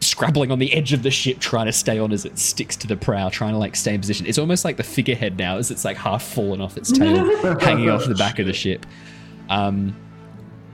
[0.00, 2.86] scrabbling on the edge of the ship, trying to stay on as it sticks to
[2.86, 4.26] the prow, trying to like stay in position.
[4.26, 7.88] It's almost like the figurehead now, as it's like half fallen off its tail, hanging
[7.88, 8.84] off the back of the ship.
[9.48, 9.96] Um,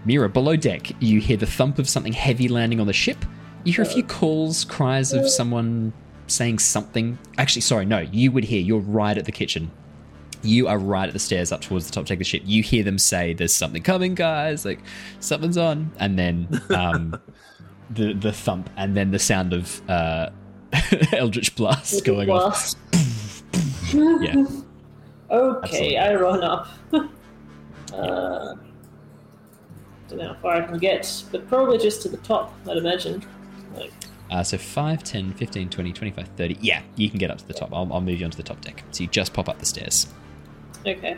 [0.05, 3.25] Mira, below deck, you hear the thump of something heavy landing on the ship.
[3.65, 5.93] You hear a few calls, cries of someone
[6.27, 7.19] saying something.
[7.39, 8.61] Actually, sorry, no, you would hear.
[8.61, 9.71] You're right at the kitchen.
[10.43, 12.43] You are right at the stairs up towards the top deck of the ship.
[12.45, 14.65] You hear them say, "There's something coming, guys!
[14.65, 14.81] Like
[15.21, 17.21] something's on!" And then um,
[17.91, 20.31] the the thump, and then the sound of uh,
[21.13, 22.75] Eldritch blast going off.
[23.95, 24.47] Yeah.
[25.31, 26.67] Okay, I run up.
[27.93, 28.55] uh,
[30.13, 33.25] don't know how far I can get, but probably just to the top, I'd imagine.
[33.75, 33.93] Like,
[34.31, 36.59] Uh, so 5, 10, 15, 20, 25, 30.
[36.61, 37.71] Yeah, you can get up to the top.
[37.73, 38.83] I'll, I'll move you onto the top deck.
[38.91, 40.07] So you just pop up the stairs.
[40.87, 41.17] okay.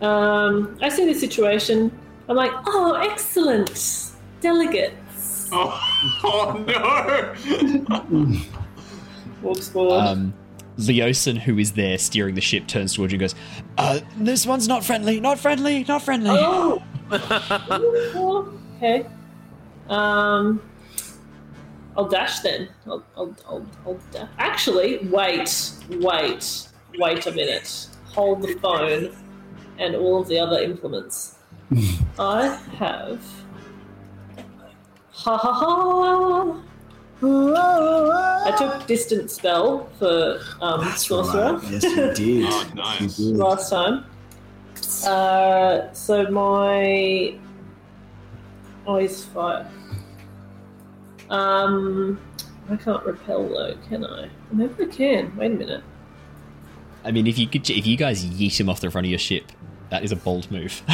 [0.00, 1.90] Um, I see the situation.
[2.28, 4.10] I'm like, oh, excellent,
[4.40, 5.48] delegates.
[5.52, 5.80] Oh,
[6.24, 8.40] oh no!
[9.42, 9.98] Walks forward.
[10.00, 10.34] Um,
[10.78, 13.34] Leosin, who is there steering the ship, turns towards you and goes,
[13.78, 16.30] uh, This one's not friendly, not friendly, not friendly.
[16.32, 16.82] Oh.
[18.76, 19.06] Okay.
[19.88, 20.60] Um,
[21.96, 22.68] I'll dash then.
[22.86, 26.68] I'll, I'll, I'll, I'll da- Actually, wait, wait,
[26.98, 27.86] wait a minute.
[28.12, 29.16] Hold the phone
[29.78, 31.36] and all of the other implements.
[32.18, 32.46] I
[32.78, 33.22] have.
[35.12, 36.60] Ha ha ha!
[38.46, 41.70] I took distant spell for um, sorcerer right.
[41.70, 42.44] Yes, you did.
[42.48, 43.18] Oh, nice.
[43.18, 43.36] You did.
[43.38, 44.04] last time.
[45.02, 47.34] Uh, so my
[48.86, 49.68] oh, he's fire.
[51.30, 52.20] Um,
[52.70, 54.28] I can't repel though, can I?
[54.52, 55.36] Maybe I can.
[55.36, 55.84] Wait a minute.
[57.04, 59.18] I mean, if you could, if you guys yeet him off the front of your
[59.18, 59.52] ship,
[59.90, 60.82] that is a bold move.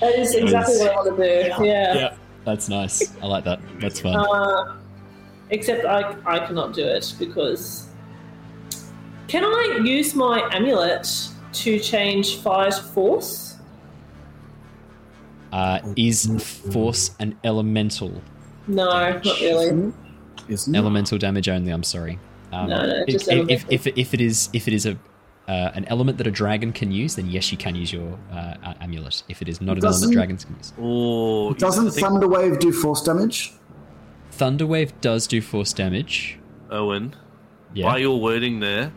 [0.00, 1.64] That is exactly what I want to do.
[1.64, 1.94] Yeah.
[1.94, 2.14] yeah,
[2.44, 3.14] that's nice.
[3.20, 3.60] I like that.
[3.80, 4.16] That's fun.
[4.16, 4.76] Uh,
[5.50, 7.88] except I I cannot do it because.
[9.28, 11.06] Can I use my amulet
[11.52, 13.56] to change fire to force?
[15.52, 16.26] Uh, is
[16.72, 18.22] force an elemental?
[18.66, 19.92] No, not really.
[20.48, 20.78] Isn't it?
[20.78, 21.70] Elemental damage only.
[21.72, 22.18] I'm sorry.
[22.52, 23.66] Um, No, no, if, just if, elemental.
[23.70, 24.96] if, if it is if it is a
[25.48, 28.74] uh, an element that a dragon can use, then yes, you can use your uh,
[28.80, 29.22] amulet.
[29.28, 32.60] If it is not an element Doesn't- dragons can use, Oh, Doesn't I think, Thunderwave
[32.60, 33.52] do force damage?
[34.30, 36.38] Thunderwave does do force damage.
[36.70, 37.14] Owen,
[37.74, 38.92] Yeah, by your wording there,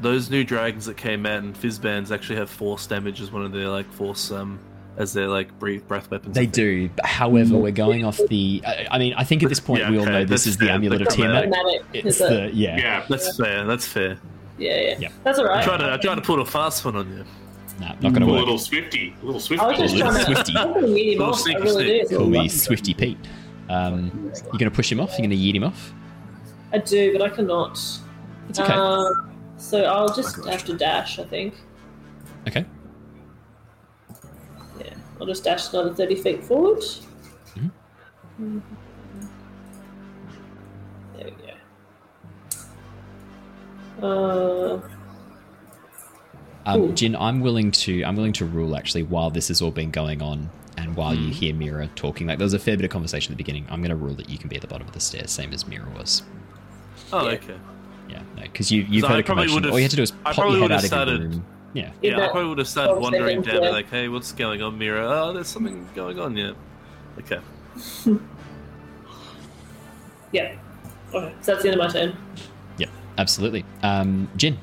[0.00, 3.52] those new dragons that came out in Fizban's actually have force damage as one of
[3.52, 4.58] their like force um
[4.96, 6.34] as their like breathe breath weapons.
[6.34, 6.88] They do.
[7.04, 8.62] However, we're going off the.
[8.66, 10.46] I, I mean, I think at this point Yeah, we all okay, know this that's
[10.46, 11.52] is the amulet of That's Tiamat.
[11.92, 12.76] It's the yeah.
[12.78, 13.64] Yeah, That's fair.
[13.64, 14.18] That's fair.
[14.58, 14.98] Yeah, yeah.
[14.98, 15.12] Yep.
[15.22, 17.24] That's all I tried to I tried to put a fast one on you.
[17.78, 18.36] Nah, not gonna a work.
[18.36, 19.64] A little swifty, a little swifty.
[19.64, 20.56] I was just Little trying to, Swifty.
[20.56, 21.46] I'm gonna yeet Little off.
[21.46, 22.18] Really snake.
[22.18, 23.18] Call me Swifty Pete.
[23.68, 25.10] Um, you're gonna push him off.
[25.18, 25.92] You're gonna yeet him off.
[26.72, 27.72] I do, but I cannot.
[28.48, 28.72] It's okay.
[28.72, 29.10] Uh,
[29.58, 31.54] so I'll just have to dash, I think.
[32.48, 32.64] okay.
[34.80, 36.78] Yeah, I'll just dash another 30 feet forward.
[38.38, 38.62] Mhm.
[41.16, 41.30] There we
[44.02, 44.06] go.
[44.06, 44.80] Uh,
[46.68, 49.92] Um, Jin, I'm willing to I'm willing to rule actually while this has all been
[49.92, 51.22] going on and while Hmm.
[51.28, 52.26] you hear Mira talking.
[52.26, 53.66] Like there was a fair bit of conversation at the beginning.
[53.70, 55.52] I'm going to rule that you can be at the bottom of the stairs, same
[55.54, 56.22] as Mira was.
[57.12, 57.34] Oh, Yeah.
[57.36, 57.54] okay.
[58.36, 59.54] Yeah, because you you've So heard I a probably commotion.
[59.54, 61.08] would've- All you had to do is I pop probably your head out would've of
[61.08, 61.44] your started- room.
[61.74, 61.90] Yeah.
[62.02, 63.68] in Yeah, I probably would have started twelve wandering down, yeah.
[63.70, 65.06] like, hey, what's going on, Mira?
[65.06, 66.52] Oh, there's something going on, yeah.
[67.18, 67.38] Okay.
[70.32, 70.56] Yeah.
[71.14, 72.16] Okay, so that's the end of my turn.
[72.78, 72.86] Yeah,
[73.18, 73.64] absolutely.
[73.82, 74.58] Um, Jin,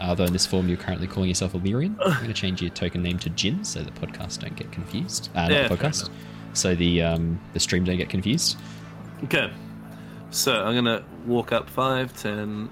[0.00, 3.02] although in this form you're currently calling yourself Illyrian, I'm going to change your token
[3.02, 5.30] name to Jin so the podcast don't get confused.
[5.34, 6.10] Uh, Yeah, not the podcast.
[6.54, 8.58] So the um, the stream don't get confused.
[9.24, 9.50] Okay.
[10.32, 12.70] So I'm to walk up 5, 10,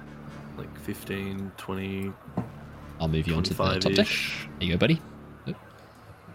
[0.57, 2.13] like 15, 20,
[2.99, 4.07] I'll move you onto the top deck.
[4.07, 5.01] There you go, buddy.
[5.45, 5.55] There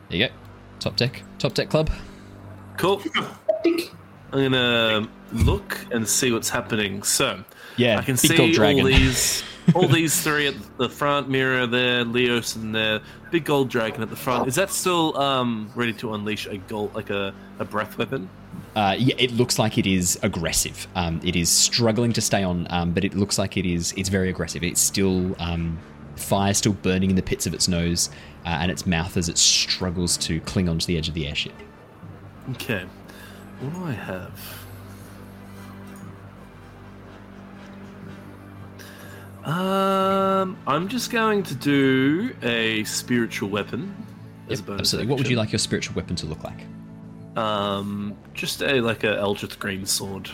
[0.10, 0.34] you go.
[0.80, 1.24] Top deck.
[1.40, 1.90] Top deck club.
[2.78, 3.02] Cool.
[4.32, 7.02] I'm gonna look and see what's happening.
[7.02, 7.44] So
[7.78, 9.44] Yeah, I can see all these,
[9.76, 11.28] all these three at the front.
[11.28, 14.48] Mira there, Leosin there, big gold dragon at the front.
[14.48, 18.30] Is that still um ready to unleash a gold, like a, a breath weapon?
[18.76, 20.88] Uh, yeah, it looks like it is aggressive.
[20.96, 23.94] Um, it is struggling to stay on, um, but it looks like it is.
[23.96, 24.64] It's very aggressive.
[24.64, 25.80] It's still um,
[26.18, 28.10] fire still burning in the pits of its nose
[28.46, 31.54] uh, and its mouth as it struggles to cling onto the edge of the airship.
[32.52, 32.86] Okay.
[33.62, 34.66] What do I have?
[39.46, 43.96] Um, I'm just going to do a spiritual weapon.
[44.50, 45.10] Yep, absolutely.
[45.10, 46.60] What would you like your spiritual weapon to look like?
[47.36, 50.30] Um, just a like a Eldritch green sword,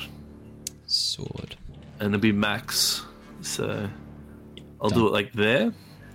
[0.86, 1.56] Sword.
[2.00, 3.04] and it'll be max.
[3.42, 3.90] So
[4.80, 5.00] I'll Done.
[5.00, 5.74] do it like there.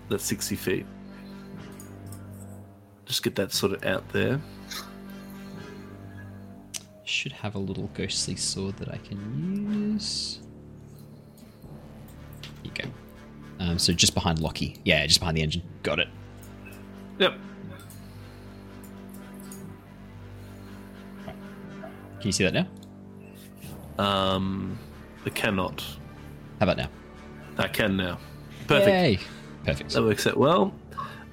[0.08, 0.86] That's sixty feet.
[3.04, 4.40] Just get that sort of out there.
[7.04, 10.40] Should have a little ghostly sword that I can use.
[12.42, 12.90] Here you go.
[13.64, 14.76] Um, so just behind Lockie.
[14.84, 15.62] Yeah, just behind the engine.
[15.82, 16.08] Got it.
[17.18, 17.34] Yep.
[22.20, 22.66] Can you see that now?
[23.98, 24.78] Um,
[25.24, 25.80] I cannot.
[26.60, 26.88] How about now?
[27.58, 28.18] I can now.
[28.66, 28.88] Perfect.
[28.88, 29.18] Yay.
[29.64, 29.92] Perfect.
[29.92, 30.74] That works out well.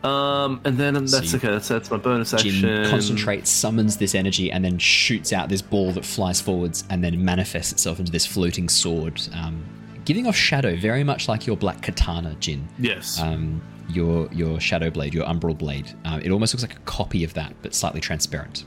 [0.03, 1.47] Um, and then that's So okay.
[1.47, 2.51] That's that's my bonus action.
[2.51, 7.01] Jin concentrates, summons this energy, and then shoots out this ball that flies forwards and
[7.01, 9.64] then manifests itself into this floating sword, um,
[10.03, 12.68] giving off shadow, very much like your black katana, Jin.
[12.77, 13.18] Yes.
[13.19, 15.93] Um, your your shadow blade, your umbral blade.
[16.03, 18.65] Uh, it almost looks like a copy of that, but slightly transparent.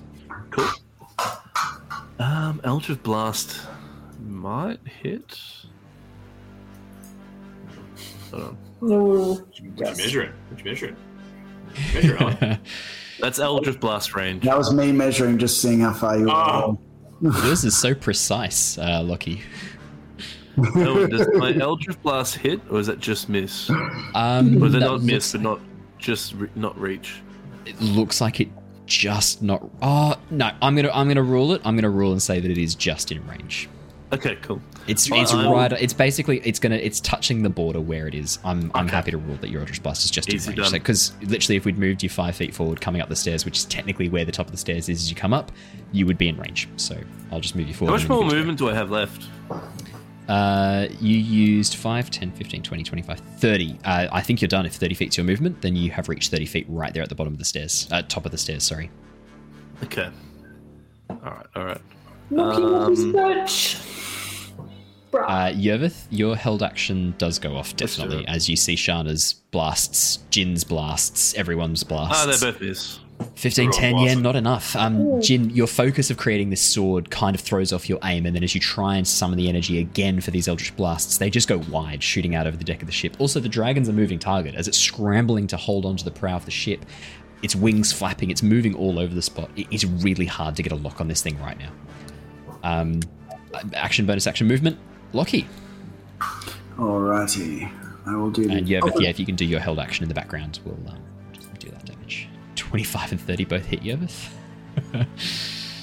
[0.51, 0.68] cool.
[2.18, 3.60] Um, Eldritch Blast
[4.26, 5.38] might hit.
[8.30, 8.59] Hold on.
[8.80, 9.05] No.
[9.05, 10.32] Would you measure it?
[10.51, 11.94] Would you measure it?
[11.94, 12.59] Measure it.
[13.20, 14.44] That's Eldritch Blast range.
[14.44, 16.32] That was me measuring, just seeing how far you were.
[16.32, 16.78] Oh.
[17.20, 19.43] Yours is so precise, uh, Lockie.
[20.59, 23.70] Oh, does my Eldritch Blast hit, or is that just miss?
[24.14, 25.60] Um, Or is it not miss, looks- but not
[25.98, 27.22] just re- not reach?
[27.66, 28.48] It looks like it
[28.86, 29.68] just not.
[29.82, 30.50] Oh no!
[30.62, 31.60] I'm gonna I'm gonna rule it.
[31.64, 33.68] I'm gonna rule and say that it is just in range.
[34.12, 34.60] Okay, cool.
[34.86, 35.72] It's Well, it's I- right.
[35.72, 38.38] It's basically it's gonna it's touching the border where it is.
[38.44, 38.94] I'm I'm Okay.
[38.94, 40.72] happy to rule that your Eldritch Blast is just Easy in range.
[40.72, 43.64] Because literally, if we'd moved you five feet forward, coming up the stairs, which is
[43.64, 45.50] technically where the top of the stairs is as you come up,
[45.90, 46.68] you would be in range.
[46.76, 46.96] So
[47.32, 47.90] I'll just move you forward.
[47.92, 49.24] How much more movement do I have left?
[50.28, 53.78] Uh, you used 5, 10, 15, 20, 25, 30.
[53.85, 54.66] Uh, I think you're done.
[54.66, 57.15] If 30 feet's your movement, then you have reached 30 feet right there at the
[57.15, 57.89] bottom of the stairs.
[57.93, 58.90] Uh, top of the stairs, sorry.
[59.85, 60.09] Okay.
[61.11, 61.47] All right.
[61.55, 61.81] All right.
[62.31, 63.77] Lucky, lucky Um, scratch.
[65.12, 65.24] Bruh.
[65.28, 70.65] Uh, Yervith, your held action does go off, definitely, as you see Shana's blasts, Jin's
[70.65, 72.16] blasts, everyone's blasts.
[72.19, 72.98] Ah, they're both miss.
[73.36, 74.74] 15, They're all 10, yeah, not enough.
[74.76, 78.34] Um, Jin, your focus of creating this sword kind of throws off your aim, and
[78.34, 81.48] then as you try and summon the energy again for these Eldritch Blasts, they just
[81.48, 83.16] go wide, shooting out over the deck of the ship.
[83.18, 84.55] Also, the dragon's a moving target.
[84.55, 86.84] As it's scrambling to hold onto the prow of the ship,
[87.43, 89.51] its wings flapping, it's moving all over the spot.
[89.56, 91.72] It is really hard to get a lock on this thing right now.
[92.62, 93.01] Um,
[93.74, 94.78] action, bonus action, movement.
[95.12, 95.47] Lockie.
[96.76, 97.70] Alrighty.
[98.06, 98.74] I will do And the.
[98.74, 101.05] Yervith, yeah, if you can do your held action in the background, we'll um,
[102.70, 104.28] 25 and 30 both hit Yervith.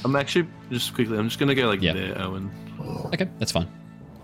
[0.06, 1.18] I'm actually just quickly.
[1.18, 1.94] I'm just gonna go like Yeah.
[1.94, 2.52] there, Owen.
[3.14, 3.68] Okay, that's fine.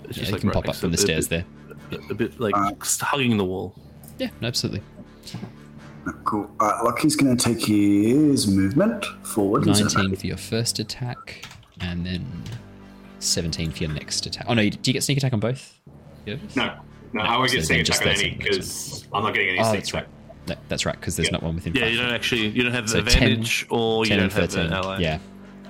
[0.03, 1.45] It's Yeah, just you like can right pop up from the a stairs bit-
[1.91, 1.99] there.
[2.11, 2.72] A bit like Uh,
[3.02, 3.73] hugging the wall.
[4.19, 4.81] Yeah, absolutely.
[6.23, 6.49] Cool.
[6.60, 9.65] Uh, Lockie's going to take his movement forward.
[9.65, 11.45] 19 for your first attack,
[11.81, 12.26] and then
[13.19, 14.45] 17 for your next attack.
[14.48, 15.80] Oh no, you- do you get sneak attack on both?
[16.26, 16.36] Yeah.
[16.56, 16.73] No,
[17.14, 19.72] no, I won't So get sneak attack on any because I'm not getting any Oh,
[19.72, 19.94] sneak attack.
[19.94, 20.07] right.
[20.49, 21.34] No, that's right, because there's Yeah.
[21.34, 23.65] not one within Yeah, five you don't actually you don't have the So 10 advantage
[23.69, 24.69] or you 10 don't have 13.
[24.69, 24.99] the ally.
[24.99, 25.19] Yeah.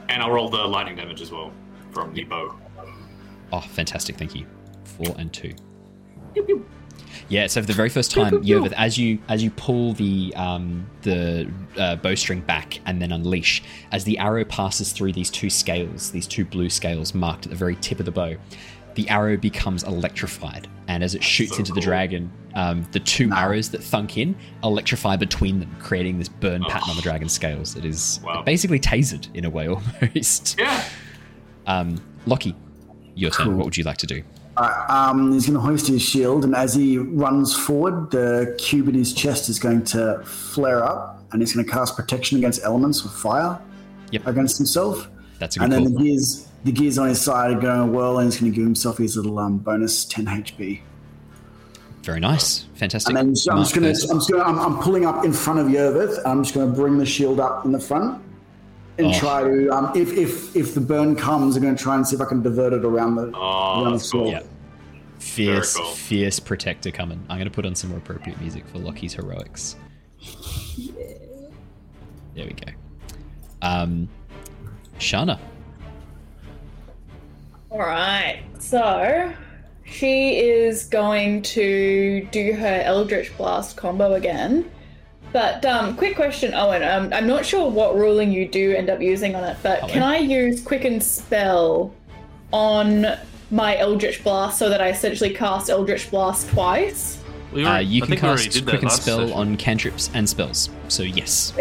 [0.10, 1.51] And I'll roll the lightning damage as well
[1.91, 2.56] from the bow.
[3.51, 4.15] Oh, fantastic!
[4.18, 4.45] Thank you.
[4.84, 5.53] Four and two.
[7.27, 10.88] Yeah, so for the very first time, Yervith, as you as you pull the um,
[11.03, 11.47] the
[11.77, 13.61] uh, bowstring back and then unleash,
[13.91, 17.56] as the arrow passes through these two scales, these two blue scales marked at the
[17.56, 18.35] very tip of the bow,
[18.95, 23.32] the arrow becomes electrified, and as it shoots So into the dragon, um, the two
[23.32, 27.76] arrows that thunk in electrify between them, creating this burn pattern on the dragon's scales.
[27.76, 28.41] It is Wow.
[28.44, 29.68] basically tasered in a way
[30.03, 30.57] almost.
[30.60, 30.84] Yeah.
[31.68, 32.56] Um, Lockie,
[33.16, 33.57] your turn.
[33.57, 34.24] What would you like to do?
[34.57, 38.90] Alright, um, he's going to hoist his shield, and as he runs forward, the cube
[38.90, 42.64] in his chest is going to flare up, and he's going to cast protection against
[42.64, 43.57] elements with fire
[44.11, 44.28] Yep.
[44.28, 45.07] against himself.
[45.38, 45.99] That's a good And then call.
[45.99, 48.65] the gears, the gears on his side are going well, and he's going to give
[48.65, 50.81] himself his little um, bonus 10 HP.
[52.03, 53.10] Very nice, fantastic.
[53.10, 55.34] And then so I'm just gonna, I'm just going to, I'm, I'm pulling up in
[55.34, 56.19] front of Yervith.
[56.26, 58.22] I'm just going to bring the shield up in the front.
[58.98, 59.19] And Oh.
[59.19, 62.15] try to, um, if, if if the burn comes, I'm going to try and see
[62.18, 64.30] if I can divert it around the, Oh, around the that's cool.
[64.31, 64.41] Yeah.
[65.19, 65.86] Fierce, cool.
[65.91, 67.19] fierce protector coming.
[67.30, 69.76] I'm going to put on some more appropriate music for Lockie's heroics.
[70.76, 70.94] Yeah.
[72.36, 72.72] There we go.
[73.61, 74.10] Um,
[74.99, 75.40] Shana.
[77.72, 78.41] All right.
[78.60, 79.34] So
[79.86, 84.70] she is going to do her Eldritch Blast combo again.
[85.32, 86.82] But um, quick question, Owen.
[86.82, 89.94] Um, I'm not sure what ruling you do end up using on it, but Hello?
[89.94, 91.94] can I use Quicken Spell
[92.52, 93.06] on
[93.52, 97.22] my Eldritch Blast so that I essentially cast Eldritch Blast twice?
[97.54, 99.34] We Uh, you I can think we already cast did that Quicken Spell session.
[99.38, 100.70] on cantrips and spells.
[100.88, 101.54] So, yes.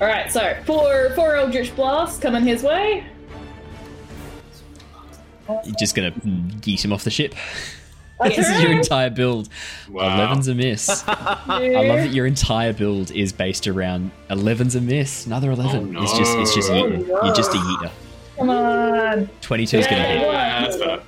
[0.00, 0.30] All right.
[0.30, 3.04] So four four Eldritch Blasts coming his way.
[5.48, 7.34] You're just going to yeet him off the ship.
[8.20, 9.48] That's this is your entire build.
[9.88, 10.34] Wow.
[10.34, 11.04] 11's a miss.
[11.08, 15.24] I love that your entire build is based around 11's a miss.
[15.26, 15.96] Another 11.
[15.96, 16.86] Oh, It's just it's just no.
[16.86, 17.90] You're just a yeeter.
[18.36, 19.28] Come on.
[19.40, 20.20] 22 is going to hit.
[20.20, 21.02] Yeah, that's better.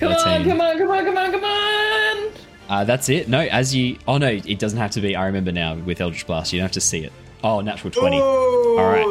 [0.00, 0.48] Come on, 13.
[0.48, 2.32] come on, come on, come on, come on!
[2.68, 3.28] Uh, that's it.
[3.28, 3.98] No, as you.
[4.06, 5.16] Oh no, it doesn't have to be.
[5.16, 6.52] I remember now with Eldritch Blast.
[6.52, 7.12] You don't have to see it.
[7.42, 8.20] Oh, natural 20.
[8.20, 9.06] All right.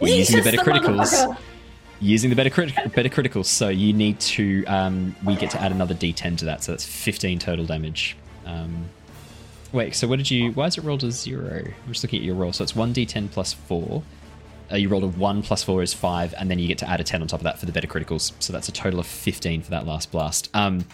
[0.00, 1.36] We're using the better criticals.
[2.00, 3.46] Using the better, crit- better criticals.
[3.46, 4.64] So you need to.
[4.66, 6.62] Um, we get to add another d10 to that.
[6.64, 8.16] So that's 15 total damage.
[8.44, 8.88] Um,
[9.72, 10.52] wait, so what did you.
[10.52, 11.62] Why is it rolled as zero?
[11.64, 12.52] I'm just looking at your roll.
[12.52, 14.02] So it's 1d10 plus 4.
[14.72, 17.00] Uh, you rolled a 1 plus 4 is 5, and then you get to add
[17.00, 18.32] a 10 on top of that for the better criticals.
[18.40, 20.48] So that's a total of 15 for that last blast.
[20.54, 20.86] Um,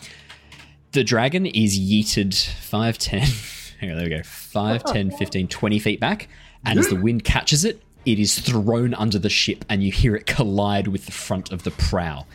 [0.92, 3.20] the dragon is yeeted 5, 10.
[3.80, 4.22] Hang on, there we go.
[4.22, 6.28] 5, 10, 15, 20 feet back.
[6.64, 7.80] And as the wind catches it,
[8.12, 11.62] it is thrown under the ship, and you hear it collide with the front of
[11.62, 12.26] the prow.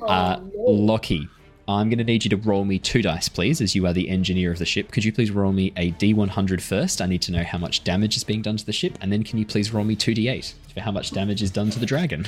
[0.00, 1.28] Uh, Lockie,
[1.66, 4.08] I'm going to need you to roll me two dice, please, as you are the
[4.08, 4.90] engineer of the ship.
[4.90, 7.02] Could you please roll me a D100 first?
[7.02, 9.22] I need to know how much damage is being done to the ship, and then
[9.22, 12.26] can you please roll me 2D8 for how much damage is done to the dragon?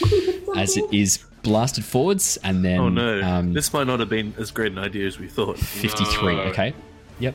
[0.56, 4.34] As it is blasted forwards, and then Oh no, um, this might not have been
[4.36, 5.58] as great an idea as we thought.
[5.58, 6.34] 53.
[6.34, 6.42] No.
[6.42, 6.74] Okay.
[7.18, 7.34] Yep.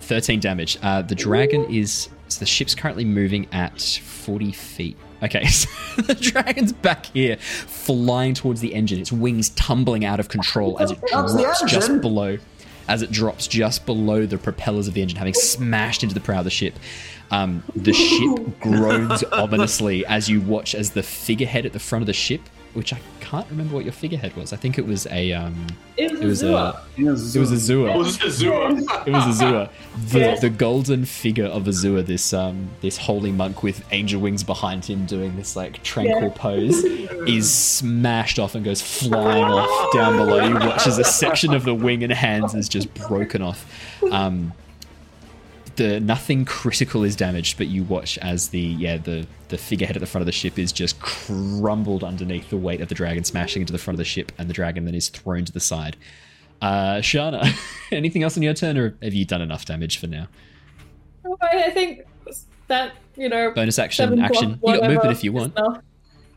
[0.00, 0.78] 13 damage.
[0.82, 2.08] Uh, the dragon is.
[2.28, 4.96] So the ship's currently moving at 40 feet.
[5.22, 5.68] Okay, so
[6.02, 10.90] the dragon's back here, flying towards the engine, its wings tumbling out of control as
[10.90, 12.38] it drops just below.
[12.86, 16.40] As it drops just below the propellers of the engine, having smashed into the prow
[16.40, 16.78] of the ship.
[17.30, 22.06] Um, the ship groans ominously as you watch as the figurehead at the front of
[22.06, 22.42] the ship,
[22.74, 24.52] which I can't remember what your figurehead was.
[24.52, 26.82] I think it was a um, It was, a.
[26.98, 27.94] it was a a it was a Zua.
[27.94, 29.06] Oh, this is Azura.
[29.06, 29.70] It was Azua.
[30.10, 30.40] The, Yes.
[30.40, 35.06] the golden figure of Azua, this um this holy monk with angel wings behind him
[35.06, 36.34] doing this like tranquil Yeah.
[36.36, 36.82] pose,
[37.28, 40.44] is smashed off and goes flying off down below.
[40.46, 43.64] You watch as a section of the wing and hands is just broken off.
[44.10, 44.52] Um
[45.76, 50.00] the nothing critical is damaged, but you watch as the yeah the the figurehead at
[50.00, 53.62] the front of the ship is just crumbled underneath the weight of the dragon, smashing
[53.62, 55.96] into the front of the ship, and the dragon then is thrown to the side.
[56.62, 57.52] Uh, Shana,
[57.92, 60.28] anything else on your turn, or have you done enough damage for now?
[61.40, 62.02] I I think
[62.68, 63.50] that, you know.
[63.52, 64.58] Bonus action, action.
[64.64, 65.58] You got movement if you want.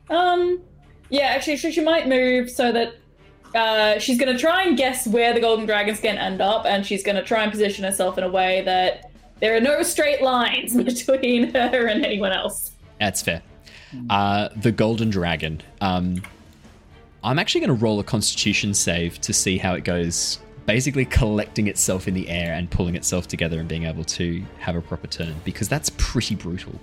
[0.10, 0.62] Um,
[1.10, 2.96] yeah, actually, she, she might move so that
[3.56, 6.66] uh, she's going to try and guess where the golden dragons going to end up,
[6.66, 9.07] and she's going to try and position herself in a way that
[9.40, 12.72] there are no straight lines between her and anyone else.
[13.00, 13.42] That's fair.
[14.10, 15.62] Uh, the golden dragon.
[15.82, 16.22] Um,
[17.24, 20.40] I'm actually going to roll a Constitution save to see how it goes.
[20.66, 24.76] Basically, collecting itself in the air and pulling itself together and being able to have
[24.76, 26.78] a proper turn because that's pretty brutal.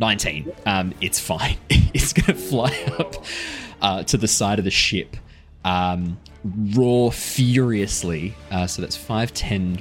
[0.00, 0.52] 19.
[0.66, 1.56] Um, it's fine.
[1.68, 3.24] it's going to fly up
[3.80, 5.16] uh, to the side of the ship,
[5.64, 6.18] um,
[6.74, 8.34] roar furiously.
[8.50, 9.80] Uh, so that's 5, 10,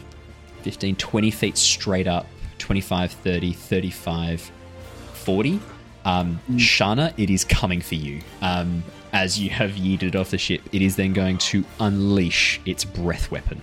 [0.69, 2.27] 15, 20 feet straight up,
[2.59, 4.51] 25, 30, 35,
[5.13, 5.59] 40.
[6.05, 8.21] Um, Shana, it is coming for you.
[8.43, 12.85] Um, as you have yeeted off the ship, it is then going to unleash its
[12.85, 13.59] breath weapon.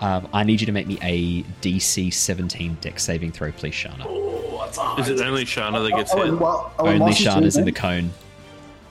[0.00, 4.98] Um, I need you to make me a DC 17 deck saving throw, please, Shana.
[4.98, 6.42] Is it only Shana that gets Oh, and hit?
[6.42, 8.10] oh, Only while she's Shana's in the cone.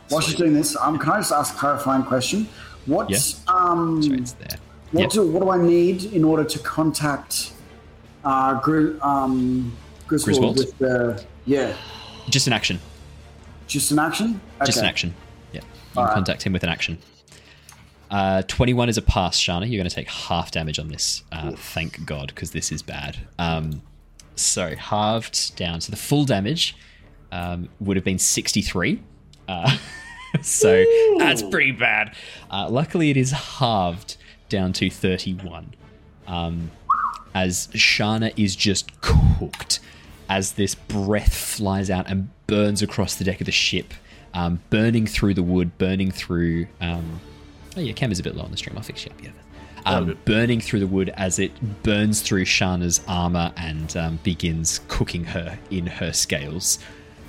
[0.08, 2.48] While she's doing this, um, can I just ask a clarifying question?
[2.86, 4.58] What's um, Sorry, it's there.
[4.92, 5.10] What Yep.
[5.12, 7.54] do what do I need in order to contact
[8.24, 9.76] uh, Gri- um,
[10.08, 10.58] Griswold Griswold?
[10.58, 11.74] with the yeah,
[12.30, 12.80] Just an action.
[13.68, 14.42] just an action?
[14.66, 15.14] Just an action.
[15.54, 15.62] Yeah.
[15.62, 16.14] You can Alright.
[16.14, 16.98] contact him with an action.
[18.12, 19.62] Uh, 21 is a pass, Shana.
[19.70, 21.24] You're going to take half damage on this.
[21.32, 23.18] Uh, thank God, because this is bad.
[23.38, 23.84] Um,
[24.36, 25.80] so, halved down.
[25.82, 26.76] So, the full damage
[27.32, 29.02] um, would have been 63.
[29.48, 29.78] Uh,
[30.42, 30.84] so,
[31.20, 32.16] that's pretty bad.
[32.50, 34.18] Uh, luckily, it is halved
[34.50, 35.74] down to 31.
[36.28, 36.72] Um,
[37.34, 39.80] as Shana is just cooked
[40.28, 43.94] as this breath flies out and burns across the deck of the ship,
[44.34, 46.68] um, burning through the wood, burning through.
[46.82, 47.20] Um,
[47.76, 48.78] oh, yeah, Cam is a bit low on the stream.
[48.78, 49.32] I'll fix you up, yeah.
[49.86, 51.52] Um, burning through the wood as it
[51.84, 56.80] burns through Shana's armor and um, begins cooking her in her scales.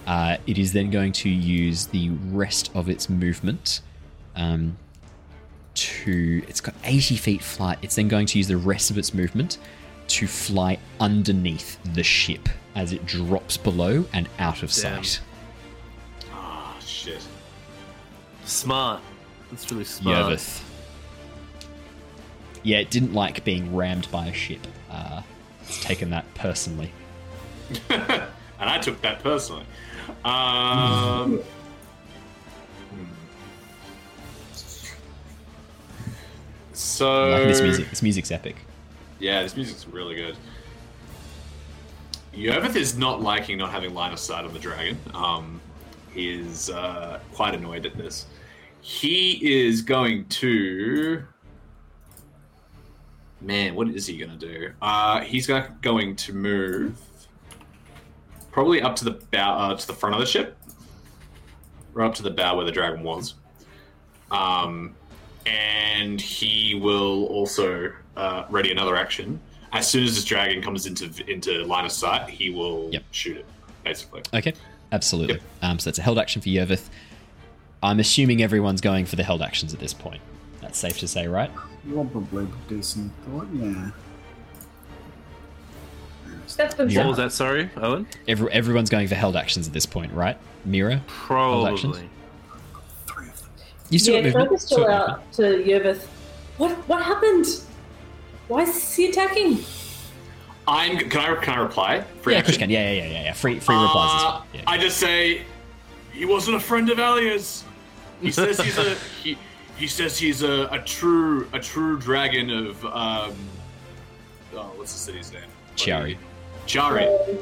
[0.06, 3.80] Uh, it is then going to use the rest of its movement
[4.34, 4.76] um,
[5.81, 6.43] to.
[6.48, 7.78] It's got 80 feet flight.
[7.82, 9.59] It's then going to use the rest of its movement
[10.09, 15.05] to fly underneath the ship as it drops below and out of Damn.
[15.05, 15.20] sight.
[16.32, 17.24] Ah, shit.
[18.44, 19.01] Smart.
[19.51, 20.19] That's really smart.
[20.19, 20.65] Yervith.
[22.62, 24.66] Yeah, it didn't like being rammed by a ship.
[24.90, 25.23] Uh,
[25.62, 26.93] it's taken that personally.
[27.89, 28.28] and
[28.59, 29.65] I took that personally.
[30.24, 31.40] Um,
[36.81, 37.90] so I'm liking this music.
[37.90, 38.57] This music's epic.
[39.19, 40.36] Yeah, this music's really good.
[42.35, 44.98] Yervith is not liking not having line of sight on the dragon.
[45.15, 45.61] Um,
[46.12, 48.27] he is uh, quite annoyed at this.
[48.81, 51.23] He is going to.
[53.43, 54.73] Man, what is he going to do?
[54.82, 56.98] Uh, he's going to move
[58.52, 60.59] probably up to the bow, uh, to the front of the ship,
[61.94, 63.35] right up to the bow where the dragon was.
[64.31, 64.94] Um,
[65.46, 69.40] and he will also uh, ready another action.
[69.72, 73.02] As soon as this dragon comes into into line of sight, he will Yep.
[73.12, 73.46] shoot it.
[73.84, 74.52] Basically, Okay,
[74.92, 75.34] absolutely.
[75.34, 75.42] Yep.
[75.62, 76.88] Um, so that's a held action for Yervith.
[77.82, 80.20] I'm assuming everyone's going for the held actions at this point.
[80.60, 81.50] That's safe to say, right?
[81.90, 83.90] Probably decent thought, yeah.
[86.56, 87.00] That's been Yeah.
[87.00, 87.32] What was that?
[87.32, 88.06] Sorry, Owen.
[88.28, 90.36] Every, everyone's going for held actions at this point, right?
[90.64, 90.98] Mira,
[91.28, 91.96] Hold actions?
[91.96, 92.10] Probably.
[93.98, 93.98] Three of them.
[93.98, 94.48] you still yeah, got movement.
[94.50, 96.06] focus still Still out to Yervith.
[96.58, 97.46] What what happened?
[98.48, 99.58] Why is he attacking?
[100.68, 100.98] I'm.
[101.08, 102.00] Can I can I reply?
[102.22, 102.58] Free Yeah, action?
[102.58, 102.70] can.
[102.70, 103.32] Yeah, yeah, yeah, yeah, yeah.
[103.32, 104.46] Free, free replies as Uh, well.
[104.54, 104.62] Yeah.
[104.66, 105.42] I just say
[106.12, 107.64] he wasn't a friend of Elia's.
[108.20, 109.36] He says he's a he.
[109.76, 113.34] He says he's a, a true a true dragon of um.
[114.54, 115.42] Oh, what's the city's name?
[115.76, 116.16] Ciari.
[116.66, 117.38] Ciari.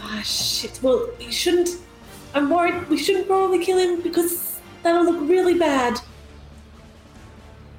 [0.00, 0.78] Ah, shit.
[0.82, 1.68] Well, you shouldn't.
[2.32, 2.88] I'm worried.
[2.88, 4.53] We shouldn't probably kill him because
[4.84, 5.94] that'll look really bad.
[5.94, 6.02] Well,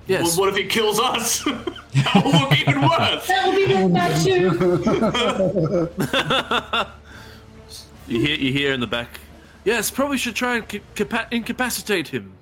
[0.07, 0.37] Yes.
[0.37, 1.43] what if he kills us?
[1.43, 3.25] that will look even worse.
[3.27, 4.51] That will be really bad too.
[8.07, 9.19] You hear you hear in the back.
[9.63, 12.33] Yes, probably should try and capa- incapacitate him.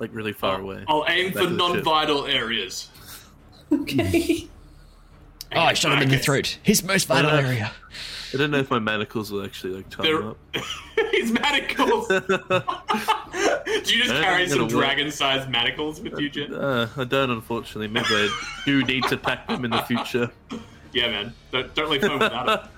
[0.00, 0.82] Like really far away.
[0.88, 1.58] I'll aim for to the ship.
[1.58, 2.88] non-vital areas.
[3.72, 4.48] okay.
[5.54, 6.58] Oh, I shot him in the throat.
[6.64, 7.70] His most vital Uh, area.
[8.34, 10.38] I don't know if my manacles will actually like tie him They're- up.
[11.12, 12.08] His manacles.
[12.08, 12.14] Do
[13.96, 16.52] you just I carry some dragon-sized manacles with you, Jin?
[16.54, 17.88] Uh, I don't, unfortunately.
[17.88, 18.28] Maybe I
[18.64, 20.30] do need to pack them in the future.
[20.92, 21.34] Yeah, man.
[21.52, 22.70] Don't, don't leave home without it.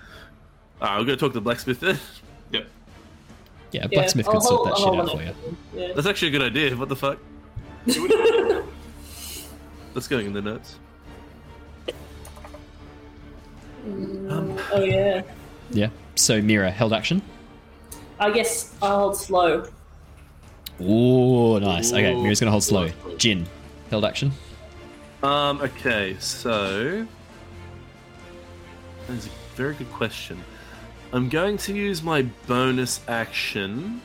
[0.81, 1.99] Ah, I'm gonna talk to the blacksmith then.
[2.53, 2.66] Yep.
[3.73, 5.57] Yeah, a Yeah, blacksmith I'll could sort hold- that I'll shit out for you.
[5.83, 5.93] Yeah.
[5.95, 6.77] That's actually a good idea.
[6.77, 7.19] What the fuck?
[7.87, 8.65] Do it.
[9.95, 10.78] That's going in the notes.
[13.87, 15.23] Mm, oh yeah.
[15.70, 15.90] Yeah.
[16.14, 17.22] So Mira, held action.
[18.18, 19.68] I guess I'll hold slow.
[20.80, 21.93] Ooh, nice.
[21.93, 22.90] Okay, Mira's gonna hold slow.
[23.18, 23.47] Jin,
[23.90, 24.32] held action.
[25.22, 25.60] Um.
[25.60, 26.16] Okay.
[26.18, 27.06] So
[29.09, 30.43] that's a very good question.
[31.12, 34.01] I'm going to use my bonus action.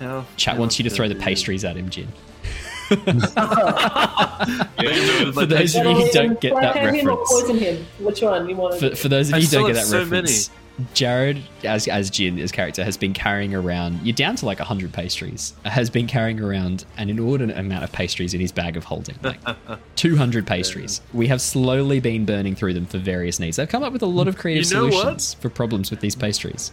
[0.00, 0.24] How?
[0.36, 2.08] Chat wants you to throw the pastries at him, Jin.
[5.34, 7.86] For those of you who don't get that Blackout him or reference, poison him?
[7.98, 8.78] Which one you want?
[8.78, 10.50] for, for those of you who don't get that so reference,
[10.94, 14.00] Jared, as as Jin, his character, has been carrying around.
[14.02, 15.54] You're down to like hundred pastries.
[15.64, 19.40] Has been carrying around an inordinate amount of pastries in his bag of holding, like
[19.96, 21.00] two hundred pastries.
[21.12, 23.56] We have slowly been burning through them for various needs.
[23.56, 24.92] They've come up with a lot of creative You know what?
[24.92, 26.72] solutions for problems with these pastries.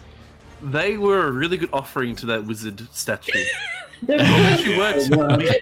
[0.62, 3.40] They were a really good offering to that wizard statue.
[4.06, 5.12] They're It actually worked.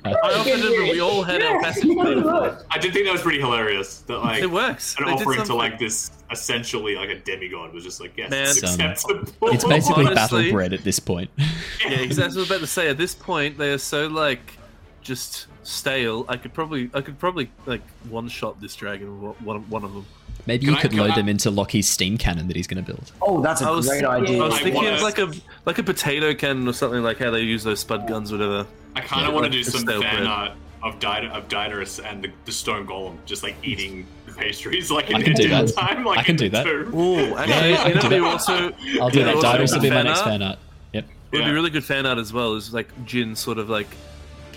[0.05, 2.23] I offered it, and we all had our passage paid.
[2.69, 3.99] I did think that was pretty hilarious.
[4.01, 4.95] That like It works.
[4.99, 8.43] an They offering to like this essentially like a demigod was just like yes, Man.
[8.43, 9.49] it's acceptable.
[9.49, 11.29] It's basically battle Honestly- bread at this point.
[11.85, 12.37] Yeah, exactly.
[12.37, 12.89] what I was about to say.
[12.89, 14.57] At this point, they are so like
[15.01, 16.25] just stale.
[16.29, 19.19] I could probably, I could probably like one shot this dragon.
[19.21, 20.05] One, one of them.
[20.47, 22.67] Maybe Can you I- could can load I- them into Lockie's steam cannon that he's
[22.67, 23.11] going to build.
[23.21, 24.41] Oh, that's a was, great idea.
[24.41, 25.31] I was thinking of like a
[25.65, 28.65] like a potato cannon or something like how they use those spud guns, or whatever.
[28.95, 30.23] I kind of Yeah, want to do some fan bread.
[30.25, 30.51] art
[30.83, 35.09] of Did- of Didarus and the, the stone golem just like eating the pastries like
[35.11, 35.73] in I can do that.
[35.75, 36.03] time.
[36.03, 36.63] Like I can do that.
[36.65, 36.93] tomb.
[36.95, 38.23] Ooh, actually, yeah, I you can know, do they that.
[38.25, 38.53] also
[38.99, 39.35] I'll do you that.
[39.41, 40.57] know, also will be my next fan art.
[40.93, 41.05] Yep.
[41.05, 41.47] It would Yeah.
[41.49, 42.55] be really good fan art as well.
[42.55, 43.87] Is like Jin sort of like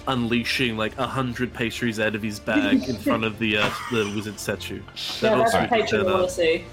[0.07, 4.13] unleashing like a hundred pastries out of his bag in front of the uh, the
[4.15, 4.81] wizard statue.
[5.21, 6.21] Yeah, That'd that's also the be good patron fan I art.
[6.21, 6.65] want to see.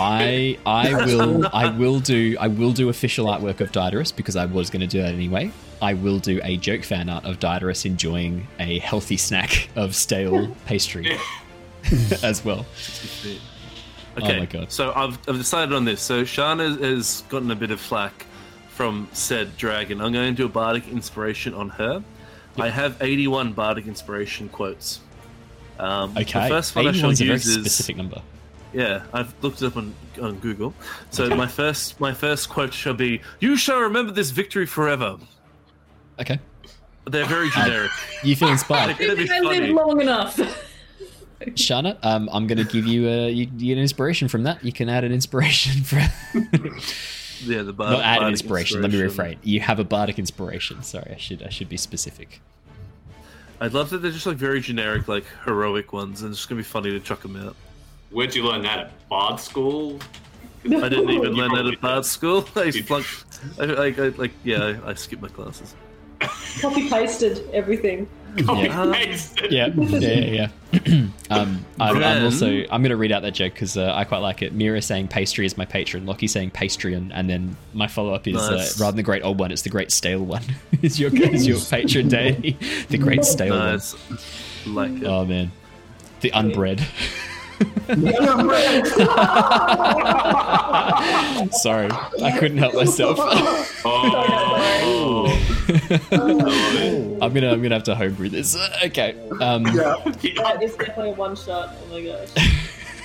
[0.00, 4.46] I I will I will do I will do official artwork of Didarus because I
[4.46, 5.52] was going to do that anyway.
[5.82, 10.48] I will do a joke fan art of Didarus enjoying a healthy snack of stale
[10.66, 11.16] pastry
[12.22, 12.66] as well.
[14.16, 14.72] Okay, Oh my God.
[14.72, 16.00] so I've, I've decided on this.
[16.00, 18.26] So Shana has gotten a bit of flack
[18.70, 20.00] from said dragon.
[20.00, 22.02] I'm going to do a bardic inspiration on her.
[22.60, 25.00] I have 81 bardic inspiration quotes.
[25.78, 28.20] Um, Okay, The first one I shall 81's a very use is specific number.
[28.72, 29.02] yeah.
[29.12, 30.74] I've looked it up on on Google.
[31.10, 31.34] So Okay.
[31.36, 35.18] my first my first quote shall be, "You shall remember this victory forever."
[36.20, 36.38] Okay,
[37.04, 37.90] They're very generic.
[38.24, 39.60] you feel inspired, They're I funny.
[39.60, 40.36] live long enough.
[41.54, 41.96] Shana?
[42.04, 44.64] Um, I'm going to give you a you, you an inspiration from that.
[44.64, 46.00] You can add an inspiration for
[47.42, 48.82] Yeah, the bar- not add an bardic inspiration.
[48.82, 49.38] Let me inspiration.
[49.40, 49.46] rephrase.
[49.46, 50.82] You have a bardic inspiration.
[50.82, 52.40] Sorry, I should I should be specific.
[53.60, 56.60] I'd love that they're just like very generic, like heroic ones, and it's just gonna
[56.60, 57.56] be funny to chuck them out.
[58.10, 59.98] Where'd you learn that at Bard School?
[60.64, 62.46] I didn't even learn that at bard school.
[62.56, 63.24] I flunked.
[63.58, 65.74] I, I, I, like, yeah, I, I skipped my classes.
[66.60, 68.08] Copy pasted everything.
[68.44, 68.92] Copy Yeah.
[68.92, 69.40] paste.
[69.50, 70.48] Yeah, yeah, yeah.
[70.72, 71.06] yeah.
[71.30, 74.18] um, I'm, I'm also I'm going to read out that joke because uh, I quite
[74.18, 74.52] like it.
[74.52, 76.04] Mira saying pastry is my patron.
[76.04, 78.78] Lockie saying pastry, and then my follow up is Nice.
[78.78, 80.42] uh, rather than the great old one, it's the great stale one.
[80.82, 82.58] is your is your patron deity
[82.90, 83.94] the great stale Nice,
[84.66, 85.02] like it.
[85.02, 85.06] one?
[85.06, 85.50] Oh man,
[86.20, 86.82] the unbred.
[91.52, 91.88] Sorry,
[92.22, 93.16] I couldn't help myself.
[93.84, 95.26] Oh.
[97.22, 98.56] I'm gonna I'm gonna have to homebrew this.
[98.56, 99.16] Uh, Okay.
[99.40, 99.96] Um, Yeah,
[100.36, 101.74] That is definitely a one shot.
[101.82, 102.28] Oh my gosh.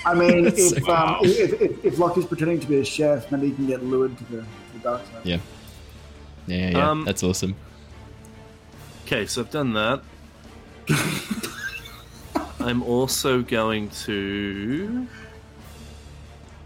[0.06, 3.48] I mean, if, so um, if, if, if Lockie's pretending to be a chef, maybe
[3.48, 4.36] he can get lured to the,
[4.74, 5.20] the dark side.
[5.24, 5.38] Yeah.
[6.46, 6.90] Yeah, yeah, yeah.
[6.90, 7.54] Um, That's awesome.
[9.06, 10.02] Okay, so I've done that.
[12.64, 15.06] I'm also going to.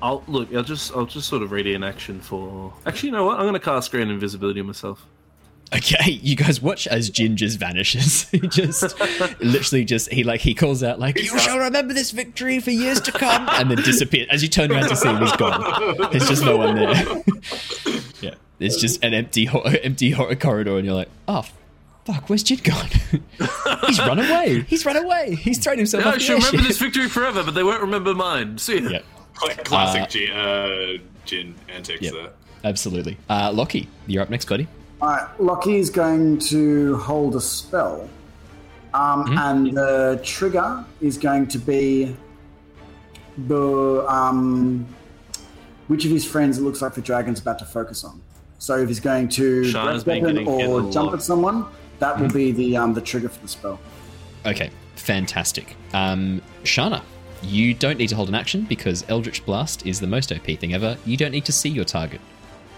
[0.00, 0.54] I'll look.
[0.54, 0.92] I'll just.
[0.92, 2.72] I'll just sort of ready in action for.
[2.86, 3.38] Actually, you know what?
[3.38, 5.04] I'm going to cast Grand Invisibility on myself.
[5.74, 8.28] Okay, you guys watch as Jin just vanishes.
[8.30, 8.98] he just
[9.40, 13.00] literally just he like he calls out like you shall remember this victory for years
[13.02, 14.28] to come and then disappears.
[14.30, 15.60] As you turn around to see him, he's gone.
[16.12, 16.94] There's just no one there.
[18.22, 18.34] yeah.
[18.60, 19.48] It's just an empty
[19.82, 21.44] empty corridor and you're like, "Oh,
[22.12, 22.88] fuck, where's Jin gone?
[23.86, 24.64] he's run away.
[24.68, 25.34] He's run away.
[25.34, 27.80] He's thrown himself Yeah, off I the should remember this victory forever, but they won't
[27.82, 28.58] remember mine.
[28.58, 28.88] See ya.
[28.90, 28.98] Yeah,
[29.34, 32.12] Cla- Classic Uh, G- uh, Jin antics Yep.
[32.14, 32.30] there.
[32.64, 33.16] absolutely.
[33.28, 34.66] Uh Lockie, you're up next, buddy.
[35.02, 38.08] Alright, Lockie's going to hold a spell.
[38.94, 39.38] Um, Mhm.
[39.38, 42.16] And the trigger is going to be
[43.46, 44.04] the.
[44.08, 44.86] Um,
[45.88, 48.20] which of his friends it looks like the dragon's about to focus on.
[48.58, 50.92] So if he's going to Shana's breath weapon getting hit or lot.
[50.92, 51.64] jump at someone,
[51.98, 53.80] that will be the um, the trigger for the spell.
[54.46, 55.76] Okay, fantastic.
[55.92, 57.02] Um, Shana,
[57.42, 60.74] you don't need to hold an action because Eldritch Blast is the most OP thing
[60.74, 60.96] ever.
[61.04, 62.20] You don't need to see your target.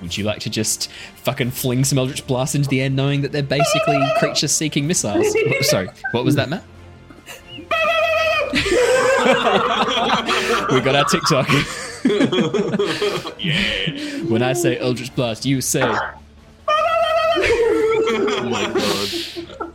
[0.02, 3.32] Would you like to just fucking fling some Eldritch Blast into the air knowing that
[3.32, 5.26] they're basically creatures seeking missiles?
[5.36, 6.64] Oh, Sorry, what was that, Matt?
[10.72, 11.48] we got our TikTok.
[13.38, 14.22] Yeah.
[14.28, 16.12] when I say Eldritch Blast, you say Oh
[18.48, 19.09] my god.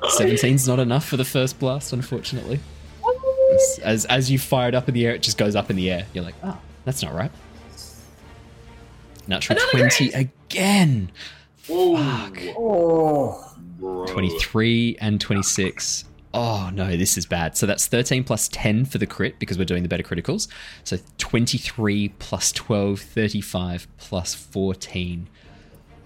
[0.09, 2.59] 17's not enough for the first blast, unfortunately.
[3.53, 5.75] As, as as you fire it up in the air, it just goes up in
[5.75, 6.05] the air.
[6.13, 7.31] You're like, oh, that's not right.
[9.27, 11.11] Natural Another 20 again.
[11.69, 14.05] Oh, Oh, bro.
[14.05, 16.05] 23 and 26
[16.37, 17.55] Oh no, this is bad.
[17.55, 20.49] So that's 13 plus 10 for the crit because we're doing the better criticals.
[20.83, 25.29] So 23 plus 12, 35 plus 14.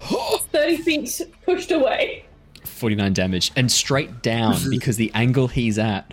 [0.00, 2.26] 30 feet pushed away.
[2.80, 6.12] 49 damage and straight down because the angle he's at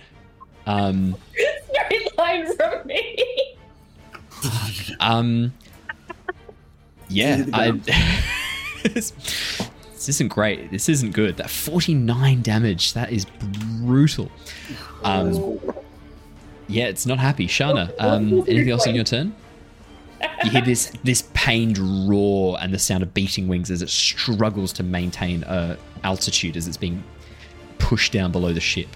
[0.65, 3.55] um Straight line from me.
[4.99, 5.53] um
[7.07, 7.71] yeah I,
[8.83, 9.11] this,
[9.93, 10.69] this isn't great.
[10.69, 11.37] This isn't good.
[11.37, 14.29] That 49 damage that is brutal.
[15.05, 15.57] Um
[16.67, 17.47] yeah it's not happy.
[17.47, 19.33] Shana um anything else on your turn
[20.43, 21.77] you hear this this pained
[22.07, 26.67] roar and the sound of beating wings as it struggles to maintain uh, altitude as
[26.67, 27.03] it's being
[27.77, 28.87] pushed down below the ship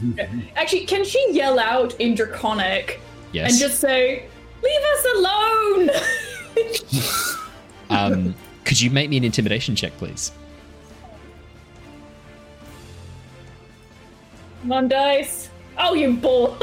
[0.56, 3.00] Actually, can she yell out in Draconic
[3.32, 4.26] yes and just say,
[4.62, 5.90] Leave us alone!
[7.90, 8.34] um
[8.64, 10.32] could you make me an intimidation check please
[14.62, 15.48] Come on, dice.
[15.78, 16.58] Oh, you bull.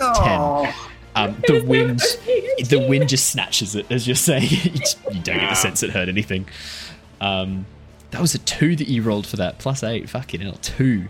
[0.00, 2.00] Oh, Um, the wind,
[2.68, 4.42] the wind just snatches it as you're saying.
[4.50, 6.46] you don't get the sense it hurt anything.
[7.20, 7.66] Um,
[8.10, 10.08] that was a two that you rolled for that plus eight.
[10.08, 11.08] Fucking hell, two.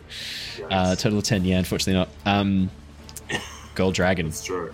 [0.70, 1.44] Uh, total of ten.
[1.44, 2.08] Yeah, unfortunately not.
[2.24, 2.70] Um,
[3.74, 4.26] gold dragon.
[4.26, 4.72] It's true.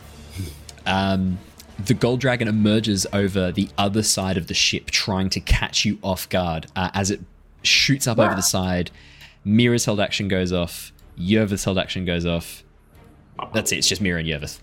[0.84, 1.38] Um,
[1.78, 5.98] the gold dragon emerges over the other side of the ship, trying to catch you
[6.02, 7.20] off guard uh, as it
[7.62, 8.90] shoots up over the side.
[9.44, 10.92] Mira's held action goes off.
[11.18, 12.64] Yervith's held action goes off.
[13.54, 13.78] That's it.
[13.78, 14.58] It's just Mira and Yervith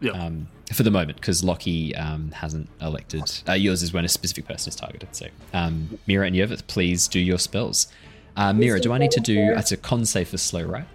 [0.00, 0.12] Yeah.
[0.12, 3.22] um, for the moment because Lockie um, hasn't elected.
[3.48, 5.14] Uh, yours is when a specific person is targeted.
[5.14, 7.88] So, um, Mira and Yervith, please do your spells.
[8.36, 9.54] Uh, Mira, do I need to do?
[9.56, 10.86] It's a con save for slow, right?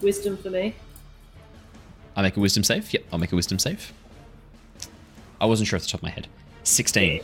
[0.00, 0.74] Wisdom for me.
[2.16, 2.92] I make a wisdom save.
[2.92, 3.92] Yep, I'll make a wisdom save.
[5.40, 6.28] I wasn't sure off the top of my head.
[6.62, 7.22] Sixteen.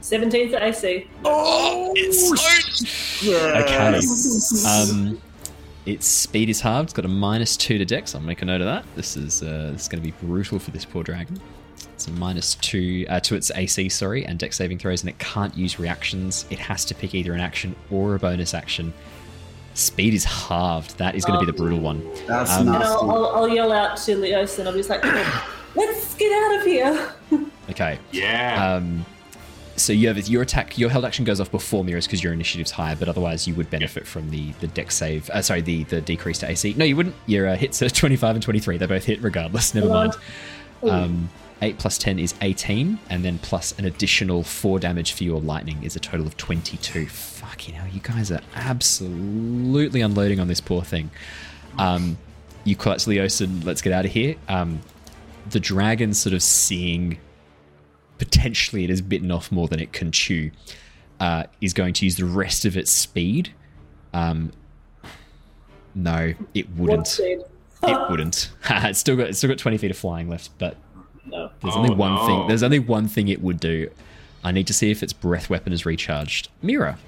[0.00, 1.06] Seventeen to AC.
[1.24, 4.00] Okay.
[4.66, 5.20] Um,
[5.86, 6.86] its speed is halved.
[6.86, 8.14] It's got a minus two to Dex.
[8.14, 8.84] I'll make a note of that.
[8.96, 11.40] This is uh, this is going to be brutal for this poor dragon.
[11.94, 15.18] It's a minus two uh, to its AC, sorry, and Dex saving throws, and it
[15.18, 16.46] can't use reactions.
[16.50, 18.92] It has to pick either an action or a bonus action.
[19.74, 20.96] Speed is halved.
[20.98, 22.08] That is going to be the brutal one.
[22.26, 22.86] that's Um, And nasty.
[22.94, 25.04] I'll, I'll, I'll yell out to Leosin I'll be like,
[25.74, 27.12] let's get out of here.
[27.70, 27.98] Okay.
[28.12, 28.74] Yeah.
[28.74, 29.06] Um,
[29.76, 32.70] so you have your attack, your held action goes off before Mira's because your initiative's
[32.70, 35.28] higher, but otherwise you would benefit from the the dex save.
[35.30, 36.74] Uh, sorry, the the decrease to AC.
[36.76, 37.14] No, you wouldn't.
[37.26, 38.76] Your uh, hits are twenty five and twenty three.
[38.76, 39.74] They both hit regardless.
[39.74, 40.14] Never mind.
[40.82, 41.30] Um,
[41.62, 45.82] eight plus ten is eighteen, and then plus an additional four damage for your lightning
[45.82, 47.06] is a total of twenty two.
[47.06, 51.10] Fucking hell, you guys are absolutely unloading on this poor thing.
[51.78, 52.16] Um,
[52.64, 54.36] you call out to Leosin, let's get out of here.
[54.48, 54.80] Um,
[55.50, 57.18] the dragon sort of seeing
[58.24, 60.50] potentially it has bitten off more than it can chew,
[61.20, 63.52] uh, is going to use the rest of its speed.
[64.12, 64.52] Um,
[65.94, 67.20] no, it wouldn't.
[67.20, 68.50] It wouldn't.
[68.70, 70.76] it's still got it's still got twenty feet of flying left, but
[71.26, 71.50] No.
[71.62, 72.26] there's Oh, only one no.
[72.26, 72.48] thing.
[72.48, 73.90] There's only one thing it would do.
[74.42, 76.48] I need to see if its breath weapon is recharged.
[76.62, 76.98] Mira,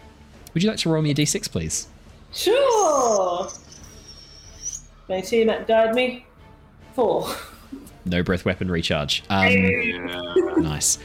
[0.54, 1.88] would you like to roll me a d6, please?
[2.32, 3.48] Sure.
[5.08, 6.26] My teammate guide me.
[6.94, 7.28] Four.
[8.06, 9.22] No breath weapon recharge.
[9.28, 10.22] Um, yeah.
[10.56, 10.98] Nice.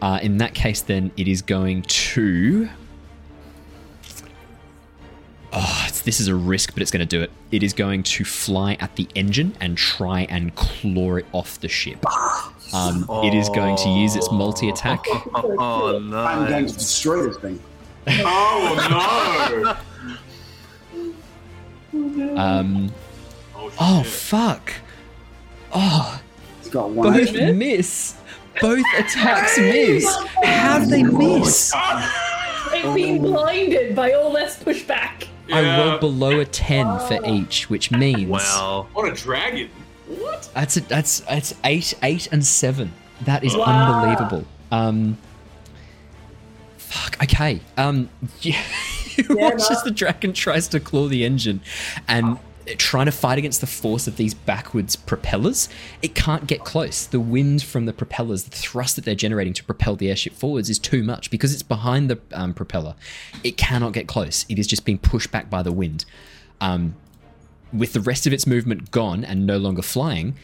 [0.00, 2.68] Uh, in that case, then it is going to.
[5.52, 7.30] Oh, it's, this is a risk, but it's going to do it.
[7.50, 11.68] It is going to fly at the engine and try and claw it off the
[11.68, 12.04] ship.
[12.74, 15.04] Um, It is going to use its multi attack.
[15.34, 16.18] Oh no!
[16.18, 17.58] I'm going to destroy this thing.
[18.06, 19.76] Oh
[22.36, 22.92] Um, no!
[23.56, 24.72] Oh, oh, fuck.
[25.72, 26.27] Oh, It's
[26.70, 27.56] got one both HP.
[27.56, 28.14] miss.
[28.60, 30.06] Both attacks miss.
[30.42, 31.72] How do they miss?
[32.72, 35.26] They've been blinded by all this pushback.
[35.52, 35.78] I Yeah.
[35.88, 38.28] rolled below a 10 for each, which means.
[38.28, 38.86] Wow.
[38.92, 39.70] What a dragon!
[40.06, 40.50] What?
[40.54, 42.92] That's a, that's that's eight, eight, and seven.
[43.22, 43.64] That is Wow.
[44.02, 44.44] unbelievable.
[44.70, 45.16] Um,
[46.76, 47.22] fuck.
[47.22, 47.60] Okay.
[47.76, 48.08] Um,
[48.42, 48.52] you,
[49.16, 49.76] you Yeah, watch no.
[49.76, 51.60] as the dragon tries to claw the engine,
[52.06, 52.38] and
[52.76, 55.68] trying to fight against the force of these backwards propellers.
[56.02, 57.06] It can't get close.
[57.06, 60.68] The wind from the propellers, the thrust that they're generating to propel the airship forwards,
[60.68, 62.94] is too much because it's behind the um, propeller.
[63.42, 64.44] It cannot get close.
[64.48, 66.04] It is just being pushed back by the wind.
[66.60, 66.96] Um,
[67.72, 70.34] with the rest of its movement gone and no longer flying,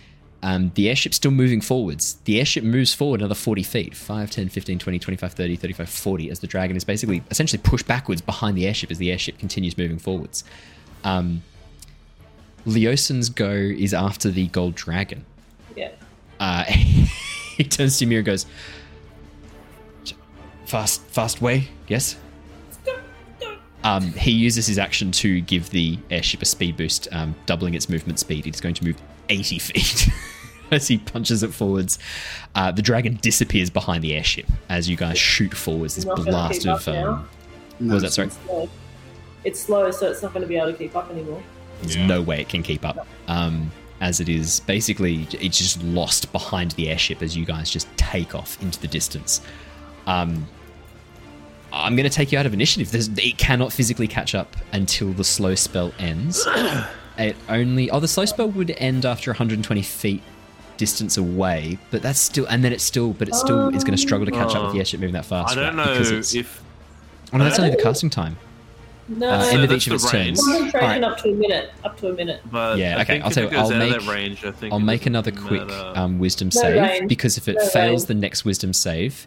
[0.45, 2.19] um, the airship's still moving forwards.
[2.25, 6.31] The airship moves forward another 40 feet 5, 10, 15, 20, 25, 30, 35, 40
[6.31, 9.79] as the dragon is basically essentially pushed backwards behind the airship as the airship continues
[9.79, 10.45] moving forwards.
[11.03, 11.43] Um,
[12.67, 15.25] Leosin's go is after the gold dragon.
[15.77, 15.93] Yeah.
[16.41, 18.47] Uh, he turns to Ymir and goes,
[20.67, 22.17] Fast, fast way, yes?
[23.85, 27.89] Um, he uses his action to give the airship a speed boost, um, doubling its
[27.91, 28.47] movement speed.
[28.47, 28.97] It's going to move
[29.29, 30.09] 80 feet
[30.71, 31.99] as he punches it forwards.
[32.55, 35.97] Uh, the dragon disappears behind the airship as you guys shoot forwards.
[35.97, 36.89] This blast of.
[36.89, 37.13] up now.
[37.13, 37.29] Um,
[37.81, 38.13] what was that?
[38.13, 38.29] Sorry.
[38.29, 38.69] It's slow.
[39.45, 41.43] It's slow, so it's not going to be able to keep up anymore.
[41.83, 42.07] There's Yeah.
[42.07, 43.07] no way it can keep up.
[43.29, 43.71] Um,
[44.01, 48.35] as it is basically, it's just lost behind the airship as you guys just take
[48.35, 49.41] off into the distance.
[50.07, 50.47] Um,
[51.73, 52.91] I'm going to take you out of initiative.
[52.93, 56.47] There's, it cannot physically catch up until the slow spell ends.
[57.19, 57.91] it only.
[57.91, 60.23] Oh, the slow spell would end after 120 feet
[60.77, 62.47] distance away, but that's still.
[62.47, 63.13] And then it's still.
[63.13, 65.25] But it still is going to struggle to catch up with the airship moving that
[65.25, 65.57] fast.
[65.57, 66.63] I don't know because it's- if
[67.33, 68.37] Oh, no, that's only the casting time.
[69.09, 70.39] No, Uh, no, end of each of the its range.
[70.39, 70.47] turns.
[70.47, 71.05] concentration Alright.
[71.05, 71.71] up to a minute.
[71.85, 72.41] Up to a minute.
[72.51, 73.21] But Yeah, I okay.
[73.21, 76.51] I'll tell you, I'll make- range, I think I'll make doesn't another quick um, wisdom
[76.55, 77.09] No save range.
[77.09, 78.09] because if it No fails range.
[78.09, 79.27] the next wisdom save,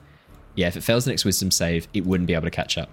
[0.56, 2.90] yeah, if it fails the next wisdom save, it wouldn't be able to catch up.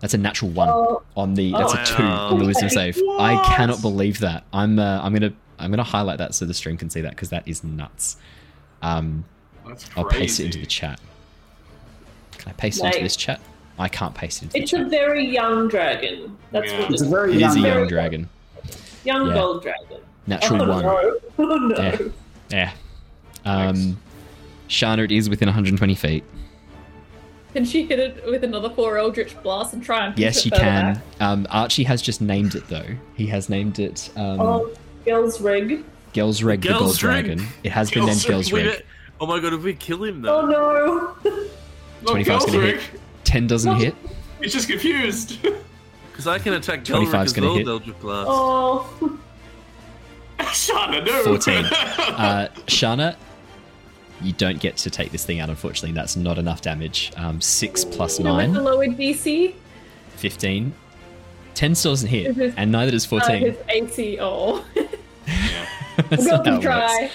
[0.00, 1.02] That's a natural one Oh.
[1.16, 1.52] on the.
[1.52, 2.28] That's Oh, a two wow.
[2.28, 2.98] on the wisdom save.
[3.18, 4.44] I cannot believe that.
[4.52, 4.78] I'm.
[4.78, 5.32] Uh, I'm gonna.
[5.58, 8.16] I'm gonna highlight that so the stream can see that because that is nuts.
[8.82, 9.24] Um,
[9.66, 11.00] That's I'll paste it into the chat.
[12.38, 13.40] Can I paste it into this chat?
[13.78, 14.90] I can't paste it into It's the a chat.
[14.90, 16.36] very young dragon.
[16.50, 16.80] That's Yeah.
[16.80, 18.28] what It's a very It young is a young dragon.
[19.04, 19.34] young yeah.
[19.34, 19.98] gold dragon.
[20.26, 20.82] Natural oh, one.
[20.82, 21.18] No.
[21.38, 21.76] Oh no.
[22.50, 22.70] Yeah.
[23.44, 23.68] Yeah.
[23.68, 23.98] Um,
[24.68, 26.24] Shana, it is within 120 feet.
[27.52, 30.44] Can she hit it with another four Eldritch Blast and try and push Yes, it
[30.46, 31.00] you can.
[31.20, 32.84] Um, Archie has just named it though.
[33.14, 34.70] He has named it um, Oh,
[35.04, 35.84] girls rig.
[36.12, 37.46] Gelsreg the Gold Dragon.
[37.62, 38.82] It has been named Gelsreg, we
[39.20, 40.40] Oh my god, if we kill him though.
[40.40, 40.46] Oh
[41.24, 41.30] no.
[42.02, 42.80] Look, 25 is gonna hit.
[43.26, 43.80] Gelsrick, 10 doesn't What?
[43.82, 43.94] hit.
[44.42, 45.38] He's just confused.
[46.12, 47.68] Because I can attack 25 Gelric is as gonna well, hit.
[47.68, 48.26] Eldritch Blast.
[48.30, 49.18] Oh.
[50.38, 51.24] Shana, no.
[51.24, 51.64] 14.
[52.16, 53.16] Uh, Shana,
[54.22, 55.92] you don't get to take this thing out, unfortunately.
[55.92, 57.12] That's not enough damage.
[57.18, 59.52] Um, 6 plus Even with the 9, lowered DC,
[60.16, 60.72] 15.
[61.52, 63.42] 10 still doesn't hit, Is it- and neither does uh, 14.
[63.42, 64.18] his AC.
[64.18, 64.64] Oh,
[66.08, 66.62] That's go not how it works.
[66.64, 67.10] try.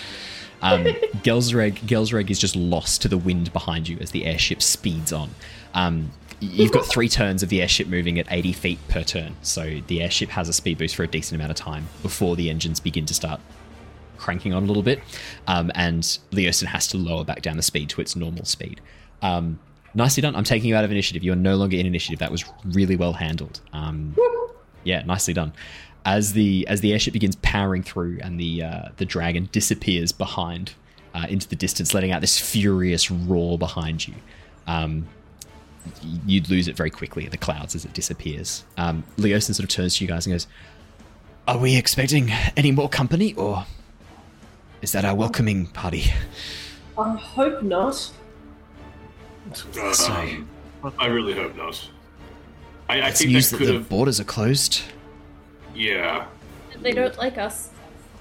[0.61, 0.83] Um,
[1.23, 5.31] Gelsreg, Gelsreg is just lost to the wind behind you as the airship speeds on.
[5.73, 9.79] Um, you've got three turns of the airship moving at 80 feet per turn, so
[9.87, 12.79] the airship has a speed boost for a decent amount of time before the engines
[12.79, 13.39] begin to start
[14.17, 15.01] cranking on a little bit,
[15.47, 18.81] um, and Leosin has to lower back down the speed to its normal speed.
[19.21, 19.59] Um,
[19.93, 20.35] nicely done.
[20.35, 21.23] I'm taking you out of initiative.
[21.23, 22.19] You're no longer in initiative.
[22.19, 23.61] That was really well handled.
[23.73, 24.15] Um,
[24.83, 25.53] yeah, nicely done.
[26.05, 30.73] As the as the airship begins powering through and the uh, the dragon disappears behind
[31.13, 34.15] uh, into the distance, letting out this furious roar behind you.
[34.65, 35.07] Um,
[36.25, 38.63] you'd lose it very quickly in the clouds as it disappears.
[38.77, 40.47] Um, Leosin sort of turns to you guys and goes,
[41.47, 43.65] "Are we expecting any more company, or
[44.81, 46.05] is that our welcoming party?"
[46.97, 48.11] I hope not.
[50.09, 50.47] Um,
[50.99, 51.89] I really hope not.
[52.89, 53.89] I, I It's think news that that could the have.
[53.89, 54.81] borders are closed.
[55.75, 56.25] Yeah,
[56.81, 57.69] They don't like us.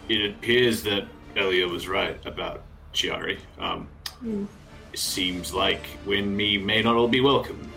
[0.09, 1.07] it appears that
[1.37, 2.63] Elia was right about
[2.95, 3.39] Ciari.
[3.59, 3.89] Um,
[4.25, 4.47] It
[4.95, 7.71] seems like when we may not all be welcome.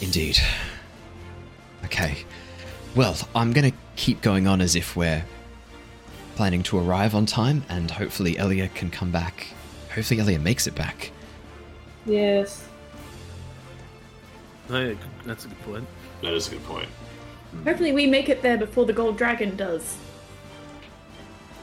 [0.00, 0.38] Indeed.
[1.84, 2.24] Okay.
[2.94, 5.24] Well, I'm going to keep going on as if we're
[6.34, 9.46] planning to arrive on time, and hopefully Elia can come back.
[9.94, 11.10] Hopefully Elia makes it back.
[12.04, 12.68] Yes.
[14.70, 15.86] Oh, that's a good point.
[16.22, 16.88] That is a good point.
[17.64, 19.96] Hopefully, we make it there before the Gold Dragon does.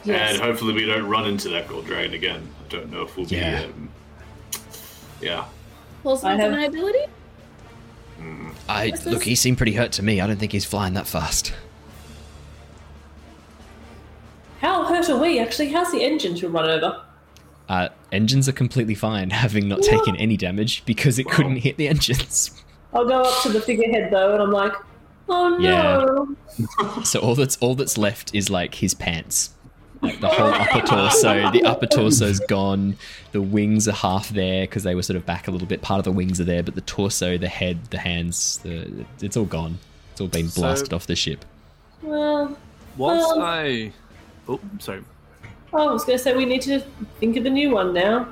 [0.05, 0.33] Yes.
[0.33, 2.47] And hopefully we don't run into that gold dragon again.
[2.65, 3.59] I don't know if we'll Yeah.
[3.59, 3.65] be.
[3.65, 3.89] Um,
[5.21, 5.45] yeah.
[6.03, 7.07] Plausible I have- deniability?
[8.67, 9.17] I This look.
[9.17, 10.21] is- He seemed pretty hurt to me.
[10.21, 11.53] I don't think he's flying that fast.
[14.61, 15.69] How hurt are we actually?
[15.69, 17.01] How's the engine to run over?
[17.69, 21.87] Uh, engines are completely fine, having not taken any damage because it couldn't hit the
[21.87, 22.51] engines.
[22.93, 24.73] I'll go up to the figurehead though, and I'm like,
[25.29, 26.35] oh no.
[27.05, 29.51] So all that's all that's left is like his pants.
[30.01, 31.51] Like the whole upper torso.
[31.51, 32.95] The upper torso's gone.
[33.33, 35.81] The wings are half there because they were sort of back a little bit.
[35.81, 39.35] Part of the wings are there, but the torso, the head, the hands, the it's
[39.35, 39.77] all gone.
[40.13, 41.43] It's all been So- blasted off the ship.
[42.01, 42.57] Well,
[42.97, 43.91] Whilst Well- I.
[44.47, 45.03] Oh, sorry.
[45.73, 46.79] I was going to say we need to
[47.19, 48.27] think of a new one now.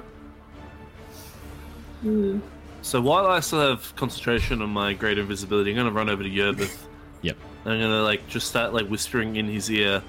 [2.01, 2.39] Hmm.
[2.81, 6.29] So while I still have concentration on my great invisibility, I'm gonna run over to
[6.29, 6.77] Yervith.
[7.21, 7.35] Yep.
[7.65, 10.01] I'm gonna like just start like whispering in his ear,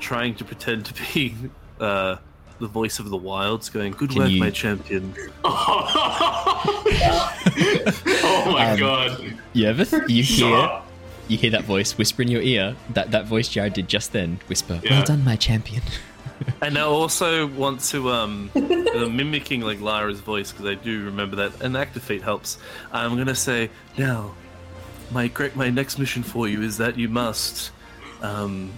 [0.00, 1.34] trying to pretend to be
[1.80, 2.16] uh,
[2.58, 5.14] the voice of the wilds, going, "Good Can work, you- my champion."
[5.44, 6.60] oh
[8.52, 9.34] my Um, god.
[9.54, 10.86] Yervith, you Shut hear up.
[11.28, 12.74] you hear that voice whisper in your ear.
[12.94, 14.40] That that voice Jared did just then.
[14.48, 14.90] Whisper, Yeah.
[14.98, 15.82] "Well done, my champion."
[16.62, 21.36] And I also want to um, uh, mimicking like Lyra's voice because I do remember
[21.36, 22.56] that an Actor feat helps.
[22.92, 23.68] I'm gonna say
[23.98, 24.34] now,
[25.10, 27.72] my great my next mission for you is that you must
[28.22, 28.70] um,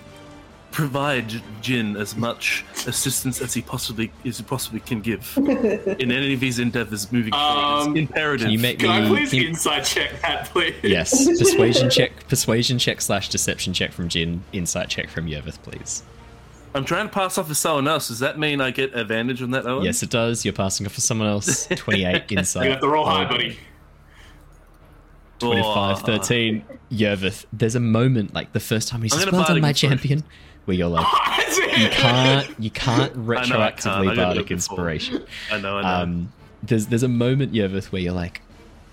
[0.73, 6.35] provide Jin as much assistance as he possibly as he possibly can give in any
[6.35, 7.47] of his endeavors moving forward.
[7.47, 8.47] Um, It's imperative.
[8.47, 10.75] Can you make Can I please can you- insight check that, please?
[10.83, 16.03] yes, persuasion check, persuasion check slash deception check from Jin, insight check from Yervith, please.
[16.75, 18.09] I'm trying to pass off to someone else.
[18.09, 19.85] Does that mean I get advantage on that, Owen?
[19.85, 20.43] Yes, it does.
[20.43, 21.67] You're passing off for someone else.
[21.71, 22.65] 28 insight.
[22.65, 23.59] You have to roll high, buddy.
[25.39, 26.01] 25, Oh.
[26.07, 26.65] 13.
[26.91, 29.99] Yervith, there's a moment, like the first time he I'm says, well done, my inspiration.
[29.99, 30.25] champion,
[30.65, 31.07] where you're like,
[31.79, 33.17] you can't, you can't I I can't.
[33.17, 35.25] retroactively I bardic inspiration.
[35.51, 35.89] I know, I know.
[36.03, 36.33] Um,
[36.63, 38.41] there's there's a moment, Yervith, where you're like,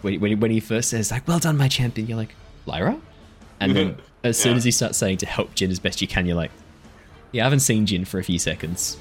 [0.01, 2.33] when, when, when he first says, like, well done, my champion, you're like,
[2.65, 2.99] Lyra?
[3.59, 4.57] And then as soon Yeah.
[4.57, 6.51] as he starts saying to help Jin as best you can, you're like,
[7.31, 8.97] yeah, I haven't seen Jin for a few seconds.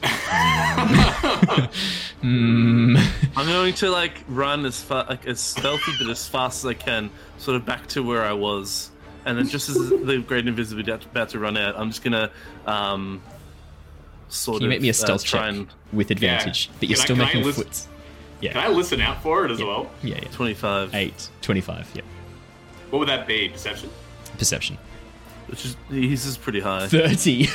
[2.20, 2.96] Hmm.
[3.36, 6.74] I'm going to like run as far, like as stealthy but as fast as I
[6.74, 8.90] can, sort of back to where I was,
[9.28, 12.30] and then just as the great invisibility about to run out, I'm just gonna
[12.66, 13.20] um,
[14.28, 16.70] sort Can you of make me a uh, stealth try check and with advantage?
[16.80, 17.88] But you're Can still can I making list- foots.
[18.40, 19.90] Can I listen out for it as well?
[20.02, 20.28] Yeah, yeah.
[20.32, 22.02] 25, 8, 25, yeah.
[22.90, 23.48] What would that be?
[23.48, 23.90] Perception?
[24.38, 24.78] Perception.
[25.48, 26.86] which is he's is pretty high.
[26.88, 27.30] 30.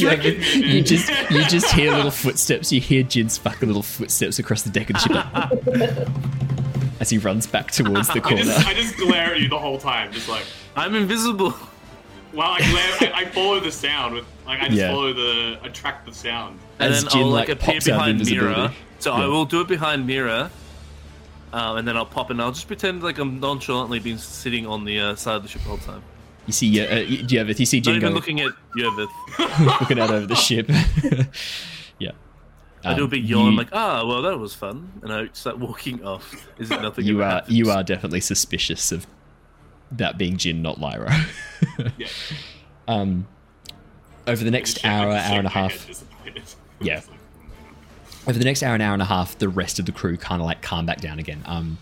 [0.00, 0.24] you, have-
[0.56, 2.70] you just you just hear little footsteps.
[2.72, 6.08] You hear Jin's fucking little footsteps across the deck of the ship
[7.00, 8.44] as he runs back towards the I corner.
[8.44, 10.44] just, I just glare at you the whole time, just like
[10.76, 11.50] I'm invisible.
[12.32, 14.92] while I glare, I, I follow the sound with like I just Yeah.
[14.92, 16.58] follow the I track the sound.
[16.78, 18.54] and As then Jin, I'll like, like, appear pops out of behind invisibility.
[18.60, 18.74] Mira.
[19.00, 19.24] So Yeah.
[19.24, 20.50] I will do it behind Mira,
[21.52, 24.84] um, and then I'll pop and I'll just pretend like I'm nonchalantly been sitting on
[24.84, 26.02] the uh, side of the ship the whole time.
[26.46, 28.52] You see, uh, uh, you, you, have, you see Not Jin even going, looking at
[28.76, 29.78] Yervith.
[29.80, 30.68] looking out over the ship.
[31.98, 32.10] yeah.
[32.84, 35.28] I do a Um, big yawn, you- like, ah, well, that was fun, and I
[35.32, 36.48] start walking off.
[36.58, 37.04] Is it nothing?
[37.04, 37.56] you are happens?
[37.56, 39.06] you are definitely suspicious of
[39.92, 41.12] that being Jin, not Lyra.
[41.98, 42.06] Yeah.
[42.88, 43.26] um,
[44.26, 45.88] over the next hour, hour and a half.
[46.80, 47.02] Yeah.
[48.26, 50.40] Over the next hour and hour and a half, the rest of the crew kind
[50.40, 51.42] of like calm back down again.
[51.46, 51.76] Um,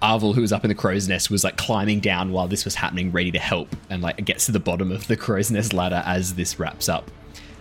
[0.00, 2.76] Arvel, who was up in the crow's nest, was like climbing down while this was
[2.76, 6.02] happening, ready to help, and like gets to the bottom of the crow's nest ladder
[6.06, 7.10] as this wraps up,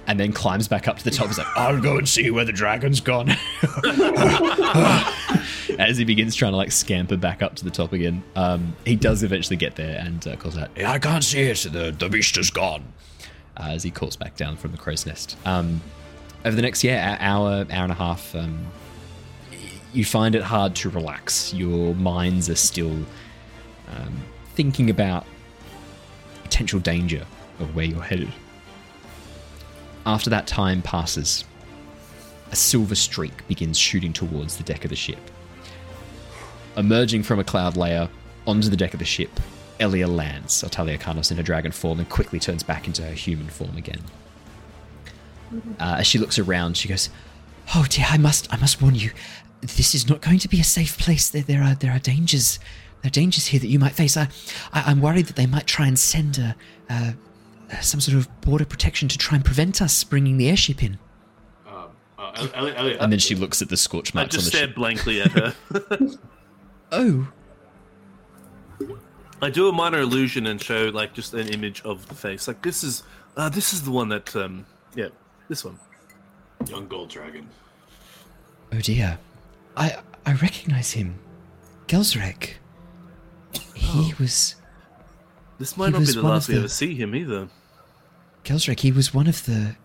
[0.09, 1.27] and then climbs back up to the top.
[1.27, 3.29] He's like, "I'll go and see where the dragon's gone."
[5.79, 8.95] as he begins trying to like scamper back up to the top again, um, he
[8.95, 11.67] does eventually get there and uh, calls out, I can't see it.
[11.71, 12.83] The, the beast is gone.
[13.55, 15.37] uh, as he calls back down from the crow's nest.
[15.45, 15.81] Um,
[16.43, 18.65] over the next yeah hour, hour and a half, um,
[19.93, 21.53] you find it hard to relax.
[21.53, 22.95] Your minds are still
[23.95, 24.17] um,
[24.55, 25.25] thinking about
[26.43, 27.25] potential danger
[27.59, 28.31] of where you're headed.
[30.09, 31.45] After that time passes,
[32.51, 35.19] a silver streak begins shooting towards the deck of the ship.
[36.75, 38.09] Emerging from a cloud layer
[38.47, 39.29] onto the deck of the ship,
[39.79, 43.49] Elia lands, Otalia Carnos in her dragon form, and quickly turns back into her human
[43.49, 44.01] form again.
[45.79, 47.11] Uh, as she looks around, she goes,
[47.75, 49.11] "Oh dear, I must, I must warn you.
[49.61, 51.29] This is not going to be a safe place.
[51.29, 52.57] There, there are, there are dangers.
[53.03, 54.17] There are dangers here that you might face.
[54.17, 54.29] I,
[54.73, 56.55] I I'm worried that they might try and send a,
[57.81, 60.97] some sort of border protection to try and prevent us bringing the airship in."
[61.67, 64.39] um, uh, Elliot, Elliot, Elliot, And then she looks at the scorch I marks on
[64.39, 64.75] just the stare ship.
[64.75, 65.55] blankly at her.
[66.91, 67.27] Oh,
[69.41, 72.47] I do a minor illusion and show like just an image of the face.
[72.47, 73.03] Like this is,
[73.37, 74.65] uh, this is the one that, um,
[74.95, 75.09] yeah,
[75.47, 75.79] this one.
[76.67, 77.47] young gold dragon.
[78.73, 79.17] oh dear.
[79.77, 81.19] I, I recognize him.
[81.87, 82.53] Gelsrek.
[83.75, 84.55] He was.
[85.57, 87.47] This might not be the last of we the- ever see him either.
[88.49, 89.75] Gelsrek, he was one of the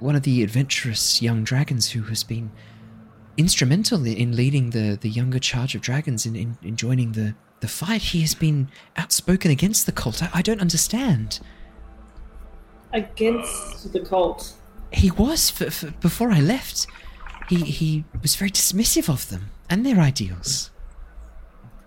[0.00, 2.50] one of the adventurous young dragons who has been
[3.36, 7.36] instrumental in, in leading the, the younger charge of dragons in, in, in joining the,
[7.60, 8.02] the fight.
[8.02, 10.20] He has been outspoken against the cult.
[10.20, 11.38] I, I don't understand.
[12.92, 14.54] Against the cult.
[14.90, 16.88] He was for, for, before I left.
[17.48, 20.72] He he was very dismissive of them and their ideals.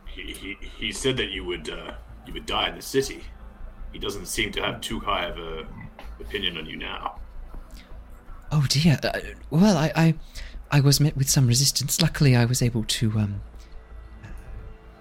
[0.07, 3.21] He, he, he said that you would uh, you would die in the city.
[3.91, 5.67] He doesn't seem to have too high of a
[6.19, 7.19] opinion on you now.
[8.51, 8.99] Oh dear.
[9.03, 9.19] Uh,
[9.49, 10.15] well, I, I
[10.71, 12.01] I was met with some resistance.
[12.01, 13.41] Luckily, I was able to um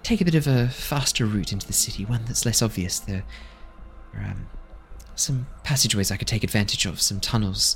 [0.03, 2.99] take a bit of a faster route into the city, one that's less obvious.
[2.99, 3.23] There
[4.15, 4.47] are um,
[5.15, 7.75] some passageways I could take advantage of, some tunnels.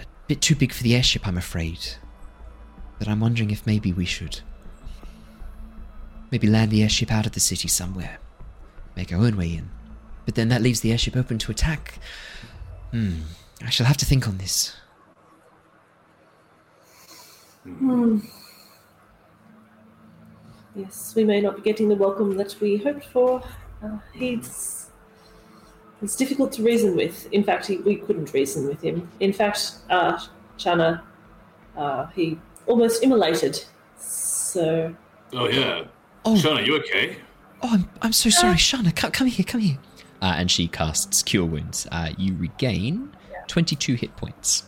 [0.00, 1.78] A bit too big for the airship, I'm afraid.
[2.98, 4.40] But I'm wondering if maybe we should
[6.30, 8.18] maybe land the airship out of the city somewhere,
[8.96, 9.70] make our own way in.
[10.24, 11.98] But then that leaves the airship open to attack.
[12.94, 13.22] Hmm.
[13.60, 14.72] I shall have to think on this.
[17.64, 18.20] Hmm.
[20.76, 23.42] yes, we may not be getting the welcome that we hoped for.
[23.82, 24.90] Uh, he's
[26.00, 27.26] he's difficult to reason with.
[27.32, 29.10] In fact, he, we couldn't reason with him.
[29.18, 30.20] In fact, uh,
[30.56, 31.02] Shana,
[31.76, 32.38] uh, he
[32.68, 33.64] almost immolated.
[33.98, 34.94] So
[35.32, 35.82] Oh yeah.
[36.24, 36.36] Oh.
[36.36, 37.16] Sean, are you okay?
[37.60, 38.94] Oh, I'm, I'm so sorry, Shana.
[38.94, 39.78] Come, come here, come here.
[40.24, 41.86] Uh, and she casts Cure Wounds.
[41.92, 43.14] Uh, you regain
[43.46, 44.64] 22 hit points.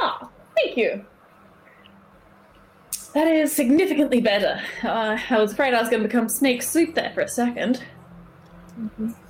[0.00, 1.04] Oh, thank you.
[3.14, 4.60] That is significantly better.
[4.82, 7.80] Uh, I was afraid I was going to become snake soup there for a second.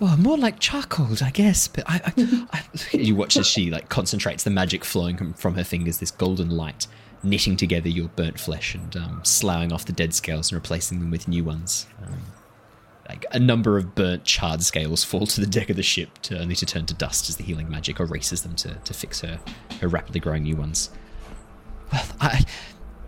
[0.01, 1.69] Well, more like charcoal, I guess.
[1.69, 5.55] But I, I, I you watch as she like concentrates the magic flowing from- from
[5.55, 6.86] her fingers, this golden light,
[7.23, 11.11] knitting together your burnt flesh and um, sloughing off the dead scales and replacing them
[11.11, 11.86] with new ones.
[12.07, 12.23] Um,
[13.09, 16.39] like a number of burnt, charred scales fall to the deck of the ship, to,
[16.39, 19.40] only to turn to dust as the healing magic erases them to, to fix her
[19.80, 20.90] her rapidly growing new ones.
[21.93, 22.44] Well, I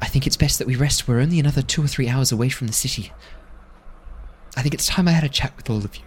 [0.00, 1.06] I think it's best that we rest.
[1.06, 3.12] We're only another two or three hours away from the city.
[4.56, 6.04] I think it's time I had a chat with all of you.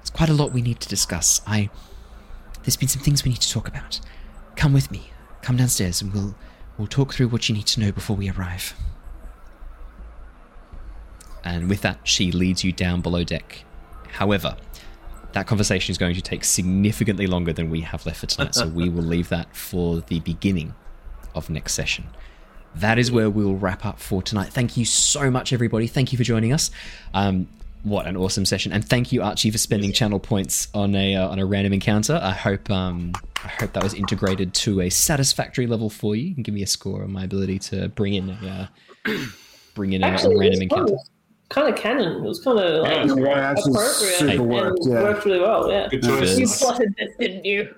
[0.00, 1.40] It's quite a lot we need to discuss.
[1.46, 1.70] I
[2.62, 4.00] there's been some things we need to talk about.
[4.56, 5.10] Come with me.
[5.40, 6.34] Come downstairs and we'll
[6.76, 8.74] we'll talk through what you need to know before we arrive.
[11.44, 13.64] And with that, she leads you down below deck.
[14.08, 14.56] However,
[15.32, 18.66] that conversation is going to take significantly longer than we have left for tonight, so
[18.66, 20.74] we will leave that for the beginning
[21.34, 22.08] of next session.
[22.74, 24.52] That is where we'll wrap up for tonight.
[24.52, 25.86] Thank you so much, everybody.
[25.86, 26.70] Thank you for joining us.
[27.14, 27.48] Um,
[27.82, 31.28] what an awesome session, and thank you, Archie, for spending channel points on a uh,
[31.28, 32.20] on a random encounter.
[32.22, 33.12] I hope um,
[33.42, 36.28] I hope that was integrated to a satisfactory level for you.
[36.28, 38.70] You can give me a score on my ability to bring in a
[39.06, 39.16] uh,
[39.74, 40.96] bring in a, a actually, random it encounter.
[41.50, 42.24] Kind of canon.
[42.24, 45.02] It was kind of like, Yeah, Yeah, actually appropriate super and worked, yeah.
[45.02, 45.70] worked really well.
[45.70, 45.88] Yeah.
[45.88, 46.32] Good choice.
[46.38, 46.58] You Yes.
[46.62, 47.74] plotted this, didn't you?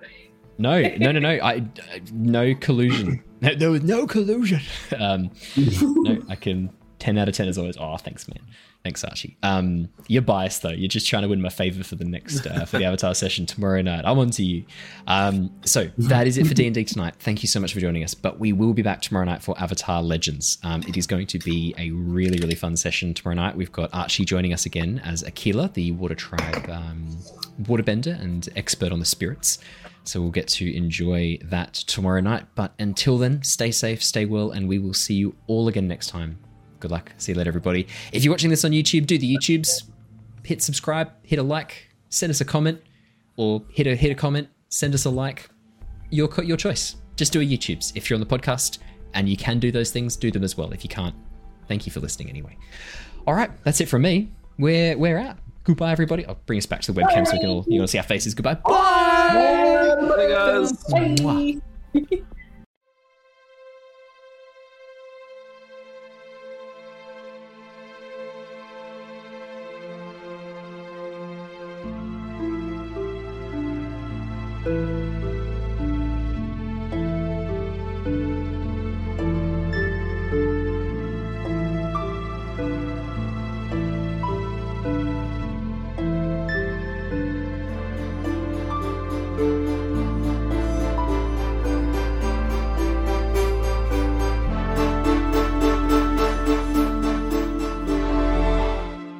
[0.59, 1.31] No, no, no, no.
[1.31, 1.65] I
[2.12, 3.24] no collusion.
[3.40, 4.61] No, there was no collusion.
[4.99, 6.70] Um, no, I can.
[6.99, 7.77] Ten out of ten is always.
[7.78, 8.39] Oh, thanks, man.
[8.83, 9.37] Thanks, Archie.
[9.45, 10.71] Um, you're biased though.
[10.71, 13.47] You're just trying to win my favor for the next uh, for the Avatar session
[13.47, 14.05] tomorrow night.
[14.05, 14.65] I'm on to you.
[15.07, 17.15] Um, so that is it for D and D tonight.
[17.21, 18.15] Thank you so much for joining us.
[18.15, 20.59] But we will be back tomorrow night for Avatar Legends.
[20.65, 23.57] Um, it is going to be a really really fun session tomorrow night.
[23.57, 27.17] We've got Archie joining us again as Aquila, the Water Tribe um,
[27.63, 29.59] waterbender and expert on the spirits.
[30.05, 32.47] So we'll get to enjoy that tomorrow night.
[32.57, 36.09] But until then, stay safe, stay well, and we will see you all again next
[36.09, 36.39] time.
[36.83, 37.13] Good luck.
[37.17, 37.87] See you later, everybody.
[38.11, 39.85] If you're watching this on YouTube, do the YouTubes.
[40.43, 42.83] Hit subscribe, hit a like, send us a comment,
[43.37, 45.49] or hit a hit a comment, send us a like.
[46.11, 46.97] Your co- your choice.
[47.15, 47.93] Just do a YouTubes.
[47.95, 48.79] If you're on the podcast
[49.15, 50.73] and you can do those things, do them as well.
[50.73, 51.15] If you can't,
[51.69, 52.57] thank you for listening anyway.
[53.29, 54.33] All right, that's it from me.
[54.59, 55.37] We're we're out.
[55.63, 56.27] Goodbye, everybody.
[56.27, 57.99] I'll bring us back to the webcam so we can all you can all see
[57.99, 58.35] our faces.
[58.35, 58.55] Goodbye.
[58.55, 59.97] Bye.
[60.17, 60.73] Hey guys.
[61.23, 62.33] Bye.